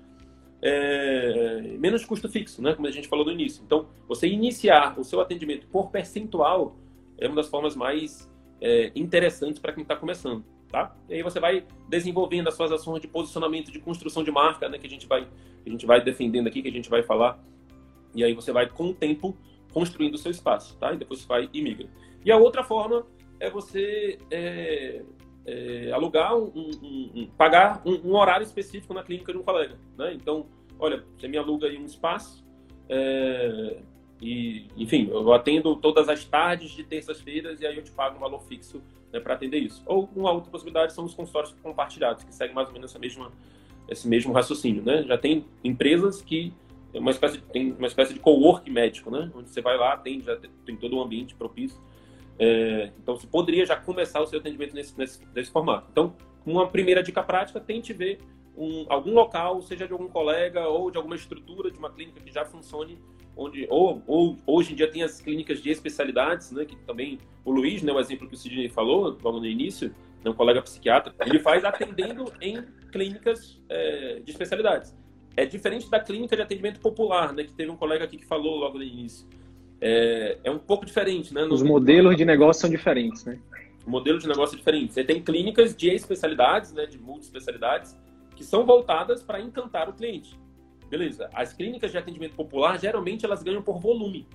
é, 0.62 1.76
menos 1.78 2.04
custo 2.04 2.30
fixo, 2.30 2.62
né? 2.62 2.72
Como 2.74 2.86
a 2.86 2.90
gente 2.90 3.08
falou 3.08 3.26
no 3.26 3.32
início. 3.32 3.62
Então, 3.62 3.88
você 4.08 4.26
iniciar 4.26 4.98
o 4.98 5.04
seu 5.04 5.20
atendimento 5.20 5.66
por 5.66 5.90
percentual 5.90 6.76
é 7.22 7.28
uma 7.28 7.36
das 7.36 7.48
formas 7.48 7.76
mais 7.76 8.28
é, 8.60 8.90
interessantes 8.94 9.60
para 9.60 9.72
quem 9.72 9.82
está 9.82 9.96
começando, 9.96 10.44
tá? 10.68 10.94
E 11.08 11.14
aí 11.14 11.22
você 11.22 11.38
vai 11.38 11.64
desenvolvendo 11.88 12.48
as 12.48 12.54
suas 12.54 12.72
ações 12.72 13.00
de 13.00 13.08
posicionamento, 13.08 13.70
de 13.70 13.78
construção 13.78 14.24
de 14.24 14.30
marca, 14.30 14.68
né? 14.68 14.78
Que 14.78 14.86
a 14.86 14.90
gente 14.90 15.06
vai, 15.06 15.26
a 15.64 15.68
gente 15.68 15.86
vai 15.86 16.02
defendendo 16.02 16.48
aqui, 16.48 16.62
que 16.62 16.68
a 16.68 16.72
gente 16.72 16.90
vai 16.90 17.02
falar. 17.02 17.42
E 18.14 18.24
aí 18.24 18.34
você 18.34 18.52
vai, 18.52 18.68
com 18.68 18.88
o 18.88 18.94
tempo, 18.94 19.36
construindo 19.72 20.14
o 20.14 20.18
seu 20.18 20.30
espaço, 20.30 20.76
tá? 20.78 20.92
E 20.92 20.96
depois 20.96 21.20
você 21.20 21.28
vai 21.28 21.48
e 21.52 21.62
migra. 21.62 21.88
E 22.24 22.30
a 22.30 22.36
outra 22.36 22.62
forma 22.62 23.06
é 23.40 23.48
você 23.48 24.18
é, 24.30 25.02
é, 25.46 25.92
alugar, 25.92 26.36
um, 26.36 26.52
um, 26.54 27.10
um 27.14 27.26
pagar 27.36 27.82
um, 27.84 28.14
horário 28.14 28.44
específico 28.44 28.92
na 28.94 29.02
clínica 29.02 29.32
de 29.32 29.38
um 29.38 29.42
colega, 29.42 29.76
né? 29.96 30.12
Então, 30.14 30.46
olha, 30.78 31.04
você 31.16 31.28
me 31.28 31.38
aluga 31.38 31.66
aí 31.66 31.78
um 31.78 31.84
espaço, 31.84 32.44
é, 32.88 33.78
e, 34.22 34.66
enfim, 34.76 35.08
eu 35.10 35.32
atendo 35.32 35.74
todas 35.74 36.08
as 36.08 36.24
tardes 36.24 36.70
de 36.70 36.84
terças-feiras 36.84 37.60
e 37.60 37.66
aí 37.66 37.76
eu 37.76 37.82
te 37.82 37.90
pago 37.90 38.16
um 38.16 38.20
valor 38.20 38.40
fixo 38.42 38.80
né, 39.12 39.18
para 39.18 39.34
atender 39.34 39.58
isso. 39.58 39.82
Ou 39.84 40.08
uma 40.14 40.30
outra 40.30 40.48
possibilidade 40.48 40.92
são 40.92 41.04
os 41.04 41.12
consultórios 41.12 41.52
compartilhados, 41.60 42.22
que 42.22 42.32
seguem 42.32 42.54
mais 42.54 42.68
ou 42.68 42.74
menos 42.74 42.92
essa 42.92 43.00
mesma, 43.00 43.32
esse 43.88 44.06
mesmo 44.06 44.32
raciocínio. 44.32 44.80
Né? 44.80 45.02
Já 45.02 45.18
tem 45.18 45.44
empresas 45.64 46.22
que 46.22 46.54
uma 46.94 47.10
espécie, 47.10 47.40
tem 47.52 47.72
uma 47.72 47.88
espécie 47.88 48.14
de 48.14 48.20
co-work 48.20 48.70
médico, 48.70 49.10
né? 49.10 49.28
onde 49.34 49.50
você 49.50 49.60
vai 49.60 49.76
lá, 49.76 49.96
tem, 49.96 50.22
já 50.22 50.38
tem 50.64 50.76
todo 50.76 50.96
um 50.96 51.02
ambiente 51.02 51.34
propício. 51.34 51.80
É, 52.38 52.92
então, 53.02 53.16
você 53.16 53.26
poderia 53.26 53.66
já 53.66 53.74
começar 53.74 54.20
o 54.20 54.26
seu 54.26 54.38
atendimento 54.38 54.72
nesse, 54.72 54.96
nesse, 54.96 55.20
nesse 55.34 55.50
formato. 55.50 55.88
Então, 55.90 56.14
uma 56.46 56.68
primeira 56.68 57.02
dica 57.02 57.24
prática, 57.24 57.58
tente 57.58 57.92
ver 57.92 58.20
um, 58.56 58.86
algum 58.88 59.14
local, 59.14 59.62
seja 59.62 59.86
de 59.86 59.92
algum 59.92 60.08
colega 60.08 60.68
ou 60.68 60.90
de 60.90 60.96
alguma 60.96 61.16
estrutura 61.16 61.70
de 61.70 61.78
uma 61.78 61.90
clínica 61.90 62.20
que 62.20 62.32
já 62.32 62.44
funcione 62.44 62.98
onde 63.36 63.66
ou, 63.70 64.02
ou, 64.06 64.36
hoje 64.46 64.72
em 64.72 64.76
dia 64.76 64.90
tem 64.90 65.02
as 65.02 65.20
clínicas 65.20 65.62
de 65.62 65.70
especialidades, 65.70 66.50
né, 66.52 66.64
que 66.64 66.76
também 66.76 67.18
o 67.44 67.50
Luiz, 67.50 67.82
né, 67.82 67.92
o 67.92 67.98
exemplo 67.98 68.28
que 68.28 68.34
o 68.34 68.36
Sidney 68.36 68.68
falou 68.68 69.18
logo 69.22 69.40
no 69.40 69.46
início, 69.46 69.94
né, 70.22 70.30
um 70.30 70.34
colega 70.34 70.60
psiquiatra, 70.62 71.14
ele 71.24 71.38
faz 71.38 71.64
atendendo 71.64 72.30
em 72.40 72.62
clínicas 72.90 73.60
é, 73.68 74.20
de 74.22 74.30
especialidades. 74.30 74.94
É 75.34 75.46
diferente 75.46 75.88
da 75.88 75.98
clínica 75.98 76.36
de 76.36 76.42
atendimento 76.42 76.78
popular, 76.80 77.32
né, 77.32 77.44
que 77.44 77.52
teve 77.52 77.70
um 77.70 77.76
colega 77.76 78.04
aqui 78.04 78.18
que 78.18 78.26
falou 78.26 78.56
logo 78.56 78.76
no 78.76 78.84
início. 78.84 79.26
É, 79.80 80.38
é 80.44 80.50
um 80.50 80.58
pouco 80.58 80.86
diferente, 80.86 81.34
né? 81.34 81.44
No... 81.44 81.54
Os 81.54 81.62
modelos 81.62 82.16
de 82.16 82.24
negócio 82.24 82.60
são 82.60 82.70
diferentes, 82.70 83.24
né? 83.24 83.40
O 83.84 83.90
modelo 83.90 84.16
de 84.16 84.28
negócio 84.28 84.54
é 84.54 84.58
diferente. 84.58 84.92
Você 84.92 85.02
tem 85.02 85.20
clínicas 85.20 85.74
de 85.74 85.90
especialidades, 85.90 86.72
né, 86.72 86.86
de 86.86 86.98
multiespecialidades, 86.98 87.98
que 88.34 88.44
são 88.44 88.64
voltadas 88.64 89.22
para 89.22 89.40
encantar 89.40 89.88
o 89.88 89.92
cliente. 89.92 90.38
Beleza. 90.88 91.30
As 91.32 91.52
clínicas 91.52 91.90
de 91.90 91.98
atendimento 91.98 92.34
popular, 92.34 92.78
geralmente, 92.78 93.24
elas 93.24 93.42
ganham 93.42 93.62
por 93.62 93.80
volume. 93.80 94.28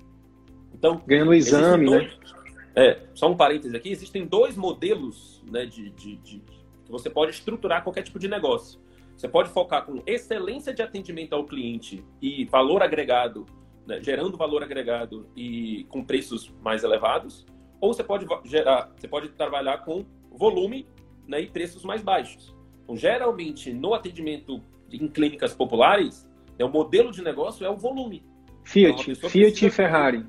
Então, 0.74 1.00
Ganha 1.06 1.24
no 1.24 1.34
exame, 1.34 1.88
né? 1.88 1.98
dois, 1.98 2.18
né? 2.18 2.38
É, 2.74 3.00
só 3.14 3.30
um 3.30 3.36
parênteses 3.36 3.74
aqui. 3.74 3.90
Existem 3.90 4.26
dois 4.26 4.56
modelos 4.56 5.42
né, 5.50 5.66
de, 5.66 5.90
de, 5.90 6.16
de, 6.16 6.38
que 6.84 6.90
você 6.90 7.10
pode 7.10 7.32
estruturar 7.32 7.82
qualquer 7.82 8.02
tipo 8.02 8.18
de 8.18 8.28
negócio. 8.28 8.80
Você 9.16 9.28
pode 9.28 9.50
focar 9.50 9.84
com 9.84 10.00
excelência 10.06 10.72
de 10.72 10.80
atendimento 10.80 11.34
ao 11.34 11.44
cliente 11.44 12.04
e 12.22 12.44
valor 12.44 12.82
agregado, 12.82 13.46
né, 13.84 14.00
gerando 14.00 14.36
valor 14.36 14.62
agregado 14.62 15.28
e 15.36 15.86
com 15.88 16.04
preços 16.04 16.52
mais 16.62 16.84
elevados. 16.84 17.44
Ou 17.80 17.92
você 17.92 18.04
pode 18.04 18.26
gerar, 18.44 18.92
você 18.96 19.08
pode 19.08 19.30
trabalhar 19.30 19.78
com 19.78 20.04
volume 20.30 20.86
né, 21.26 21.40
e 21.40 21.46
preços 21.48 21.84
mais 21.84 22.00
baixos. 22.00 22.54
Então, 22.88 22.96
geralmente, 22.96 23.70
no 23.70 23.92
atendimento 23.92 24.62
em 24.90 25.06
clínicas 25.08 25.52
populares, 25.52 26.26
é 26.58 26.64
o 26.64 26.70
modelo 26.70 27.12
de 27.12 27.22
negócio 27.22 27.66
é 27.66 27.68
o 27.68 27.76
volume. 27.76 28.24
Fiat, 28.64 29.10
então, 29.10 29.28
Fiat 29.28 29.66
e 29.66 29.70
Ferrari. 29.70 30.24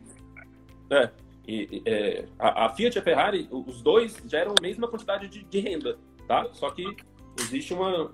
É, 0.91 1.09
e, 1.47 1.81
é, 1.85 2.25
a, 2.37 2.65
a, 2.65 2.69
Fiat 2.75 2.97
e 2.97 2.99
a 2.99 3.01
Ferrari, 3.01 3.47
os 3.49 3.81
dois 3.81 4.21
geram 4.27 4.53
a 4.59 4.61
mesma 4.61 4.89
quantidade 4.89 5.29
de, 5.29 5.41
de 5.43 5.59
renda, 5.61 5.97
tá? 6.27 6.49
Só 6.51 6.69
que 6.69 6.85
existe 7.39 7.73
uma, 7.73 8.11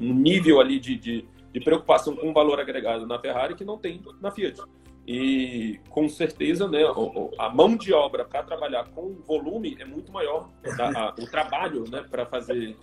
um 0.00 0.14
nível 0.14 0.58
ali 0.58 0.80
de, 0.80 0.96
de, 0.96 1.28
de, 1.52 1.60
preocupação 1.60 2.16
com 2.16 2.30
o 2.30 2.32
valor 2.32 2.58
agregado 2.58 3.06
na 3.06 3.18
Ferrari 3.18 3.54
que 3.54 3.64
não 3.64 3.76
tem 3.76 4.00
na 4.22 4.30
Fiat. 4.30 4.58
E 5.06 5.78
com 5.90 6.08
certeza, 6.08 6.66
né, 6.66 6.80
a 7.38 7.50
mão 7.50 7.76
de 7.76 7.92
obra 7.92 8.24
para 8.24 8.42
trabalhar 8.42 8.88
com 8.88 9.16
volume 9.26 9.76
é 9.78 9.84
muito 9.84 10.10
maior. 10.10 10.50
Tá? 10.76 11.14
O 11.20 11.30
trabalho, 11.30 11.84
né, 11.88 12.04
para 12.10 12.26
fazer 12.26 12.74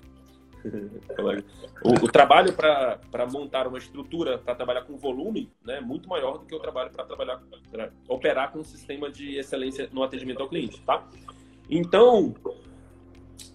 o, 1.84 2.06
o, 2.06 2.12
trabalho 2.12 2.54
para 2.54 3.26
montar 3.32 3.68
uma 3.68 3.78
estrutura 3.78 4.38
para 4.38 4.56
trabalhar 4.56 4.84
com 4.84 4.98
volume 4.98 5.52
né, 5.64 5.78
é 5.78 5.82
muito 5.82 6.08
maior 6.08 6.38
do 6.38 6.46
que 6.46 6.56
o 6.56 6.60
trabalho 6.60 6.92
para 6.92 7.06
trabalhar 7.06 7.42
pra 7.72 7.90
operar 8.08 8.52
com 8.52 8.60
um 8.60 8.64
sistema 8.64 9.10
de 9.10 9.36
excelência 9.36 9.90
no 9.92 10.04
atendimento 10.04 10.42
ao 10.42 10.50
cliente, 10.50 10.82
tá? 10.82 11.06
Então, 11.70 12.34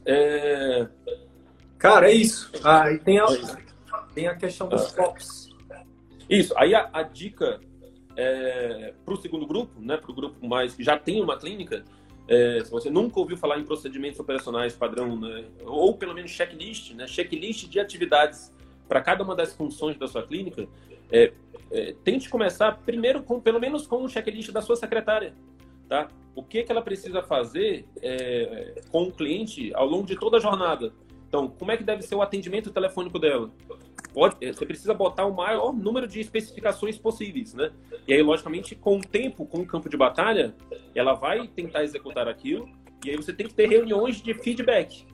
é... 0.04 0.86
cara, 1.78 2.10
é 2.10 2.14
isso. 2.14 2.50
Ah, 2.62 2.90
e 2.90 2.98
tem 2.98 3.18
a, 3.18 3.26
tem 4.14 4.26
a 4.26 4.34
questão 4.34 4.68
dos 4.68 4.92
POPs. 4.92 5.48
Isso. 6.28 6.52
Aí 6.58 6.74
a, 6.74 6.90
a 6.92 7.02
dica 7.02 7.60
é, 8.16 8.92
para 9.04 9.14
o 9.14 9.16
segundo 9.16 9.46
grupo, 9.46 9.80
né, 9.80 9.96
para 9.96 10.10
o 10.10 10.14
grupo 10.14 10.46
mais 10.46 10.74
que 10.74 10.82
já 10.82 10.98
tem 10.98 11.22
uma 11.22 11.38
clínica, 11.38 11.84
é, 12.28 12.62
se 12.62 12.70
você 12.70 12.90
nunca 12.90 13.18
ouviu 13.18 13.36
falar 13.36 13.58
em 13.58 13.64
procedimentos 13.64 14.20
operacionais 14.20 14.74
padrão, 14.74 15.18
né, 15.18 15.46
ou 15.64 15.96
pelo 15.96 16.14
menos 16.14 16.30
checklist, 16.30 16.92
né, 16.92 17.06
checklist 17.06 17.68
de 17.68 17.80
atividades 17.80 18.52
para 18.86 19.00
cada 19.00 19.24
uma 19.24 19.34
das 19.34 19.54
funções 19.54 19.96
da 19.96 20.06
sua 20.06 20.22
clínica, 20.22 20.68
é, 21.10 21.32
é, 21.70 21.94
tente 22.04 22.28
começar 22.28 22.78
primeiro 22.84 23.22
com, 23.22 23.40
pelo 23.40 23.58
menos 23.58 23.86
com 23.86 24.04
um 24.04 24.08
checklist 24.08 24.50
da 24.52 24.60
sua 24.60 24.76
secretária, 24.76 25.34
tá? 25.88 26.08
O 26.34 26.42
que, 26.42 26.62
que 26.62 26.70
ela 26.70 26.82
precisa 26.82 27.22
fazer 27.22 27.86
é, 28.00 28.82
com 28.90 29.04
o 29.04 29.12
cliente 29.12 29.74
ao 29.74 29.86
longo 29.86 30.06
de 30.06 30.14
toda 30.14 30.36
a 30.36 30.40
jornada? 30.40 30.92
Então, 31.28 31.48
como 31.48 31.72
é 31.72 31.76
que 31.76 31.82
deve 31.82 32.02
ser 32.02 32.14
o 32.14 32.22
atendimento 32.22 32.70
telefônico 32.70 33.18
dela? 33.18 33.50
Pode, 34.12 34.36
é, 34.40 34.52
você 34.52 34.64
precisa 34.64 34.94
botar 34.94 35.26
o 35.26 35.34
maior 35.34 35.72
número 35.72 36.06
de 36.06 36.20
especificações 36.20 36.98
possíveis, 36.98 37.54
né? 37.54 37.70
E 38.06 38.14
aí, 38.14 38.22
logicamente, 38.22 38.74
com 38.74 38.98
o 38.98 39.00
tempo, 39.00 39.46
com 39.46 39.58
o 39.58 39.66
campo 39.66 39.88
de 39.88 39.96
batalha, 39.96 40.54
ela 40.94 41.14
vai 41.14 41.46
tentar 41.48 41.84
executar 41.84 42.26
aquilo, 42.26 42.68
e 43.04 43.10
aí 43.10 43.16
você 43.16 43.32
tem 43.32 43.46
que 43.46 43.54
ter 43.54 43.68
reuniões 43.68 44.20
de 44.20 44.34
feedback. 44.34 45.06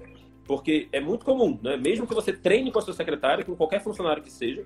Porque 0.47 0.89
é 0.93 1.01
muito 1.01 1.25
comum, 1.25 1.59
né? 1.63 1.77
Mesmo 1.77 2.07
que 2.07 2.15
você 2.15 2.33
treine 2.33 2.71
com 2.71 2.79
a 2.79 2.83
sua 2.83 2.95
secretária, 2.95 3.45
com 3.45 3.57
qualquer 3.57 3.83
funcionário 3.83 4.23
que 4.23 4.31
seja, 4.31 4.65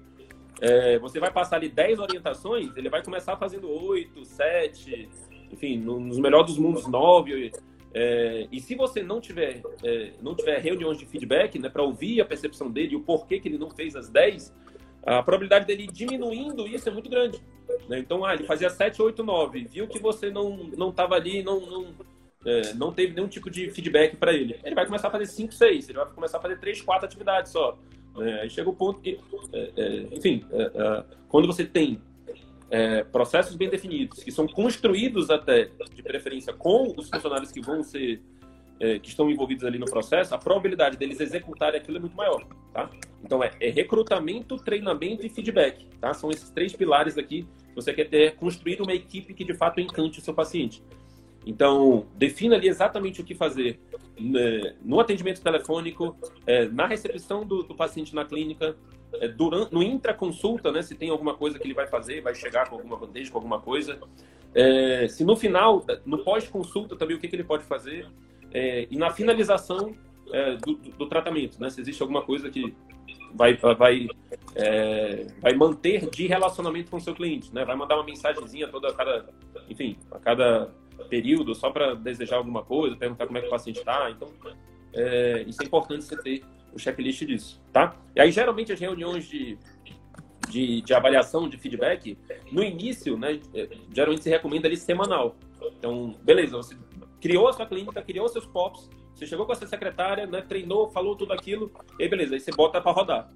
é, 0.61 0.99
você 0.99 1.20
vai 1.20 1.33
passar 1.33 1.57
ali 1.57 1.68
10 1.68 2.01
orientações, 2.01 2.76
ele 2.76 2.89
vai 2.89 3.03
começar 3.03 3.37
fazendo 3.37 3.70
8, 3.70 4.24
7, 4.24 5.09
enfim, 5.53 5.79
nos 5.79 6.18
melhores 6.18 6.49
dos 6.49 6.59
mundos, 6.59 6.87
9, 6.87 7.53
É, 7.95 8.47
e 8.53 8.61
se 8.61 8.74
você 8.74 9.03
não 9.03 9.20
tiver, 9.20 9.62
é, 9.82 10.12
não 10.20 10.34
tiver 10.34 10.59
reuniões 10.61 10.99
de 10.99 11.07
feedback, 11.07 11.59
né, 11.59 11.68
para 11.68 11.82
ouvir 11.82 12.20
a 12.20 12.24
percepção 12.24 12.70
dele 12.70 12.93
e 12.93 12.97
o 12.97 13.01
porquê 13.01 13.41
que 13.41 13.49
ele 13.49 13.59
não 13.59 13.70
fez 13.70 13.97
as 13.97 14.09
10, 14.09 14.55
a 15.07 15.22
probabilidade 15.22 15.66
dele 15.66 15.86
diminuindo 15.86 16.66
isso 16.66 16.89
é 16.89 16.93
muito 16.93 17.09
grande. 17.09 17.41
Né? 17.89 17.99
Então, 17.99 18.24
ah, 18.24 18.34
ele 18.34 18.45
fazia 18.45 18.68
7, 18.68 19.01
8, 19.01 19.22
9, 19.22 19.64
viu 19.64 19.89
que 19.89 19.99
você 19.99 20.30
não 20.30 20.91
estava 20.91 21.14
ali, 21.14 21.43
não, 21.43 21.61
não, 21.61 21.95
é, 22.45 22.74
não 22.74 22.93
teve 22.93 23.14
nenhum 23.14 23.28
tipo 23.28 23.51
de 23.51 23.70
feedback 23.70 24.16
para 24.16 24.32
ele. 24.32 24.59
Ele 24.62 24.74
vai 24.74 24.84
começar 24.84 25.09
a 25.09 25.11
fazer 25.11 25.26
5, 25.26 25.53
6, 25.53 25.89
ele 25.89 25.99
vai 25.99 26.07
começar 26.09 26.39
a 26.39 26.41
fazer 26.41 26.59
3, 26.59 26.82
4 26.82 27.07
atividades 27.07 27.53
só. 27.53 27.78
É, 28.20 28.43
aí 28.43 28.51
chega 28.51 28.68
o 28.68 28.74
ponto 28.74 29.01
que, 29.01 29.18
é, 29.53 29.70
é, 29.76 29.97
enfim, 30.12 30.45
é, 30.51 31.05
quando 31.28 31.47
você 31.47 31.64
tem 31.64 32.01
processos 33.11 33.57
bem 33.57 33.71
definidos, 33.71 34.23
que 34.23 34.31
são 34.31 34.47
construídos 34.47 35.31
até, 35.31 35.71
de 35.95 36.03
preferência, 36.03 36.53
com 36.53 36.95
os 36.97 37.09
funcionários 37.09 37.51
que 37.51 37.61
vão 37.61 37.83
ser 37.83 38.21
é, 38.81 38.99
que 38.99 39.09
estão 39.09 39.31
envolvidos 39.31 39.64
ali 39.64 39.79
no 39.79 39.87
processo, 39.87 40.35
a 40.35 40.39
probabilidade 40.39 40.97
deles 40.97 41.21
executarem 41.21 41.81
aquilo 41.81 41.97
é 41.97 42.01
muito 42.01 42.16
maior, 42.16 42.45
tá? 42.73 42.89
Então 43.25 43.43
é, 43.43 43.51
é, 43.61 43.71
recrutamento, 43.71 44.57
treinamento 44.57 45.27
e 45.27 45.29
feedback, 45.29 45.87
tá? 46.01 46.14
São 46.14 46.31
esses 46.31 46.51
três 46.51 46.73
pilares 46.75 47.19
aqui. 47.19 47.47
Você 47.75 47.93
quer 47.93 48.09
ter 48.09 48.37
construir 48.37 48.81
uma 48.81 48.93
equipe 48.93 49.35
que 49.35 49.45
de 49.45 49.55
fato 49.55 49.81
encante 49.81 50.21
o 50.21 50.23
seu 50.23 50.35
paciente. 50.35 50.83
Então 51.47 52.07
defina 52.16 52.57
ali 52.57 52.69
exatamente 52.69 53.21
o 53.21 53.25
que 53.25 53.35
fazer 53.35 53.81
né, 54.19 54.75
no 54.83 55.01
atendimento 55.01 55.41
telefônico, 55.41 56.16
é, 56.47 56.66
na 56.69 56.87
recepção 56.87 57.45
do, 57.45 57.62
do, 57.62 57.75
paciente 57.75 58.14
na 58.14 58.25
clínica, 58.25 58.77
é, 58.77 58.77
durante, 59.36 59.72
no 59.72 59.82
intraconsulta, 59.82 60.70
né? 60.70 60.82
Se 60.82 60.94
tem 60.94 61.11
alguma 61.11 61.34
coisa 61.34 61.59
que 61.59 61.66
ele 61.66 61.74
vai 61.74 61.86
fazer, 61.86 62.20
vai 62.20 62.34
chegar 62.34 62.68
com 62.68 62.76
alguma 62.76 62.96
bandeja, 62.96 63.30
com 63.30 63.38
alguma 63.38 63.61
coisa. 63.61 63.98
É, 64.54 65.09
se 65.09 65.24
no 65.24 65.36
final, 65.36 65.84
no 66.04 66.18
pós-consulta 66.18 66.96
também, 66.96 67.16
o 67.16 67.20
que, 67.20 67.28
que 67.28 67.36
ele 67.36 67.44
pode 67.44 67.64
fazer 67.64 68.06
é, 68.52 68.86
e 68.90 68.96
na 68.96 69.11
finalização 69.11 69.94
é, 70.32 70.56
do, 70.56 70.74
do, 70.74 71.06
tratamento, 71.06 71.61
né? 71.61 71.70
Se 71.70 71.80
existe 71.80 72.02
alguma 72.02 72.22
coisa 72.22 72.50
que 72.50 72.74
vai, 73.34 73.56
vai, 73.56 74.09
é, 74.54 75.26
vai 75.40 75.54
manter 75.54 76.09
de 76.09 76.26
relacionamento 76.26 76.90
com 76.90 76.96
o 76.96 77.00
seu 77.00 77.14
cliente, 77.14 77.54
né? 77.54 77.64
Vai 77.64 77.76
mandar 77.76 77.96
uma 77.96 78.04
mensagenzinha 78.04 78.68
toda 78.68 78.88
a 78.88 78.94
cada, 78.94 79.26
enfim, 79.68 79.96
a 80.11 80.18
cada 80.18 80.70
período 81.09 81.54
só 81.54 81.70
para 81.70 81.94
desejar 81.94 82.36
alguma 82.36 82.62
coisa, 82.62 82.96
perguntar 82.96 83.26
como 83.26 83.38
é 83.38 83.40
que 83.40 83.46
o 83.46 83.50
paciente 83.50 83.78
está. 83.78 84.11
Então, 84.11 84.28
é, 84.92 85.44
isso 85.46 85.62
é 85.62 85.66
importante 85.66 86.04
você 86.04 86.16
ter 86.16 86.42
o 86.73 86.79
checklist 86.79 87.25
disso, 87.25 87.61
tá? 87.73 87.97
E 88.14 88.21
aí, 88.21 88.31
geralmente, 88.31 88.73
as 88.73 88.81
reuniões 88.81 89.29
de, 89.29 89.59
de, 90.49 90.81
de 90.83 90.95
avaliação, 90.95 91.49
de 91.49 91.57
feedback, 91.59 92.16
no 92.51 92.62
início, 92.62 93.16
né, 93.16 93.41
é, 93.55 93.69
geralmente 93.93 94.23
se 94.23 94.31
recomenda 94.31 94.66
ali 94.66 94.77
semanal. 94.77 95.37
Então, 95.79 96.14
beleza, 96.23 96.57
você 96.57 96.77
criou 97.21 97.49
a 97.49 97.53
sua 97.53 97.66
clínica, 97.66 98.03
criou 98.03 98.29
seus 98.29 98.47
POPs, 98.47 98.89
você 99.14 99.27
chegou 99.27 99.45
com 99.45 99.53
a 99.53 99.55
sua 99.57 99.66
secretária, 99.66 100.27
né, 100.27 100.41
treinou, 100.41 100.89
falou 100.91 101.16
tudo 101.16 101.33
aquilo, 101.33 101.73
e 101.99 102.05
aí 102.05 102.09
beleza, 102.09 102.35
aí 102.35 102.41
você 102.41 102.53
bota 102.53 102.81
para 102.81 102.93
rodar. 102.93 103.31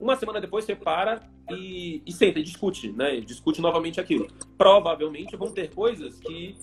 Uma 0.00 0.16
semana 0.16 0.40
depois 0.40 0.64
você 0.64 0.74
para 0.74 1.20
e, 1.50 2.02
e 2.04 2.12
senta 2.12 2.38
e 2.38 2.42
discute, 2.42 2.92
né? 2.92 3.18
Discute 3.20 3.62
novamente 3.62 3.98
aquilo. 3.98 4.28
Provavelmente 4.58 5.36
vão 5.36 5.50
ter 5.50 5.74
coisas 5.74 6.20
que 6.20 6.54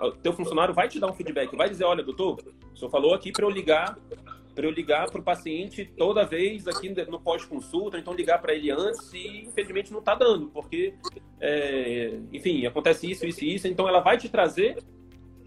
o 0.00 0.12
teu 0.12 0.32
funcionário 0.32 0.72
vai 0.72 0.88
te 0.88 0.98
dar 0.98 1.10
um 1.10 1.12
feedback, 1.12 1.54
vai 1.56 1.68
dizer, 1.68 1.84
olha, 1.84 2.02
doutor, 2.02 2.38
o 2.72 2.76
senhor 2.76 2.90
falou 2.90 3.12
aqui 3.12 3.32
para 3.32 3.44
eu 3.44 3.50
ligar 3.50 3.98
para 4.56 4.64
eu 4.64 4.70
ligar 4.70 5.10
para 5.10 5.20
o 5.20 5.22
paciente 5.22 5.84
toda 5.98 6.24
vez 6.24 6.66
aqui 6.66 6.88
no 6.88 7.20
pós-consulta, 7.20 7.98
então 7.98 8.14
ligar 8.14 8.40
para 8.40 8.54
ele 8.54 8.70
antes 8.70 9.12
e 9.12 9.42
infelizmente 9.42 9.92
não 9.92 9.98
está 9.98 10.14
dando, 10.14 10.46
porque, 10.48 10.94
é, 11.38 12.18
enfim, 12.32 12.64
acontece 12.64 13.08
isso, 13.10 13.26
isso 13.26 13.44
e 13.44 13.54
isso, 13.54 13.68
então 13.68 13.86
ela 13.86 14.00
vai 14.00 14.16
te 14.16 14.30
trazer 14.30 14.78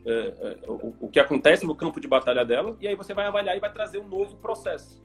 é, 0.05 0.12
é, 0.12 0.57
o, 0.68 0.93
o, 1.01 1.10
que 1.10 1.20
acontece 1.20 1.66
no 1.66 1.76
campo 1.76 1.99
de 1.99 2.07
batalha 2.07 2.45
dela, 2.45 2.78
e 2.80 2.88
aí 2.88 2.95
você 2.95 3.12
vai 3.12 3.26
avaliar 3.26 3.57
e 3.57 3.60
vai 3.60 3.74
trazer 3.74 3.97
um 3.97 4.07
novo 4.07 4.38
processo. 4.38 5.03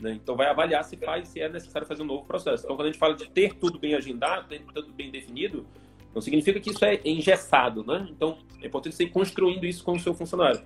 Né? 0.00 0.12
Então 0.14 0.34
vai 0.34 0.48
avaliar 0.48 0.82
se 0.82 0.96
faz, 0.96 1.28
se 1.28 1.40
é 1.40 1.48
necessário 1.48 1.86
fazer 1.86 2.02
um 2.02 2.06
novo 2.06 2.24
processo. 2.24 2.64
Então 2.64 2.76
quando 2.76 2.88
a 2.88 2.90
gente 2.90 2.98
fala 2.98 3.14
de 3.14 3.28
ter 3.28 3.52
tudo 3.54 3.78
bem 3.78 3.94
agendado, 3.94 4.48
ter 4.48 4.62
tudo 4.72 4.90
bem 4.94 5.10
definido, 5.10 5.66
não 6.14 6.22
significa 6.22 6.58
que 6.58 6.70
isso 6.70 6.84
é 6.84 6.98
engessado, 7.04 7.84
né? 7.84 8.08
Então 8.10 8.38
é 8.62 8.66
importante 8.66 8.96
você 8.96 9.04
ir 9.04 9.10
construindo 9.10 9.66
isso 9.66 9.84
com 9.84 9.92
o 9.92 10.00
seu 10.00 10.14
funcionário. 10.14 10.62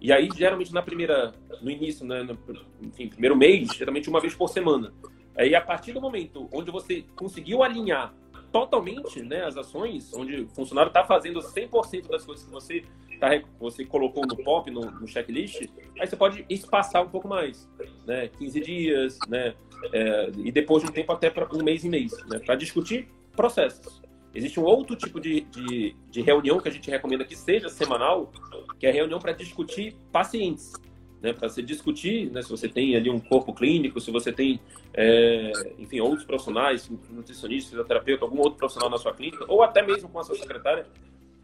E 0.00 0.12
aí 0.12 0.28
geralmente 0.36 0.72
na 0.72 0.82
primeira, 0.82 1.34
no 1.60 1.70
início, 1.70 2.06
né, 2.06 2.22
no, 2.22 2.38
enfim, 2.82 3.08
primeiro 3.08 3.36
mês, 3.36 3.68
geralmente 3.74 4.08
uma 4.08 4.20
vez 4.20 4.34
por 4.34 4.48
semana. 4.48 4.92
Aí 5.36 5.54
a 5.54 5.60
partir 5.60 5.92
do 5.92 6.00
momento 6.00 6.48
onde 6.52 6.70
você 6.70 7.04
conseguiu 7.16 7.62
alinhar 7.62 8.14
totalmente 8.52 9.22
né, 9.22 9.44
as 9.44 9.56
ações, 9.56 10.12
onde 10.14 10.42
o 10.42 10.48
funcionário 10.48 10.88
está 10.88 11.04
fazendo 11.04 11.40
100% 11.40 12.08
das 12.08 12.24
coisas 12.24 12.44
que 12.44 12.50
você 12.50 12.82
tá, 13.18 13.28
você 13.58 13.84
colocou 13.84 14.26
no 14.26 14.36
POP, 14.36 14.70
no, 14.70 14.90
no, 14.90 15.06
checklist, 15.06 15.68
aí 16.00 16.06
você 16.06 16.16
pode 16.16 16.44
espaçar 16.48 17.02
um 17.02 17.08
pouco 17.08 17.28
mais, 17.28 17.68
né? 18.06 18.28
15 18.38 18.60
dias, 18.60 19.18
né? 19.28 19.54
É, 19.92 20.30
e 20.36 20.50
depois 20.50 20.82
de 20.82 20.88
um 20.88 20.92
tempo 20.92 21.12
até 21.12 21.28
para 21.28 21.48
um 21.54 21.62
mês 21.62 21.84
e 21.84 21.88
mês, 21.88 22.12
né? 22.26 22.38
Para 22.38 22.54
discutir 22.54 23.08
processos. 23.36 24.00
Existe 24.34 24.60
um 24.60 24.64
outro 24.64 24.94
tipo 24.94 25.20
de, 25.20 25.40
de, 25.42 25.96
de, 26.10 26.20
reunião 26.20 26.60
que 26.60 26.68
a 26.68 26.72
gente 26.72 26.90
recomenda 26.90 27.24
que 27.24 27.34
seja 27.34 27.68
semanal, 27.68 28.30
que 28.78 28.86
é 28.86 28.90
a 28.90 28.92
reunião 28.92 29.18
para 29.18 29.32
discutir 29.32 29.96
pacientes. 30.12 30.72
Né, 31.20 31.32
para 31.32 31.48
se 31.48 31.60
discutir 31.64 32.30
né, 32.30 32.42
se 32.42 32.48
você 32.48 32.68
tem 32.68 32.94
ali 32.94 33.10
um 33.10 33.18
corpo 33.18 33.52
clínico, 33.52 34.00
se 34.00 34.08
você 34.08 34.32
tem, 34.32 34.60
é, 34.94 35.50
enfim, 35.76 35.98
outros 35.98 36.24
profissionais, 36.24 36.88
nutricionista, 37.10 37.70
fisioterapeuta, 37.70 38.24
algum 38.24 38.38
outro 38.38 38.56
profissional 38.56 38.88
na 38.88 38.98
sua 38.98 39.12
clínica, 39.12 39.44
ou 39.48 39.60
até 39.60 39.82
mesmo 39.82 40.08
com 40.08 40.20
a 40.20 40.22
sua 40.22 40.36
secretária, 40.36 40.86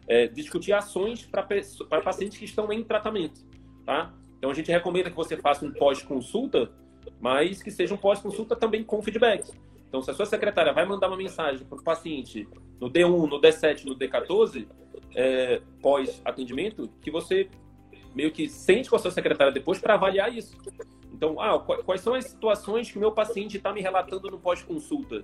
é, 0.07 0.27
discutir 0.27 0.71
ações 0.71 1.25
para 1.25 2.01
pacientes 2.01 2.37
que 2.37 2.45
estão 2.45 2.71
em 2.71 2.85
tratamento, 2.85 3.41
tá? 3.85 4.13
Então 4.37 4.49
a 4.49 4.53
gente 4.53 4.71
recomenda 4.71 5.09
que 5.09 5.15
você 5.15 5.35
faça 5.35 5.65
um 5.65 5.71
pós-consulta, 5.73 6.71
mas 7.19 7.61
que 7.61 7.71
seja 7.71 7.93
um 7.93 7.97
pós-consulta 7.97 8.55
também 8.55 8.81
com 8.81 9.01
feedback. 9.01 9.51
Então, 9.95 10.03
se 10.03 10.11
a 10.11 10.13
sua 10.13 10.25
secretária 10.25 10.73
vai 10.73 10.85
mandar 10.85 11.07
uma 11.07 11.15
mensagem 11.15 11.65
para 11.65 11.77
o 11.77 11.81
paciente 11.81 12.45
no 12.81 12.91
D1, 12.91 13.29
no 13.29 13.39
D7, 13.39 13.85
no 13.85 13.95
D14, 13.95 14.67
é, 15.15 15.61
pós-atendimento, 15.81 16.89
que 17.01 17.09
você 17.09 17.49
meio 18.13 18.29
que 18.29 18.49
sente 18.49 18.89
com 18.89 18.97
a 18.97 18.99
sua 18.99 19.11
secretária 19.11 19.53
depois 19.53 19.79
para 19.79 19.93
avaliar 19.93 20.35
isso. 20.35 20.57
Então, 21.15 21.39
ah, 21.39 21.57
quais 21.59 22.01
são 22.01 22.13
as 22.13 22.25
situações 22.25 22.91
que 22.91 22.97
o 22.97 22.99
meu 22.99 23.11
paciente 23.11 23.55
está 23.55 23.71
me 23.71 23.81
relatando 23.81 24.29
no 24.29 24.37
pós-consulta? 24.37 25.23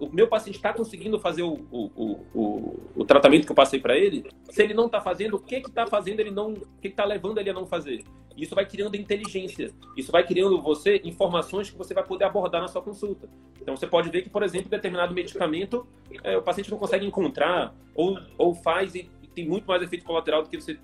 o 0.00 0.08
meu 0.12 0.26
paciente 0.26 0.56
está 0.56 0.72
conseguindo 0.72 1.20
fazer 1.20 1.42
o, 1.42 1.52
o, 1.70 2.24
o, 2.34 2.90
o, 2.96 3.04
tratamento 3.04 3.46
que 3.46 3.52
eu 3.52 3.54
passei 3.54 3.78
para 3.78 3.96
ele, 3.96 4.28
se 4.50 4.60
ele 4.60 4.74
não 4.74 4.86
está 4.86 5.00
fazendo, 5.00 5.34
o 5.34 5.38
que 5.38 5.54
está 5.54 5.86
fazendo 5.86 6.18
ele 6.18 6.32
não, 6.32 6.52
o 6.52 6.80
que 6.82 6.88
está 6.88 7.04
levando 7.04 7.38
ele 7.38 7.50
a 7.50 7.52
não 7.52 7.64
fazer? 7.64 8.02
Isso 8.36 8.56
vai 8.56 8.66
criando 8.66 8.96
inteligência, 8.96 9.70
isso 9.96 10.10
vai 10.10 10.26
criando 10.26 10.60
você 10.60 11.00
informações 11.04 11.70
que 11.70 11.78
você 11.78 11.94
vai 11.94 12.04
poder 12.04 12.24
abordar 12.24 12.60
na 12.60 12.66
sua 12.66 12.82
consulta. 12.82 13.28
Então 13.60 13.76
você 13.76 13.86
pode 13.86 14.10
ver 14.10 14.22
que, 14.22 14.30
por 14.30 14.42
exemplo, 14.42 14.68
determinado 14.68 15.14
medicamento 15.14 15.86
é, 16.24 16.36
o 16.36 16.42
paciente 16.42 16.72
não 16.72 16.78
consegue 16.78 17.06
encontrar 17.06 17.72
ou, 17.94 18.18
ou 18.36 18.54
faz 18.54 18.96
e, 18.96 19.08
tem 19.32 19.46
muito 19.46 19.66
mais 19.68 19.80
efeito 19.80 20.04
colateral 20.04 20.42
do 20.42 20.48
que 20.48 20.60
você 20.60 20.76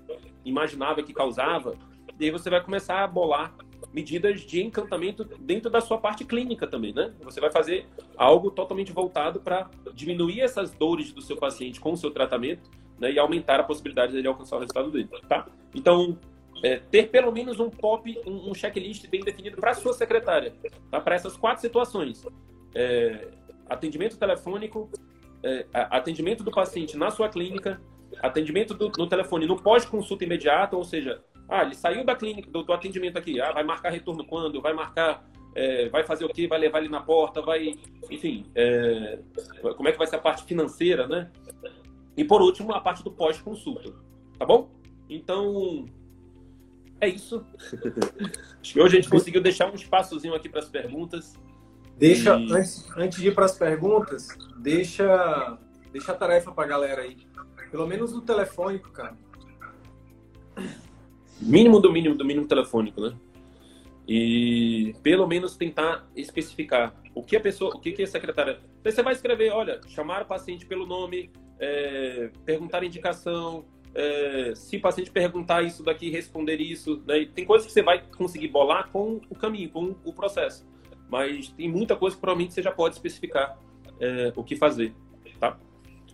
imaginava 0.45 1.03
que 1.03 1.13
causava. 1.13 1.75
E 2.17 2.23
aí 2.23 2.31
você 2.31 2.49
vai 2.49 2.63
começar 2.63 3.03
a 3.03 3.07
bolar 3.07 3.53
medidas 3.95 4.41
de 4.41 4.61
encantamento 4.61 5.23
dentro 5.23 5.69
da 5.69 5.79
sua 5.79 5.97
parte 5.97 6.25
clínica 6.25 6.67
também, 6.67 6.93
né? 6.93 7.13
Você 7.21 7.39
vai 7.39 7.49
fazer 7.49 7.87
algo 8.17 8.51
totalmente 8.51 8.91
voltado 8.91 9.39
para 9.39 9.69
diminuir 9.93 10.41
essas 10.41 10.71
dores 10.71 11.13
do 11.13 11.21
seu 11.21 11.37
paciente 11.37 11.79
com 11.79 11.93
o 11.93 11.97
seu 11.97 12.11
tratamento 12.11 12.69
né, 12.99 13.13
e 13.13 13.17
aumentar 13.17 13.57
a 13.57 13.63
possibilidade 13.63 14.11
dele 14.11 14.27
alcançar 14.27 14.57
o 14.57 14.59
resultado 14.59 14.91
dele, 14.91 15.07
tá? 15.29 15.47
Então, 15.73 16.19
é, 16.61 16.75
ter 16.75 17.09
pelo 17.09 17.31
menos 17.31 17.57
um 17.57 17.69
POP, 17.69 18.19
um, 18.27 18.51
um 18.51 18.53
checklist 18.53 19.07
bem 19.07 19.21
definido 19.21 19.55
para 19.55 19.73
sua 19.73 19.93
secretária, 19.93 20.53
tá? 20.91 20.99
Para 20.99 21.15
essas 21.15 21.37
quatro 21.37 21.61
situações. 21.61 22.25
É, 22.75 23.29
atendimento 23.69 24.17
telefônico, 24.17 24.89
é, 25.41 25.65
atendimento 25.73 26.43
do 26.43 26.51
paciente 26.51 26.97
na 26.97 27.09
sua 27.11 27.29
clínica, 27.29 27.79
atendimento 28.21 28.73
do, 28.73 28.91
no 28.97 29.07
telefone 29.07 29.45
no 29.45 29.55
pós-consulta 29.55 30.25
imediata, 30.25 30.75
ou 30.75 30.83
seja, 30.83 31.23
ah, 31.47 31.63
ele 31.63 31.75
saiu 31.75 32.03
da 32.03 32.15
clínica, 32.15 32.49
do, 32.49 32.63
do 32.63 32.73
atendimento 32.73 33.17
aqui. 33.17 33.39
Ah, 33.39 33.51
vai 33.51 33.63
marcar 33.63 33.91
retorno 33.91 34.25
quando? 34.25 34.61
Vai 34.61 34.73
marcar. 34.73 35.23
É, 35.53 35.87
vai 35.89 36.03
fazer 36.03 36.25
o 36.25 36.29
quê? 36.29 36.47
Vai 36.47 36.59
levar 36.59 36.79
ele 36.79 36.89
na 36.89 37.01
porta? 37.01 37.41
Vai. 37.41 37.75
Enfim, 38.09 38.45
é, 38.55 39.19
como 39.75 39.87
é 39.87 39.91
que 39.91 39.97
vai 39.97 40.07
ser 40.07 40.17
a 40.17 40.19
parte 40.19 40.43
financeira, 40.43 41.07
né? 41.07 41.31
E 42.17 42.23
por 42.23 42.41
último, 42.41 42.73
a 42.73 42.81
parte 42.81 43.03
do 43.03 43.11
pós-consulta. 43.11 43.93
Tá 44.37 44.45
bom? 44.45 44.71
Então. 45.09 45.85
É 46.99 47.07
isso. 47.07 47.45
Acho 48.59 48.73
que 48.73 48.81
hoje 48.81 48.97
a 48.97 49.01
gente 49.01 49.09
conseguiu 49.09 49.41
deixar 49.41 49.71
um 49.71 49.75
espaçozinho 49.75 50.33
aqui 50.33 50.49
para 50.49 50.59
as 50.59 50.69
perguntas. 50.69 51.37
Deixa, 51.97 52.37
e... 52.37 52.51
antes, 52.51 52.91
antes 52.97 53.21
de 53.21 53.27
ir 53.29 53.35
para 53.35 53.45
as 53.45 53.57
perguntas, 53.57 54.27
deixa, 54.57 55.57
deixa 55.93 56.11
a 56.11 56.15
tarefa 56.15 56.51
para 56.51 56.65
a 56.65 56.67
galera 56.67 57.01
aí. 57.03 57.17
Pelo 57.71 57.87
menos 57.87 58.11
no 58.11 58.21
telefônico, 58.21 58.91
cara 58.91 59.15
mínimo 61.41 61.79
do 61.79 61.91
mínimo 61.91 62.15
do 62.15 62.25
mínimo 62.25 62.47
telefônico, 62.47 63.01
né? 63.01 63.15
E 64.07 64.93
pelo 65.01 65.27
menos 65.27 65.57
tentar 65.57 66.07
especificar 66.15 66.93
o 67.13 67.23
que 67.23 67.35
a 67.35 67.39
pessoa, 67.39 67.75
o 67.75 67.79
que, 67.79 67.91
que 67.91 68.03
a 68.03 68.07
secretária. 68.07 68.59
Você 68.83 69.01
vai 69.01 69.13
escrever, 69.13 69.51
olha, 69.51 69.81
chamar 69.87 70.21
o 70.21 70.25
paciente 70.25 70.65
pelo 70.65 70.85
nome, 70.85 71.31
é, 71.59 72.29
perguntar 72.45 72.83
indicação, 72.83 73.65
é, 73.95 74.53
se 74.53 74.75
o 74.75 74.81
paciente 74.81 75.09
perguntar 75.09 75.63
isso 75.63 75.81
daqui, 75.81 76.09
responder 76.09 76.59
isso. 76.59 77.01
Né? 77.07 77.25
tem 77.33 77.45
coisas 77.45 77.65
que 77.65 77.73
você 77.73 77.81
vai 77.81 78.03
conseguir 78.17 78.49
bolar 78.49 78.89
com 78.91 79.21
o 79.29 79.35
caminho, 79.35 79.69
com 79.69 79.95
o 80.03 80.13
processo. 80.13 80.67
Mas 81.09 81.49
tem 81.49 81.69
muita 81.69 81.95
coisa 81.95 82.15
que 82.15 82.21
provavelmente 82.21 82.53
você 82.53 82.61
já 82.61 82.71
pode 82.71 82.95
especificar 82.95 83.57
é, 83.99 84.33
o 84.35 84.43
que 84.43 84.55
fazer. 84.55 84.93
Tá? 85.39 85.57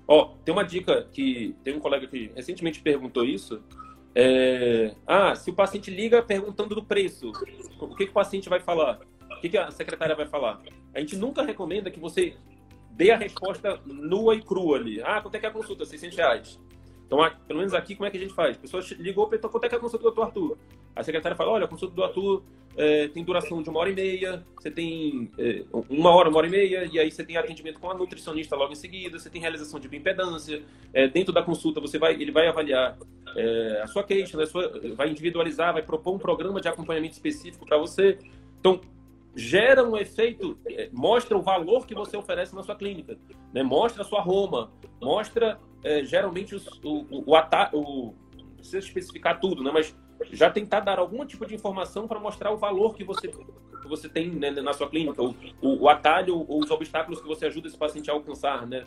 Ó, 0.07 0.35
tem 0.45 0.53
uma 0.53 0.63
dica 0.63 1.07
que 1.11 1.55
tem 1.63 1.75
um 1.75 1.79
colega 1.79 2.07
que 2.07 2.31
recentemente 2.35 2.81
perguntou 2.81 3.25
isso. 3.25 3.63
É, 4.13 4.93
ah, 5.07 5.35
se 5.35 5.49
o 5.49 5.53
paciente 5.53 5.89
liga 5.89 6.21
perguntando 6.21 6.75
do 6.75 6.83
preço, 6.83 7.31
o 7.79 7.95
que, 7.95 8.05
que 8.05 8.11
o 8.11 8.13
paciente 8.13 8.49
vai 8.49 8.59
falar? 8.59 8.99
O 9.31 9.41
que, 9.41 9.49
que 9.49 9.57
a 9.57 9.71
secretária 9.71 10.15
vai 10.15 10.27
falar? 10.27 10.61
A 10.93 10.99
gente 10.99 11.15
nunca 11.15 11.41
recomenda 11.41 11.89
que 11.89 11.99
você 11.99 12.35
dê 12.91 13.11
a 13.11 13.17
resposta 13.17 13.79
nua 13.85 14.35
e 14.35 14.41
crua 14.41 14.77
ali. 14.77 15.01
Ah, 15.01 15.21
quanto 15.21 15.35
é 15.35 15.39
que 15.39 15.45
é 15.45 15.49
a 15.49 15.53
consulta? 15.53 15.85
600 15.85 16.17
reais. 16.17 16.59
Então, 17.05 17.19
pelo 17.47 17.59
menos 17.59 17.73
aqui, 17.73 17.95
como 17.95 18.07
é 18.07 18.11
que 18.11 18.17
a 18.17 18.19
gente 18.21 18.33
faz? 18.33 18.57
A 18.57 18.59
pessoa 18.59 18.83
ligou, 18.97 19.27
perguntou 19.27 19.49
quanto 19.49 19.65
é 19.65 19.69
que 19.69 19.75
é 19.75 19.77
a 19.77 19.81
consulta 19.81 20.09
do 20.09 20.11
Dr. 20.11 20.21
Arthur. 20.21 20.57
A 20.95 21.03
secretária 21.03 21.35
fala, 21.35 21.51
olha, 21.51 21.65
a 21.65 21.67
consulta 21.67 21.95
do 21.95 22.03
Arthur 22.03 22.43
é, 22.77 23.07
tem 23.09 23.23
duração 23.23 23.61
de 23.61 23.69
uma 23.69 23.79
hora 23.79 23.89
e 23.89 23.93
meia, 23.93 24.45
você 24.57 24.71
tem 24.71 25.29
é, 25.37 25.63
uma 25.89 26.09
hora, 26.11 26.29
uma 26.29 26.37
hora 26.37 26.47
e 26.47 26.49
meia, 26.49 26.89
e 26.91 26.99
aí 26.99 27.11
você 27.11 27.23
tem 27.23 27.37
atendimento 27.37 27.79
com 27.79 27.89
a 27.89 27.93
nutricionista 27.93 28.55
logo 28.55 28.71
em 28.71 28.75
seguida, 28.75 29.19
você 29.19 29.29
tem 29.29 29.41
realização 29.41 29.79
de 29.79 29.87
bioimpedância. 29.87 30.63
É, 30.93 31.07
dentro 31.07 31.33
da 31.33 31.43
consulta, 31.43 31.79
você 31.79 31.97
vai, 31.97 32.13
ele 32.13 32.31
vai 32.31 32.47
avaliar 32.47 32.97
é, 33.35 33.81
a 33.83 33.87
sua 33.87 34.03
queixa, 34.03 34.37
né, 34.37 34.45
sua, 34.45 34.71
vai 34.95 35.09
individualizar, 35.09 35.73
vai 35.73 35.83
propor 35.83 36.15
um 36.15 36.19
programa 36.19 36.61
de 36.61 36.67
acompanhamento 36.67 37.13
específico 37.13 37.65
para 37.65 37.77
você. 37.77 38.17
Então, 38.59 38.79
gera 39.35 39.83
um 39.83 39.97
efeito, 39.97 40.57
é, 40.67 40.89
mostra 40.91 41.37
o 41.37 41.41
valor 41.41 41.85
que 41.85 41.95
você 41.95 42.17
oferece 42.17 42.55
na 42.55 42.63
sua 42.63 42.75
clínica, 42.75 43.17
né? 43.53 43.63
mostra 43.63 44.03
a 44.03 44.05
sua 44.05 44.21
Roma, 44.21 44.71
mostra 45.01 45.59
é, 45.83 46.03
geralmente 46.03 46.53
os, 46.53 46.67
o, 46.83 47.05
o, 47.09 47.23
o, 47.27 47.79
o, 47.79 48.15
não 48.37 48.55
precisa 48.57 48.79
especificar 48.79 49.39
tudo, 49.39 49.63
né? 49.63 49.71
mas 49.73 49.95
já 50.31 50.49
tentar 50.49 50.81
dar 50.81 50.99
algum 50.99 51.25
tipo 51.25 51.45
de 51.45 51.55
informação 51.55 52.07
para 52.07 52.19
mostrar 52.19 52.51
o 52.51 52.57
valor 52.57 52.95
que 52.95 53.03
você, 53.03 53.27
que 53.27 53.87
você 53.87 54.07
tem 54.07 54.29
né, 54.29 54.51
na 54.51 54.73
sua 54.73 54.89
clínica, 54.89 55.21
o, 55.21 55.35
o, 55.61 55.83
o 55.83 55.89
atalho 55.89 56.45
ou 56.47 56.61
os 56.61 56.71
obstáculos 56.71 57.21
que 57.21 57.27
você 57.27 57.45
ajuda 57.45 57.67
esse 57.67 57.77
paciente 57.77 58.09
a 58.09 58.13
alcançar 58.13 58.65
né, 58.67 58.85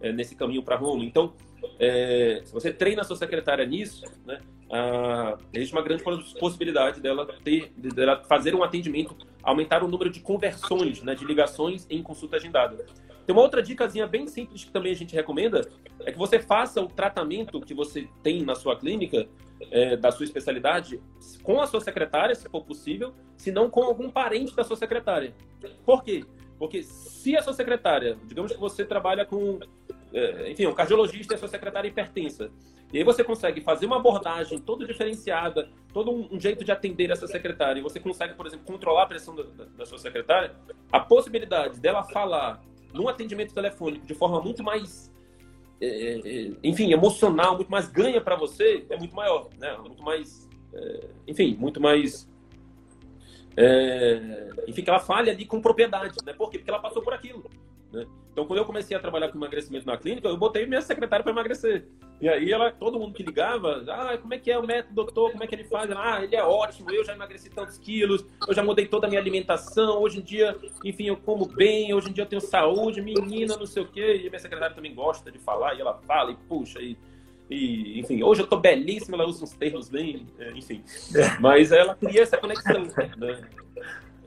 é, 0.00 0.12
nesse 0.12 0.34
caminho 0.34 0.62
para 0.62 0.76
Roma. 0.76 1.04
Então, 1.04 1.32
é, 1.78 2.42
se 2.44 2.52
você 2.52 2.72
treina 2.72 3.02
a 3.02 3.04
sua 3.04 3.16
secretária 3.16 3.64
nisso, 3.64 4.04
né, 4.24 4.40
ah, 4.70 5.38
existe 5.52 5.74
uma 5.74 5.82
grande 5.82 6.02
possibilidade 6.38 7.00
dela, 7.00 7.26
ter, 7.42 7.72
dela 7.76 8.22
fazer 8.24 8.54
um 8.54 8.62
atendimento, 8.62 9.16
aumentar 9.42 9.82
o 9.82 9.88
número 9.88 10.10
de 10.10 10.20
conversões, 10.20 11.02
né, 11.02 11.14
de 11.14 11.24
ligações 11.24 11.86
em 11.88 12.02
consulta 12.02 12.36
agendada. 12.36 12.84
Tem 13.28 13.36
uma 13.36 13.42
outra 13.42 13.62
dicasinha 13.62 14.06
bem 14.06 14.26
simples 14.26 14.64
que 14.64 14.70
também 14.70 14.90
a 14.90 14.94
gente 14.94 15.14
recomenda, 15.14 15.70
é 16.00 16.10
que 16.10 16.16
você 16.16 16.38
faça 16.38 16.80
o 16.80 16.88
tratamento 16.88 17.60
que 17.60 17.74
você 17.74 18.08
tem 18.22 18.42
na 18.42 18.54
sua 18.54 18.74
clínica, 18.74 19.28
é, 19.70 19.98
da 19.98 20.10
sua 20.10 20.24
especialidade, 20.24 20.98
com 21.42 21.60
a 21.60 21.66
sua 21.66 21.82
secretária, 21.82 22.34
se 22.34 22.48
for 22.48 22.64
possível, 22.64 23.12
se 23.36 23.52
não 23.52 23.68
com 23.68 23.82
algum 23.82 24.08
parente 24.08 24.56
da 24.56 24.64
sua 24.64 24.78
secretária. 24.78 25.34
Por 25.84 26.02
quê? 26.02 26.24
Porque 26.58 26.82
se 26.82 27.36
a 27.36 27.42
sua 27.42 27.52
secretária, 27.52 28.16
digamos 28.24 28.50
que 28.50 28.58
você 28.58 28.82
trabalha 28.82 29.26
com, 29.26 29.60
é, 30.10 30.50
enfim, 30.50 30.64
um 30.64 30.72
cardiologista 30.72 31.34
e 31.34 31.36
a 31.36 31.38
sua 31.38 31.48
secretária 31.48 31.86
hipertensa, 31.86 32.50
e 32.90 32.96
aí 32.96 33.04
você 33.04 33.22
consegue 33.22 33.60
fazer 33.60 33.84
uma 33.84 33.96
abordagem 33.96 34.58
toda 34.58 34.86
diferenciada, 34.86 35.68
todo 35.92 36.10
um, 36.10 36.28
um 36.32 36.40
jeito 36.40 36.64
de 36.64 36.72
atender 36.72 37.10
essa 37.10 37.26
secretária, 37.26 37.78
e 37.78 37.82
você 37.82 38.00
consegue, 38.00 38.32
por 38.32 38.46
exemplo, 38.46 38.64
controlar 38.64 39.02
a 39.02 39.06
pressão 39.06 39.36
da, 39.36 39.42
da, 39.42 39.64
da 39.64 39.84
sua 39.84 39.98
secretária, 39.98 40.54
a 40.90 40.98
possibilidade 40.98 41.78
dela 41.78 42.02
falar 42.04 42.62
num 42.92 43.08
atendimento 43.08 43.54
telefônico 43.54 44.06
de 44.06 44.14
forma 44.14 44.40
muito 44.40 44.62
mais, 44.62 45.12
é, 45.80 45.86
é, 45.86 46.18
é 46.18 46.52
enfim, 46.62 46.92
emocional, 46.92 47.56
muito 47.56 47.70
mais 47.70 47.88
ganha 47.88 48.20
para 48.20 48.36
você, 48.36 48.84
é 48.88 48.96
muito 48.96 49.14
maior, 49.14 49.48
né? 49.58 49.76
Muito 49.78 50.02
mais, 50.02 50.48
é, 50.72 51.08
enfim, 51.26 51.56
muito 51.58 51.80
mais, 51.80 52.28
é, 53.56 54.50
enfim, 54.66 54.82
que 54.82 54.90
ela 54.90 55.00
fale 55.00 55.30
ali 55.30 55.44
com 55.44 55.60
propriedade, 55.60 56.16
né? 56.24 56.32
Por 56.32 56.50
quê? 56.50 56.58
Porque 56.58 56.70
ela 56.70 56.80
passou 56.80 57.02
por 57.02 57.12
aquilo. 57.12 57.48
Né? 57.92 58.06
Então, 58.38 58.46
quando 58.46 58.58
eu 58.60 58.64
comecei 58.64 58.96
a 58.96 59.00
trabalhar 59.00 59.30
com 59.30 59.38
emagrecimento 59.38 59.84
na 59.84 59.96
clínica, 59.96 60.28
eu 60.28 60.36
botei 60.36 60.64
minha 60.64 60.80
secretária 60.80 61.24
para 61.24 61.32
emagrecer. 61.32 61.88
E 62.20 62.28
aí, 62.28 62.52
ela, 62.52 62.70
todo 62.70 62.98
mundo 62.98 63.12
que 63.12 63.22
ligava, 63.22 63.84
ah, 63.88 64.16
como 64.16 64.32
é 64.32 64.38
que 64.38 64.50
é 64.50 64.56
o 64.56 64.64
método, 64.64 64.94
doutor? 64.94 65.32
Como 65.32 65.42
é 65.42 65.46
que 65.46 65.54
ele 65.56 65.64
faz? 65.64 65.90
Ah, 65.90 66.22
ele 66.22 66.36
é 66.36 66.44
ótimo, 66.44 66.88
eu 66.90 67.04
já 67.04 67.14
emagreci 67.14 67.50
tantos 67.50 67.78
quilos, 67.78 68.24
eu 68.46 68.54
já 68.54 68.62
mudei 68.62 68.86
toda 68.86 69.06
a 69.06 69.10
minha 69.10 69.20
alimentação, 69.20 70.00
hoje 70.00 70.18
em 70.18 70.22
dia, 70.22 70.56
enfim, 70.84 71.06
eu 71.06 71.16
como 71.16 71.46
bem, 71.46 71.92
hoje 71.92 72.10
em 72.10 72.12
dia 72.12 72.22
eu 72.22 72.28
tenho 72.28 72.40
saúde, 72.40 73.02
menina, 73.02 73.56
não 73.56 73.66
sei 73.66 73.82
o 73.82 73.88
quê. 73.88 74.22
E 74.24 74.28
minha 74.28 74.38
secretária 74.38 74.74
também 74.74 74.94
gosta 74.94 75.32
de 75.32 75.38
falar, 75.40 75.74
e 75.74 75.80
ela 75.80 75.94
fala, 76.06 76.30
e 76.30 76.36
puxa, 76.48 76.80
e, 76.80 76.96
e 77.50 77.98
enfim, 77.98 78.22
hoje 78.22 78.42
eu 78.42 78.46
tô 78.46 78.56
belíssima, 78.56 79.16
ela 79.16 79.26
usa 79.26 79.42
uns 79.42 79.52
termos 79.52 79.88
bem, 79.88 80.26
é, 80.38 80.52
enfim. 80.52 80.84
Mas 81.40 81.72
ela 81.72 81.96
cria 81.96 82.22
essa 82.22 82.36
conexão, 82.36 82.84
né? 83.16 83.48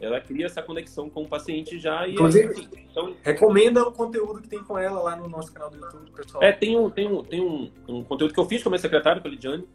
Ela 0.02 0.20
cria 0.20 0.47
essa 0.47 0.64
conexão 0.64 1.10
com 1.10 1.24
o 1.24 1.28
paciente 1.28 1.78
já 1.78 2.08
e 2.08 2.14
Inclusive, 2.14 2.68
então, 2.89 3.16
recomenda 3.22 3.84
o 3.84 3.91
conteúdo 3.91 4.41
que 4.41 4.47
tem 4.47 4.64
com 4.64 4.78
ela 4.78 4.99
lá 4.99 5.16
no 5.16 5.30
nosso 5.30 5.54
canal 5.54 5.70
do 5.70 5.78
YouTube, 5.78 6.12
pessoal. 6.12 6.43
É, 6.43 6.52
tem 6.52 6.76
um, 6.76 6.89
tem 6.89 7.08
um, 7.08 7.24
tem 7.24 7.39
um, 7.39 7.72
um 7.88 8.04
conteúdo 8.04 8.34
que 8.34 8.39
eu 8.39 8.45
fiz 8.45 8.64
com 8.64 8.70
a 8.70 8.72
minha 8.72 8.80
secretária, 8.80 9.22
com 9.22 9.28
a 9.28 9.32
Lidiane. 9.32 9.68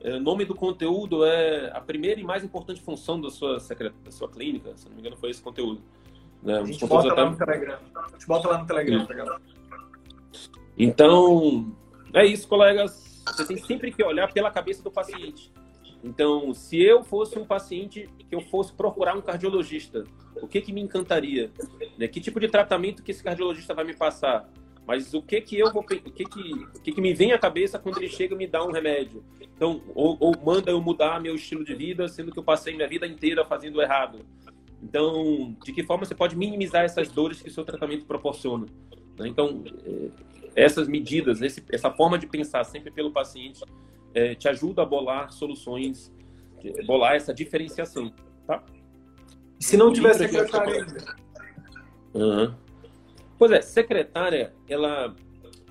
É, 0.00 0.14
o 0.14 0.20
nome 0.20 0.44
do 0.44 0.54
conteúdo 0.54 1.24
é 1.24 1.70
a 1.74 1.80
primeira 1.80 2.20
e 2.20 2.24
mais 2.24 2.44
importante 2.44 2.80
função 2.80 3.20
da 3.20 3.28
sua, 3.28 3.58
secret... 3.58 3.92
da 4.04 4.10
sua 4.12 4.28
clínica, 4.28 4.72
se 4.76 4.88
não 4.88 4.94
me 4.94 5.00
engano, 5.00 5.16
foi 5.16 5.30
esse 5.30 5.42
conteúdo. 5.42 5.82
Né? 6.42 6.58
A 6.58 6.64
gente 6.64 6.86
bota 6.86 7.12
lá 7.12 7.30
no 7.30 7.36
Telegram. 7.36 7.78
A 7.94 8.08
gente 8.12 8.26
bota 8.26 8.48
lá 8.48 8.58
no 8.58 8.66
Telegram, 8.66 9.06
galera. 9.06 9.40
Então, 10.78 11.72
é 12.14 12.24
isso, 12.24 12.46
colegas. 12.46 13.22
Você 13.26 13.46
tem 13.46 13.56
sempre 13.58 13.92
que 13.92 14.02
olhar 14.02 14.32
pela 14.32 14.50
cabeça 14.50 14.82
do 14.82 14.90
paciente. 14.90 15.52
Então, 16.02 16.52
se 16.52 16.82
eu 16.82 17.04
fosse 17.04 17.38
um 17.38 17.44
paciente 17.44 18.08
que 18.28 18.34
eu 18.34 18.40
fosse 18.40 18.72
procurar 18.72 19.16
um 19.16 19.20
cardiologista, 19.20 20.04
o 20.36 20.48
que 20.48 20.60
que 20.60 20.72
me 20.72 20.80
encantaria? 20.80 21.50
Né? 21.96 22.08
Que 22.08 22.20
tipo 22.20 22.40
de 22.40 22.48
tratamento 22.48 23.02
que 23.02 23.12
esse 23.12 23.22
cardiologista 23.22 23.72
vai 23.72 23.84
me 23.84 23.94
passar? 23.94 24.48
Mas 24.84 25.14
o 25.14 25.22
que 25.22 25.40
que 25.40 25.58
eu 25.58 25.72
vou, 25.72 25.82
o 25.82 25.86
que 25.86 26.24
que, 26.24 26.52
o 26.52 26.80
que 26.80 26.92
que 26.92 27.00
me 27.00 27.14
vem 27.14 27.32
à 27.32 27.38
cabeça 27.38 27.78
quando 27.78 27.98
ele 27.98 28.08
chega 28.08 28.34
e 28.34 28.38
me 28.38 28.48
dá 28.48 28.64
um 28.64 28.72
remédio? 28.72 29.24
Então, 29.54 29.80
ou, 29.94 30.16
ou 30.18 30.34
manda 30.44 30.72
eu 30.72 30.80
mudar 30.80 31.20
meu 31.20 31.36
estilo 31.36 31.64
de 31.64 31.74
vida, 31.74 32.08
sendo 32.08 32.32
que 32.32 32.38
eu 32.38 32.42
passei 32.42 32.74
minha 32.74 32.88
vida 32.88 33.06
inteira 33.06 33.44
fazendo 33.44 33.80
errado. 33.80 34.26
Então, 34.82 35.56
de 35.64 35.72
que 35.72 35.84
forma 35.84 36.04
você 36.04 36.16
pode 36.16 36.36
minimizar 36.36 36.84
essas 36.84 37.08
dores 37.08 37.40
que 37.40 37.48
o 37.48 37.52
seu 37.52 37.64
tratamento 37.64 38.04
proporciona? 38.04 38.66
Né? 39.16 39.28
Então, 39.28 39.62
eh, 39.86 40.10
essas 40.56 40.88
medidas, 40.88 41.40
essa 41.70 41.90
forma 41.92 42.18
de 42.18 42.26
pensar 42.26 42.64
sempre 42.64 42.90
pelo 42.90 43.12
paciente, 43.12 43.62
é, 44.14 44.34
te 44.34 44.48
ajuda 44.48 44.82
a 44.82 44.86
bolar 44.86 45.32
soluções, 45.32 46.12
bolar 46.86 47.14
essa 47.14 47.32
diferenciação, 47.32 48.12
tá? 48.46 48.62
E 49.58 49.64
se 49.64 49.76
não 49.76 49.92
tiver 49.92 50.14
secretária? 50.14 50.86
Uhum. 52.14 52.54
Pois 53.38 53.50
é, 53.50 53.60
secretária, 53.60 54.54
ela, 54.68 55.14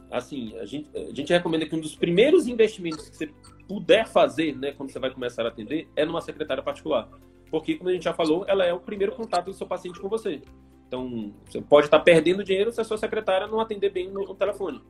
assim, 0.09 0.57
a 0.57 0.65
gente, 0.65 0.89
a 0.95 1.13
gente 1.13 1.31
recomenda 1.31 1.65
que 1.65 1.75
um 1.75 1.79
dos 1.79 1.95
primeiros 1.95 2.47
investimentos 2.47 3.09
que 3.09 3.15
você 3.15 3.29
puder 3.67 4.07
fazer, 4.07 4.57
né, 4.57 4.73
quando 4.73 4.91
você 4.91 4.99
vai 4.99 5.09
começar 5.09 5.45
a 5.45 5.47
atender, 5.47 5.87
é 5.95 6.05
numa 6.05 6.21
secretária 6.21 6.61
particular. 6.61 7.09
Porque, 7.49 7.75
como 7.75 7.89
a 7.89 7.93
gente 7.93 8.03
já 8.03 8.13
falou, 8.13 8.45
ela 8.47 8.65
é 8.65 8.73
o 8.73 8.79
primeiro 8.79 9.13
contato 9.13 9.45
do 9.45 9.53
seu 9.53 9.67
paciente 9.67 9.99
com 9.99 10.09
você. 10.09 10.41
Então, 10.87 11.33
você 11.45 11.61
pode 11.61 11.87
estar 11.87 11.99
perdendo 11.99 12.43
dinheiro 12.43 12.71
se 12.71 12.81
a 12.81 12.83
sua 12.83 12.97
secretária 12.97 13.47
não 13.47 13.61
atender 13.61 13.89
bem 13.89 14.09
no 14.09 14.35
telefone. 14.35 14.81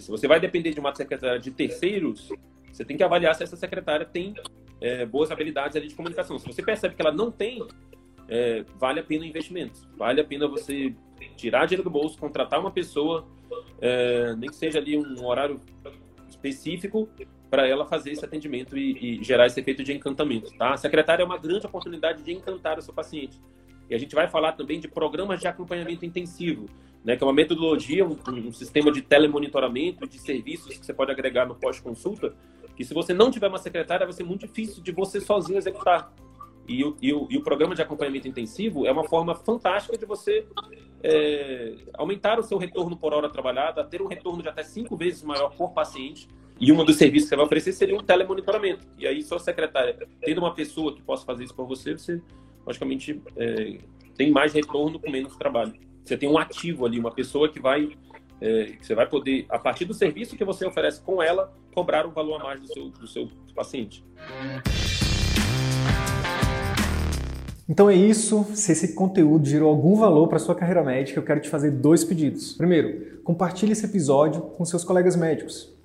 Se 0.00 0.10
você 0.10 0.26
vai 0.26 0.40
depender 0.40 0.72
de 0.72 0.80
uma 0.80 0.94
secretária 0.94 1.38
de 1.38 1.50
terceiros, 1.50 2.28
você 2.72 2.84
tem 2.84 2.96
que 2.96 3.02
avaliar 3.02 3.34
se 3.34 3.42
essa 3.42 3.56
secretária 3.56 4.04
tem 4.04 4.34
é, 4.80 5.06
boas 5.06 5.30
habilidades 5.30 5.76
ali 5.76 5.88
de 5.88 5.94
comunicação. 5.94 6.38
Se 6.38 6.46
você 6.46 6.62
percebe 6.62 6.94
que 6.94 7.02
ela 7.02 7.12
não 7.12 7.30
tem, 7.30 7.66
é, 8.28 8.64
vale 8.78 9.00
a 9.00 9.02
pena 9.02 9.22
o 9.22 9.26
investimento. 9.26 9.88
Vale 9.96 10.20
a 10.20 10.24
pena 10.24 10.48
você 10.48 10.94
tirar 11.36 11.66
dinheiro 11.66 11.84
do 11.84 11.90
bolso, 11.90 12.18
contratar 12.18 12.58
uma 12.58 12.70
pessoa, 12.70 13.26
é, 13.80 14.34
nem 14.36 14.50
que 14.50 14.56
seja 14.56 14.78
ali 14.78 14.96
um 14.98 15.24
horário 15.24 15.60
específico 16.28 17.08
para 17.50 17.66
ela 17.66 17.84
fazer 17.84 18.12
esse 18.12 18.24
atendimento 18.24 18.76
e, 18.76 19.20
e, 19.20 19.24
gerar 19.24 19.46
esse 19.46 19.60
efeito 19.60 19.84
de 19.84 19.92
encantamento. 19.92 20.50
Tá? 20.56 20.72
A 20.72 20.76
secretária 20.76 21.22
é 21.22 21.26
uma 21.26 21.36
grande 21.36 21.66
oportunidade 21.66 22.22
de 22.22 22.32
encantar 22.32 22.78
o 22.78 22.82
seu 22.82 22.94
paciente. 22.94 23.38
E 23.88 23.94
a 23.94 23.98
gente 23.98 24.14
vai 24.14 24.28
falar 24.28 24.52
também 24.52 24.80
de 24.80 24.88
programas 24.88 25.40
de 25.40 25.46
acompanhamento 25.46 26.04
intensivo 26.04 26.66
né, 27.04 27.16
que 27.16 27.22
é 27.22 27.26
uma 27.26 27.32
metodologia, 27.32 28.06
um, 28.06 28.16
um 28.28 28.52
sistema 28.52 28.92
de 28.92 29.02
telemonitoramento, 29.02 30.06
de 30.06 30.18
serviços 30.18 30.76
que 30.78 30.86
você 30.86 30.94
pode 30.94 31.10
agregar 31.10 31.46
no 31.46 31.54
pós-consulta, 31.54 32.34
que 32.76 32.84
se 32.84 32.94
você 32.94 33.12
não 33.12 33.30
tiver 33.30 33.48
uma 33.48 33.58
secretária, 33.58 34.06
vai 34.06 34.12
ser 34.12 34.24
muito 34.24 34.46
difícil 34.46 34.82
de 34.82 34.92
você 34.92 35.20
sozinho 35.20 35.58
executar. 35.58 36.12
E 36.66 36.84
o, 36.84 36.96
e 37.02 37.12
o, 37.12 37.26
e 37.28 37.36
o 37.36 37.42
programa 37.42 37.74
de 37.74 37.82
acompanhamento 37.82 38.28
intensivo 38.28 38.86
é 38.86 38.92
uma 38.92 39.04
forma 39.04 39.34
fantástica 39.34 39.98
de 39.98 40.06
você 40.06 40.46
é, 41.02 41.74
aumentar 41.94 42.38
o 42.38 42.42
seu 42.42 42.56
retorno 42.56 42.96
por 42.96 43.12
hora 43.12 43.28
trabalhada, 43.28 43.84
ter 43.84 44.00
um 44.00 44.06
retorno 44.06 44.42
de 44.42 44.48
até 44.48 44.62
cinco 44.62 44.96
vezes 44.96 45.24
maior 45.24 45.50
por 45.50 45.72
paciente. 45.72 46.28
E 46.60 46.70
um 46.70 46.84
dos 46.84 46.96
serviços 46.96 47.24
que 47.24 47.30
você 47.30 47.36
vai 47.36 47.46
oferecer 47.46 47.72
seria 47.72 47.96
um 47.96 48.02
telemonitoramento. 48.02 48.86
E 48.96 49.06
aí, 49.06 49.22
sua 49.22 49.40
secretária, 49.40 49.98
tendo 50.20 50.38
uma 50.38 50.54
pessoa 50.54 50.94
que 50.94 51.02
possa 51.02 51.26
fazer 51.26 51.42
isso 51.42 51.54
por 51.54 51.66
você, 51.66 51.94
você, 51.94 52.22
logicamente, 52.66 53.20
é, 53.36 53.78
tem 54.16 54.30
mais 54.30 54.52
retorno 54.52 54.98
com 54.98 55.10
menos 55.10 55.36
trabalho. 55.36 55.74
Você 56.04 56.16
tem 56.16 56.28
um 56.28 56.38
ativo 56.38 56.84
ali, 56.84 56.98
uma 56.98 57.10
pessoa 57.10 57.48
que 57.48 57.60
vai, 57.60 57.90
é, 58.40 58.64
que 58.78 58.86
você 58.86 58.94
vai 58.94 59.08
poder, 59.08 59.46
a 59.48 59.58
partir 59.58 59.84
do 59.84 59.94
serviço 59.94 60.36
que 60.36 60.44
você 60.44 60.66
oferece 60.66 61.00
com 61.00 61.22
ela, 61.22 61.52
cobrar 61.74 62.06
um 62.06 62.10
valor 62.10 62.40
a 62.40 62.44
mais 62.44 62.60
do 62.60 62.66
seu, 62.66 62.88
do 62.88 63.06
seu 63.06 63.28
paciente. 63.54 64.04
Então 67.68 67.88
é 67.88 67.94
isso. 67.94 68.44
Se 68.54 68.72
esse 68.72 68.94
conteúdo 68.94 69.46
gerou 69.48 69.70
algum 69.70 69.94
valor 69.96 70.28
para 70.28 70.38
sua 70.38 70.54
carreira 70.54 70.82
médica, 70.82 71.18
eu 71.18 71.24
quero 71.24 71.40
te 71.40 71.48
fazer 71.48 71.70
dois 71.70 72.04
pedidos. 72.04 72.52
Primeiro, 72.52 73.20
compartilhe 73.22 73.72
esse 73.72 73.86
episódio 73.86 74.42
com 74.42 74.64
seus 74.64 74.84
colegas 74.84 75.16
médicos, 75.16 75.71